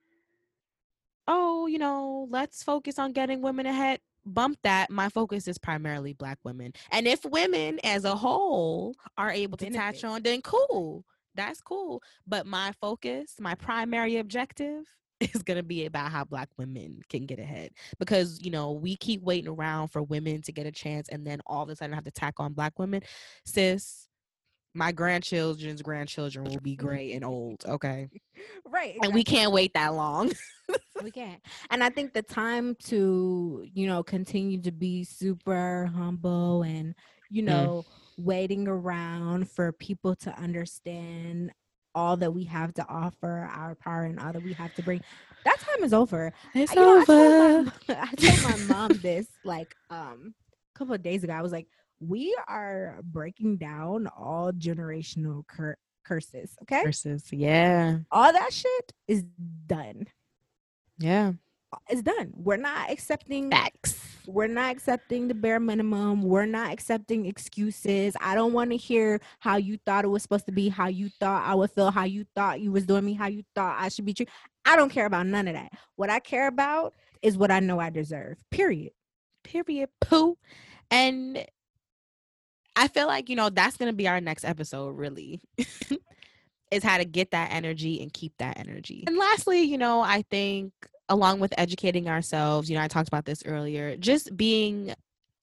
oh, 1.26 1.66
you 1.66 1.78
know, 1.78 2.28
let's 2.30 2.62
focus 2.62 2.98
on 2.98 3.12
getting 3.12 3.42
women 3.42 3.66
ahead, 3.66 4.00
bump 4.24 4.58
that. 4.62 4.90
My 4.90 5.08
focus 5.08 5.48
is 5.48 5.58
primarily 5.58 6.12
Black 6.12 6.38
women. 6.44 6.72
And 6.92 7.06
if 7.06 7.24
women 7.24 7.80
as 7.84 8.04
a 8.04 8.14
whole 8.14 8.94
are 9.18 9.30
able 9.30 9.56
to 9.58 9.64
Benefit. 9.64 9.80
attach 9.80 10.04
on, 10.04 10.22
then 10.22 10.40
cool. 10.42 11.04
That's 11.34 11.60
cool. 11.60 12.02
But 12.26 12.46
my 12.46 12.72
focus, 12.80 13.34
my 13.40 13.54
primary 13.56 14.18
objective 14.18 14.84
is 15.20 15.42
going 15.42 15.56
to 15.56 15.64
be 15.64 15.86
about 15.86 16.12
how 16.12 16.24
Black 16.24 16.48
women 16.56 17.00
can 17.08 17.26
get 17.26 17.38
ahead. 17.38 17.70
Because, 17.98 18.40
you 18.42 18.50
know, 18.50 18.72
we 18.72 18.96
keep 18.96 19.22
waiting 19.22 19.48
around 19.48 19.88
for 19.88 20.02
women 20.02 20.42
to 20.42 20.52
get 20.52 20.66
a 20.66 20.72
chance 20.72 21.08
and 21.08 21.26
then 21.26 21.40
all 21.46 21.62
of 21.62 21.68
a 21.68 21.76
sudden 21.76 21.94
have 21.94 22.04
to 22.04 22.10
tack 22.10 22.34
on 22.38 22.52
Black 22.52 22.78
women. 22.78 23.02
Sis, 23.44 24.08
my 24.74 24.92
grandchildren's 24.92 25.82
grandchildren 25.82 26.44
will 26.44 26.60
be 26.60 26.76
gray 26.76 27.12
and 27.12 27.24
old. 27.24 27.64
Okay. 27.66 28.08
right 28.66 28.98
And 29.02 29.14
we 29.14 29.24
can't 29.24 29.52
wait 29.52 29.74
that 29.74 29.94
long. 29.94 30.32
we 31.02 31.10
can't 31.10 31.40
and 31.70 31.82
i 31.82 31.90
think 31.90 32.12
the 32.12 32.22
time 32.22 32.74
to 32.76 33.64
you 33.72 33.86
know 33.86 34.02
continue 34.02 34.60
to 34.60 34.70
be 34.72 35.04
super 35.04 35.90
humble 35.94 36.62
and 36.62 36.94
you 37.30 37.42
Mm. 37.42 37.46
know 37.46 37.84
waiting 38.16 38.68
around 38.68 39.50
for 39.50 39.72
people 39.72 40.14
to 40.14 40.30
understand 40.38 41.52
all 41.94 42.16
that 42.16 42.32
we 42.32 42.44
have 42.44 42.72
to 42.74 42.86
offer 42.88 43.48
our 43.52 43.74
power 43.74 44.02
and 44.04 44.18
all 44.20 44.32
that 44.32 44.42
we 44.42 44.52
have 44.52 44.72
to 44.74 44.82
bring 44.82 45.00
that 45.44 45.58
time 45.58 45.84
is 45.84 45.92
over 45.92 46.32
It's 46.54 46.72
you 46.72 46.80
know, 46.80 46.92
I 46.96 47.04
told, 47.04 47.36
over. 47.38 47.72
my, 47.88 47.96
I 48.00 48.14
told 48.14 48.40
my 48.40 48.56
mom 48.56 49.00
this 49.00 49.26
like 49.44 49.74
um 49.90 50.34
a 50.74 50.78
couple 50.78 50.94
of 50.94 51.02
days 51.02 51.22
ago. 51.24 51.32
I 51.32 51.42
was 51.42 51.52
like, 51.52 51.66
we 52.01 52.36
are 52.49 52.99
breaking 53.03 53.57
down 53.57 54.09
all 54.16 54.53
generational 54.53 55.47
cur- 55.47 55.78
curses. 56.05 56.57
Okay, 56.62 56.82
Curses, 56.84 57.24
yeah. 57.32 57.99
all 58.11 58.32
that 58.32 58.53
shit 58.53 58.92
is 59.09 59.24
done. 59.66 60.07
Yeah. 60.99 61.32
Uh, 61.72 61.78
it's 61.88 62.03
done. 62.03 62.32
We're 62.34 62.57
not 62.57 62.90
accepting. 62.90 63.51
Facts. 63.51 63.99
We're 64.26 64.47
not 64.47 64.70
accepting 64.70 65.28
the 65.28 65.34
bare 65.34 65.61
minimum. 65.61 66.22
We're 66.22 66.47
not 66.47 66.72
accepting 66.72 67.26
excuses. 67.26 68.14
I 68.20 68.34
don't 68.34 68.53
want 68.53 68.70
to 68.70 68.76
hear 68.76 69.20
how 69.40 69.57
you 69.57 69.78
thought 69.84 70.05
it 70.05 70.09
was 70.09 70.22
supposed 70.22 70.47
to 70.47 70.53
be, 70.53 70.68
how 70.68 70.86
you 70.88 71.11
thought 71.20 71.45
I 71.45 71.55
would 71.55 71.70
feel, 71.72 71.90
how 71.90 72.05
you 72.05 72.24
thought 72.34 72.61
you 72.61 72.72
was 72.72 72.86
doing 72.86 73.05
me, 73.05 73.12
how 73.14 73.26
you 73.26 73.42
thought 73.55 73.76
I 73.78 73.88
should 73.88 74.05
be 74.07 74.14
treated. 74.14 74.32
I 74.64 74.76
don't 74.76 74.88
care 74.90 75.05
about 75.07 75.26
none 75.26 75.47
of 75.49 75.55
that. 75.55 75.72
What 75.97 76.09
I 76.11 76.20
care 76.20 76.47
about 76.47 76.95
is 77.22 77.36
what 77.36 77.51
I 77.51 77.61
know 77.61 77.78
I 77.78 77.90
deserve. 77.90 78.38
Period. 78.51 78.92
Period. 79.42 79.90
Pooh. 80.01 80.38
And 80.90 81.45
I 82.76 82.88
feel 82.88 83.06
like, 83.06 83.28
you 83.28 83.36
know, 83.36 83.50
that's 83.50 83.76
going 83.76 83.90
to 83.90 83.96
be 83.96 84.08
our 84.08 84.20
next 84.20 84.44
episode, 84.44 84.96
really. 84.96 85.40
is 86.70 86.82
how 86.82 86.98
to 86.98 87.04
get 87.04 87.30
that 87.30 87.52
energy 87.52 88.02
and 88.02 88.12
keep 88.12 88.36
that 88.38 88.58
energy. 88.58 89.04
And 89.06 89.16
lastly, 89.16 89.62
you 89.62 89.78
know, 89.78 90.00
I 90.00 90.22
think 90.30 90.72
along 91.08 91.40
with 91.40 91.54
educating 91.56 92.08
ourselves, 92.08 92.68
you 92.68 92.76
know, 92.76 92.82
I 92.82 92.88
talked 92.88 93.08
about 93.08 93.26
this 93.26 93.42
earlier, 93.46 93.96
just 93.96 94.36
being 94.36 94.94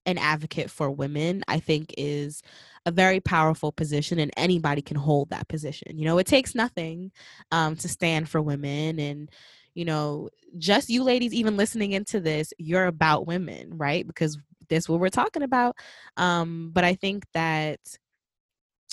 an 0.05 0.17
advocate 0.17 0.69
for 0.69 0.89
women, 0.89 1.43
I 1.47 1.59
think 1.59 1.93
is 1.97 2.41
a 2.86 2.91
very 2.91 3.19
powerful 3.19 3.71
position 3.71 4.19
and 4.19 4.32
anybody 4.36 4.82
can 4.82 4.97
hold 4.97 5.29
that 5.29 5.47
position. 5.47 5.97
You 5.97 6.05
know, 6.05 6.17
it 6.17 6.25
takes 6.25 6.55
nothing 6.55 7.11
um, 7.51 7.75
to 7.77 7.88
stand 7.88 8.27
for 8.27 8.41
women 8.41 8.99
and 8.99 9.29
you 9.73 9.86
know, 9.86 10.29
just 10.57 10.89
you 10.89 11.01
ladies 11.03 11.34
even 11.34 11.55
listening 11.55 11.93
into 11.93 12.19
this, 12.19 12.53
you're 12.57 12.88
about 12.88 13.25
women, 13.25 13.77
right? 13.77 14.05
Because 14.05 14.38
that's 14.72 14.89
what 14.89 14.99
we're 14.99 15.09
talking 15.09 15.43
about. 15.43 15.76
Um, 16.17 16.72
but 16.74 16.84
I 16.84 16.95
think 16.95 17.26
that 17.34 17.80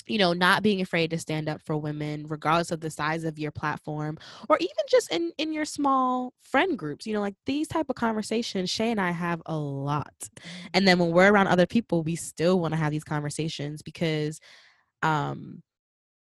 you 0.07 0.17
know 0.17 0.33
not 0.33 0.63
being 0.63 0.81
afraid 0.81 1.11
to 1.11 1.17
stand 1.17 1.47
up 1.47 1.61
for 1.61 1.77
women 1.77 2.25
regardless 2.27 2.71
of 2.71 2.79
the 2.79 2.89
size 2.89 3.23
of 3.23 3.37
your 3.37 3.51
platform 3.51 4.17
or 4.49 4.57
even 4.57 4.73
just 4.89 5.11
in 5.11 5.31
in 5.37 5.53
your 5.53 5.65
small 5.65 6.33
friend 6.41 6.77
groups 6.77 7.05
you 7.05 7.13
know 7.13 7.19
like 7.21 7.35
these 7.45 7.67
type 7.67 7.85
of 7.89 7.95
conversations 7.95 8.69
shay 8.69 8.89
and 8.89 8.99
i 8.99 9.11
have 9.11 9.41
a 9.45 9.55
lot 9.55 10.13
and 10.73 10.87
then 10.87 10.97
when 10.97 11.11
we're 11.11 11.31
around 11.31 11.47
other 11.47 11.67
people 11.67 12.01
we 12.01 12.15
still 12.15 12.59
want 12.59 12.73
to 12.73 12.79
have 12.79 12.91
these 12.91 13.03
conversations 13.03 13.81
because 13.83 14.39
um 15.03 15.61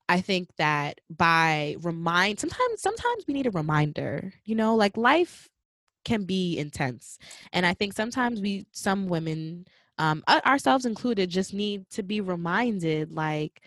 I 0.10 0.20
think 0.20 0.50
that 0.58 1.00
by 1.10 1.78
remind 1.80 2.38
sometimes 2.38 2.82
sometimes 2.82 3.24
we 3.30 3.34
need 3.34 3.48
a 3.48 3.52
reminder, 3.52 4.34
you 4.44 4.56
know, 4.56 4.76
like 4.76 4.98
life 4.98 5.48
can 6.04 6.24
be 6.24 6.58
intense. 6.58 7.18
And 7.54 7.66
I 7.66 7.74
think 7.74 7.94
sometimes 7.94 8.42
we 8.42 8.66
some 8.72 9.08
women 9.08 9.66
um 9.98 10.24
ourselves 10.28 10.86
included 10.86 11.30
just 11.30 11.54
need 11.54 11.90
to 11.92 12.04
be 12.04 12.22
reminded 12.22 13.12
like 13.12 13.62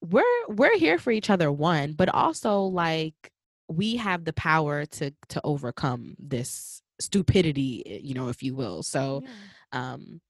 we're 0.00 0.46
we're 0.48 0.76
here 0.78 0.98
for 0.98 1.10
each 1.10 1.30
other 1.30 1.50
one, 1.50 1.94
but 1.94 2.08
also 2.08 2.62
like 2.62 3.32
we 3.68 3.96
have 3.96 4.24
the 4.24 4.32
power 4.32 4.84
to 4.86 5.12
to 5.28 5.40
overcome 5.44 6.16
this 6.18 6.82
stupidity, 7.00 7.82
eh, 7.86 8.00
you 8.02 8.14
know, 8.14 8.28
if 8.28 8.42
you 8.42 8.54
will. 8.54 8.82
So 8.82 9.22
yeah. 9.24 9.92
um 9.92 10.20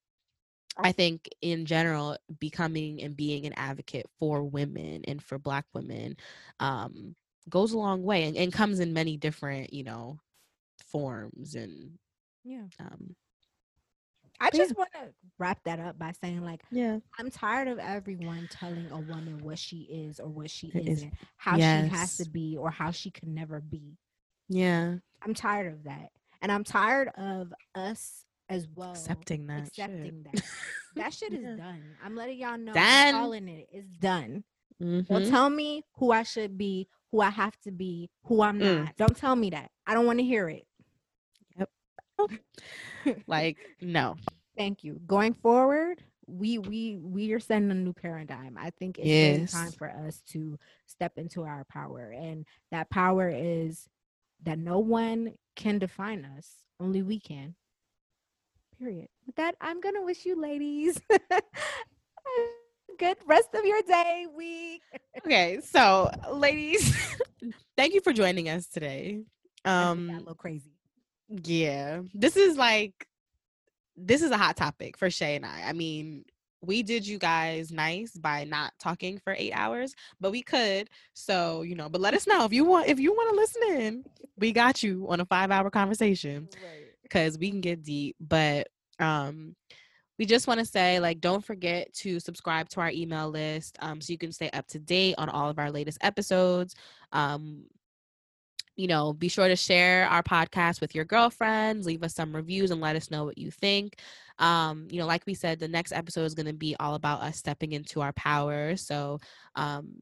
I 0.77 0.93
think 0.93 1.29
in 1.41 1.67
general, 1.67 2.17
becoming 2.41 3.01
and 3.03 3.17
being 3.17 3.47
an 3.47 3.53
advocate 3.57 4.07
for 4.19 4.43
women 4.43 5.03
and 5.07 5.23
for 5.23 5.39
Black 5.39 5.67
women 5.73 6.17
um, 6.59 7.15
goes 7.49 7.73
a 7.73 7.79
long 7.79 8.03
way 8.03 8.25
and, 8.25 8.37
and, 8.37 8.53
comes 8.53 8.81
in 8.81 8.93
many 8.93 9.17
different, 9.17 9.73
you 9.73 9.85
know, 9.85 10.19
forms 10.87 11.55
and 11.55 11.99
yeah. 12.45 12.65
Um, 12.81 13.17
I 14.41 14.51
just 14.51 14.73
yeah. 14.73 14.79
want 14.79 14.91
to 14.95 15.15
wrap 15.39 15.63
that 15.65 15.79
up 15.79 15.99
by 15.99 16.13
saying, 16.21 16.45
like, 16.45 16.63
yeah, 16.71 16.99
I'm 17.19 17.31
tired 17.31 17.69
of 17.69 17.79
everyone 17.79 18.49
telling 18.51 18.91
a 18.91 18.99
woman 18.99 19.39
what 19.43 19.59
she 19.59 19.83
is 19.83 20.21
or 20.21 20.29
what 20.29 20.51
she 20.51 20.69
it 20.69 20.89
isn't, 20.89 21.13
is. 21.13 21.19
how 21.37 21.57
yes. 21.57 21.85
she 21.85 21.97
has 21.97 22.17
to 22.19 22.29
be 22.29 22.57
or 22.59 22.71
how 22.71 22.91
she 22.91 23.11
can 23.11 23.35
never 23.35 23.61
be. 23.61 23.97
Yeah, 24.49 24.97
I'm 25.23 25.35
tired 25.35 25.73
of 25.73 25.85
that, 25.85 26.11
and 26.43 26.51
I'm 26.51 26.65
tired 26.65 27.09
of 27.17 27.55
us 27.75 28.25
as 28.49 28.67
well. 28.75 28.91
Accepting 28.91 29.47
that. 29.47 29.69
Accepting 29.69 30.25
shit. 30.25 30.35
that. 30.35 30.45
that 30.97 31.15
shit 31.15 31.33
is 31.33 31.43
yeah. 31.43 31.57
done. 31.57 31.83
I'm 32.05 32.17
letting 32.17 32.39
y'all 32.39 32.59
know. 32.59 32.73
Done. 32.73 33.15
Calling 33.15 33.49
it. 33.49 33.69
It's 33.73 33.89
done. 33.99 34.45
Mm-hmm. 34.83 35.13
Don't 35.13 35.31
tell 35.31 35.49
me 35.49 35.85
who 35.95 36.11
I 36.11 36.25
should 36.25 36.59
be, 36.59 36.89
who 37.15 37.21
I 37.21 37.31
have 37.31 37.57
to 37.61 37.71
be, 37.71 38.11
who 38.25 38.43
I'm 38.43 38.59
mm. 38.59 38.87
not. 38.87 38.97
Don't 38.97 39.17
tell 39.17 39.37
me 39.37 39.51
that. 39.51 39.71
I 39.87 39.95
don't 39.95 40.05
want 40.05 40.19
to 40.19 40.25
hear 40.25 40.49
it. 40.49 40.67
Yep. 41.57 41.71
like 43.29 43.57
no. 43.81 44.17
Thank 44.59 44.83
you. 44.83 45.01
Going 45.07 45.33
forward, 45.33 46.03
we 46.27 46.59
we 46.59 46.99
we 47.01 47.33
are 47.33 47.39
setting 47.39 47.71
a 47.71 47.75
new 47.75 47.93
paradigm. 47.93 48.59
I 48.61 48.71
think 48.71 48.99
it's 48.99 49.07
yes. 49.07 49.53
time 49.53 49.71
for 49.71 49.89
us 49.89 50.23
to 50.31 50.59
step 50.87 51.13
into 51.17 51.45
our 51.45 51.65
power, 51.67 52.11
and 52.11 52.47
that 52.73 52.91
power 52.91 53.31
is 53.33 53.89
that 54.43 54.59
no 54.59 54.81
one 54.81 55.35
can 55.55 55.79
define 55.79 56.25
us. 56.37 56.49
Only 56.81 57.03
we 57.03 57.21
can. 57.21 57.55
Period. 58.77 59.07
With 59.25 59.37
that, 59.37 59.55
I'm 59.61 59.81
gonna 59.81 60.03
wish 60.03 60.27
you 60.27 60.41
ladies 60.41 61.01
good 62.99 63.17
rest 63.27 63.49
of 63.55 63.65
your 63.65 63.83
day, 63.83 64.27
week. 64.35 64.83
okay, 65.25 65.61
so 65.63 66.11
ladies, 66.33 66.97
thank 67.77 67.95
you 67.95 68.01
for 68.01 68.13
joining 68.13 68.49
us 68.49 68.67
today. 68.67 69.23
Um 69.65 70.11
a 70.11 70.19
little 70.19 70.35
crazy. 70.35 70.71
Yeah. 71.29 72.03
This 72.13 72.37
is 72.37 72.57
like 72.57 73.07
this 73.97 74.23
is 74.23 74.31
a 74.31 74.37
hot 74.37 74.57
topic 74.57 74.99
for 74.99 75.11
Shay 75.11 75.37
and 75.37 75.47
I. 75.47 75.63
I 75.67 75.73
mean, 75.73 76.25
we 76.61 76.83
did 76.83 77.07
you 77.07 77.19
guys 77.19 77.71
nice 77.71 78.13
by 78.13 78.45
not 78.45 78.73
talking 78.81 79.19
for 79.19 79.35
eight 79.39 79.53
hours, 79.53 79.95
but 80.21 80.33
we 80.33 80.43
could. 80.43 80.89
So, 81.13 81.63
you 81.63 81.75
know, 81.75 81.89
but 81.89 82.01
let 82.01 82.15
us 82.15 82.27
know 82.27 82.45
if 82.45 82.53
you 82.53 82.65
want 82.65 82.89
if 82.89 82.99
you 82.99 83.13
want 83.13 83.31
to 83.31 83.37
listen 83.37 83.83
in. 83.83 84.05
We 84.37 84.53
got 84.53 84.83
you 84.83 85.07
on 85.09 85.21
a 85.21 85.27
five 85.27 85.51
hour 85.51 85.71
conversation. 85.71 86.49
Right 86.57 86.85
because 87.05 87.39
we 87.39 87.51
can 87.51 87.61
get 87.61 87.85
deep. 87.85 88.17
But 88.21 88.67
um, 88.99 89.55
we 90.19 90.27
just 90.27 90.47
want 90.47 90.61
to 90.61 90.67
say 90.67 91.01
like 91.01 91.21
don't 91.21 91.45
forget 91.45 91.93
to 91.93 92.21
subscribe 92.21 92.69
to 92.71 92.81
our 92.81 92.91
email 92.91 93.29
list 93.29 93.77
um, 93.81 94.01
so 94.01 94.13
you 94.13 94.19
can 94.19 94.33
stay 94.33 94.51
up 94.51 94.67
to 94.69 94.79
date 94.79 95.15
on 95.19 95.29
all 95.29 95.49
of 95.49 95.59
our 95.59 95.71
latest 95.71 95.99
episodes. 96.01 96.75
Um, 97.13 97.65
you 98.77 98.89
know 98.89 99.13
be 99.13 99.29
sure 99.29 99.47
to 99.47 99.57
share 99.57 100.07
our 100.09 100.23
podcast 100.23 100.81
with 100.81 100.95
your 100.97 101.05
girlfriends 101.05 101.87
leave 101.87 102.03
us 102.03 102.15
some 102.15 102.35
reviews 102.35 102.73
and 102.73 102.81
let 102.81 102.97
us 102.97 103.11
know 103.11 103.25
what 103.25 103.39
you 103.39 103.51
think. 103.51 103.97
Um, 104.39 104.89
you 104.91 104.99
know 104.99 105.07
like 105.07 105.25
we 105.27 105.35
said 105.35 105.59
the 105.59 105.69
next 105.69 105.93
episode 105.93 106.25
is 106.25 106.35
going 106.35 106.47
to 106.47 106.53
be 106.53 106.75
all 106.81 106.95
about 106.95 107.23
us 107.23 107.37
stepping 107.37 107.73
into 107.73 108.01
our 108.01 108.13
power 108.13 108.77
so 108.77 109.21
um, 109.55 110.01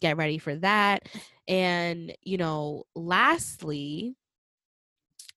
get 0.00 0.16
ready 0.16 0.38
for 0.38 0.56
that. 0.56 1.08
And 1.46 2.14
you 2.22 2.38
know 2.38 2.84
lastly 2.94 4.16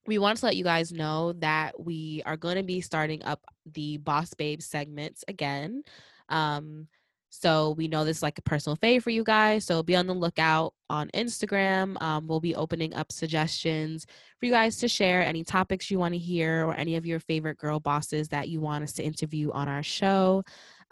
we 0.05 0.17
want 0.17 0.37
to 0.39 0.45
let 0.45 0.55
you 0.55 0.63
guys 0.63 0.91
know 0.91 1.33
that 1.33 1.79
we 1.79 2.21
are 2.25 2.37
going 2.37 2.57
to 2.57 2.63
be 2.63 2.81
starting 2.81 3.23
up 3.23 3.41
the 3.65 3.97
Boss 3.97 4.33
Babe 4.33 4.61
segments 4.61 5.23
again. 5.27 5.83
Um, 6.29 6.87
so 7.35 7.71
we 7.71 7.87
know 7.87 8.05
this 8.05 8.17
is 8.17 8.23
like 8.23 8.37
a 8.37 8.43
personal 8.43 8.77
fave 8.77 9.01
for 9.01 9.09
you 9.09 9.23
guys. 9.23 9.65
So 9.65 9.81
be 9.81 9.95
on 9.95 10.05
the 10.05 10.13
lookout 10.13 10.75
on 10.87 11.09
Instagram. 11.15 11.99
Um, 11.99 12.27
we'll 12.27 12.39
be 12.39 12.53
opening 12.53 12.93
up 12.93 13.11
suggestions 13.11 14.05
for 14.39 14.45
you 14.45 14.51
guys 14.51 14.77
to 14.77 14.87
share 14.87 15.23
any 15.23 15.43
topics 15.43 15.89
you 15.89 15.97
want 15.97 16.13
to 16.13 16.19
hear 16.19 16.63
or 16.63 16.75
any 16.75 16.95
of 16.95 17.07
your 17.07 17.19
favorite 17.19 17.57
girl 17.57 17.79
bosses 17.79 18.27
that 18.27 18.49
you 18.49 18.61
want 18.61 18.83
us 18.83 18.93
to 18.93 19.03
interview 19.03 19.49
on 19.51 19.67
our 19.67 19.81
show. 19.81 20.43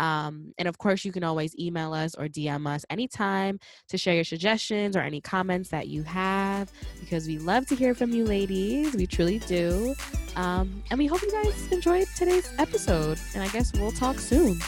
Um, 0.01 0.53
and 0.57 0.67
of 0.67 0.79
course, 0.79 1.05
you 1.05 1.11
can 1.11 1.23
always 1.23 1.55
email 1.59 1.93
us 1.93 2.15
or 2.15 2.25
DM 2.25 2.67
us 2.67 2.83
anytime 2.89 3.59
to 3.89 3.99
share 3.99 4.15
your 4.15 4.23
suggestions 4.23 4.97
or 4.97 5.01
any 5.01 5.21
comments 5.21 5.69
that 5.69 5.87
you 5.87 6.01
have 6.01 6.71
because 6.99 7.27
we 7.27 7.37
love 7.37 7.67
to 7.67 7.75
hear 7.75 7.93
from 7.93 8.11
you, 8.11 8.25
ladies. 8.25 8.95
We 8.95 9.05
truly 9.05 9.37
do. 9.39 9.93
Um, 10.35 10.81
and 10.89 10.97
we 10.97 11.05
hope 11.05 11.21
you 11.21 11.31
guys 11.31 11.71
enjoyed 11.71 12.07
today's 12.17 12.51
episode. 12.57 13.19
And 13.35 13.43
I 13.43 13.47
guess 13.49 13.71
we'll 13.73 13.91
talk 13.91 14.17
soon. 14.17 14.59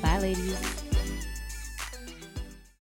Bye, 0.00 0.20
ladies. 0.20 0.87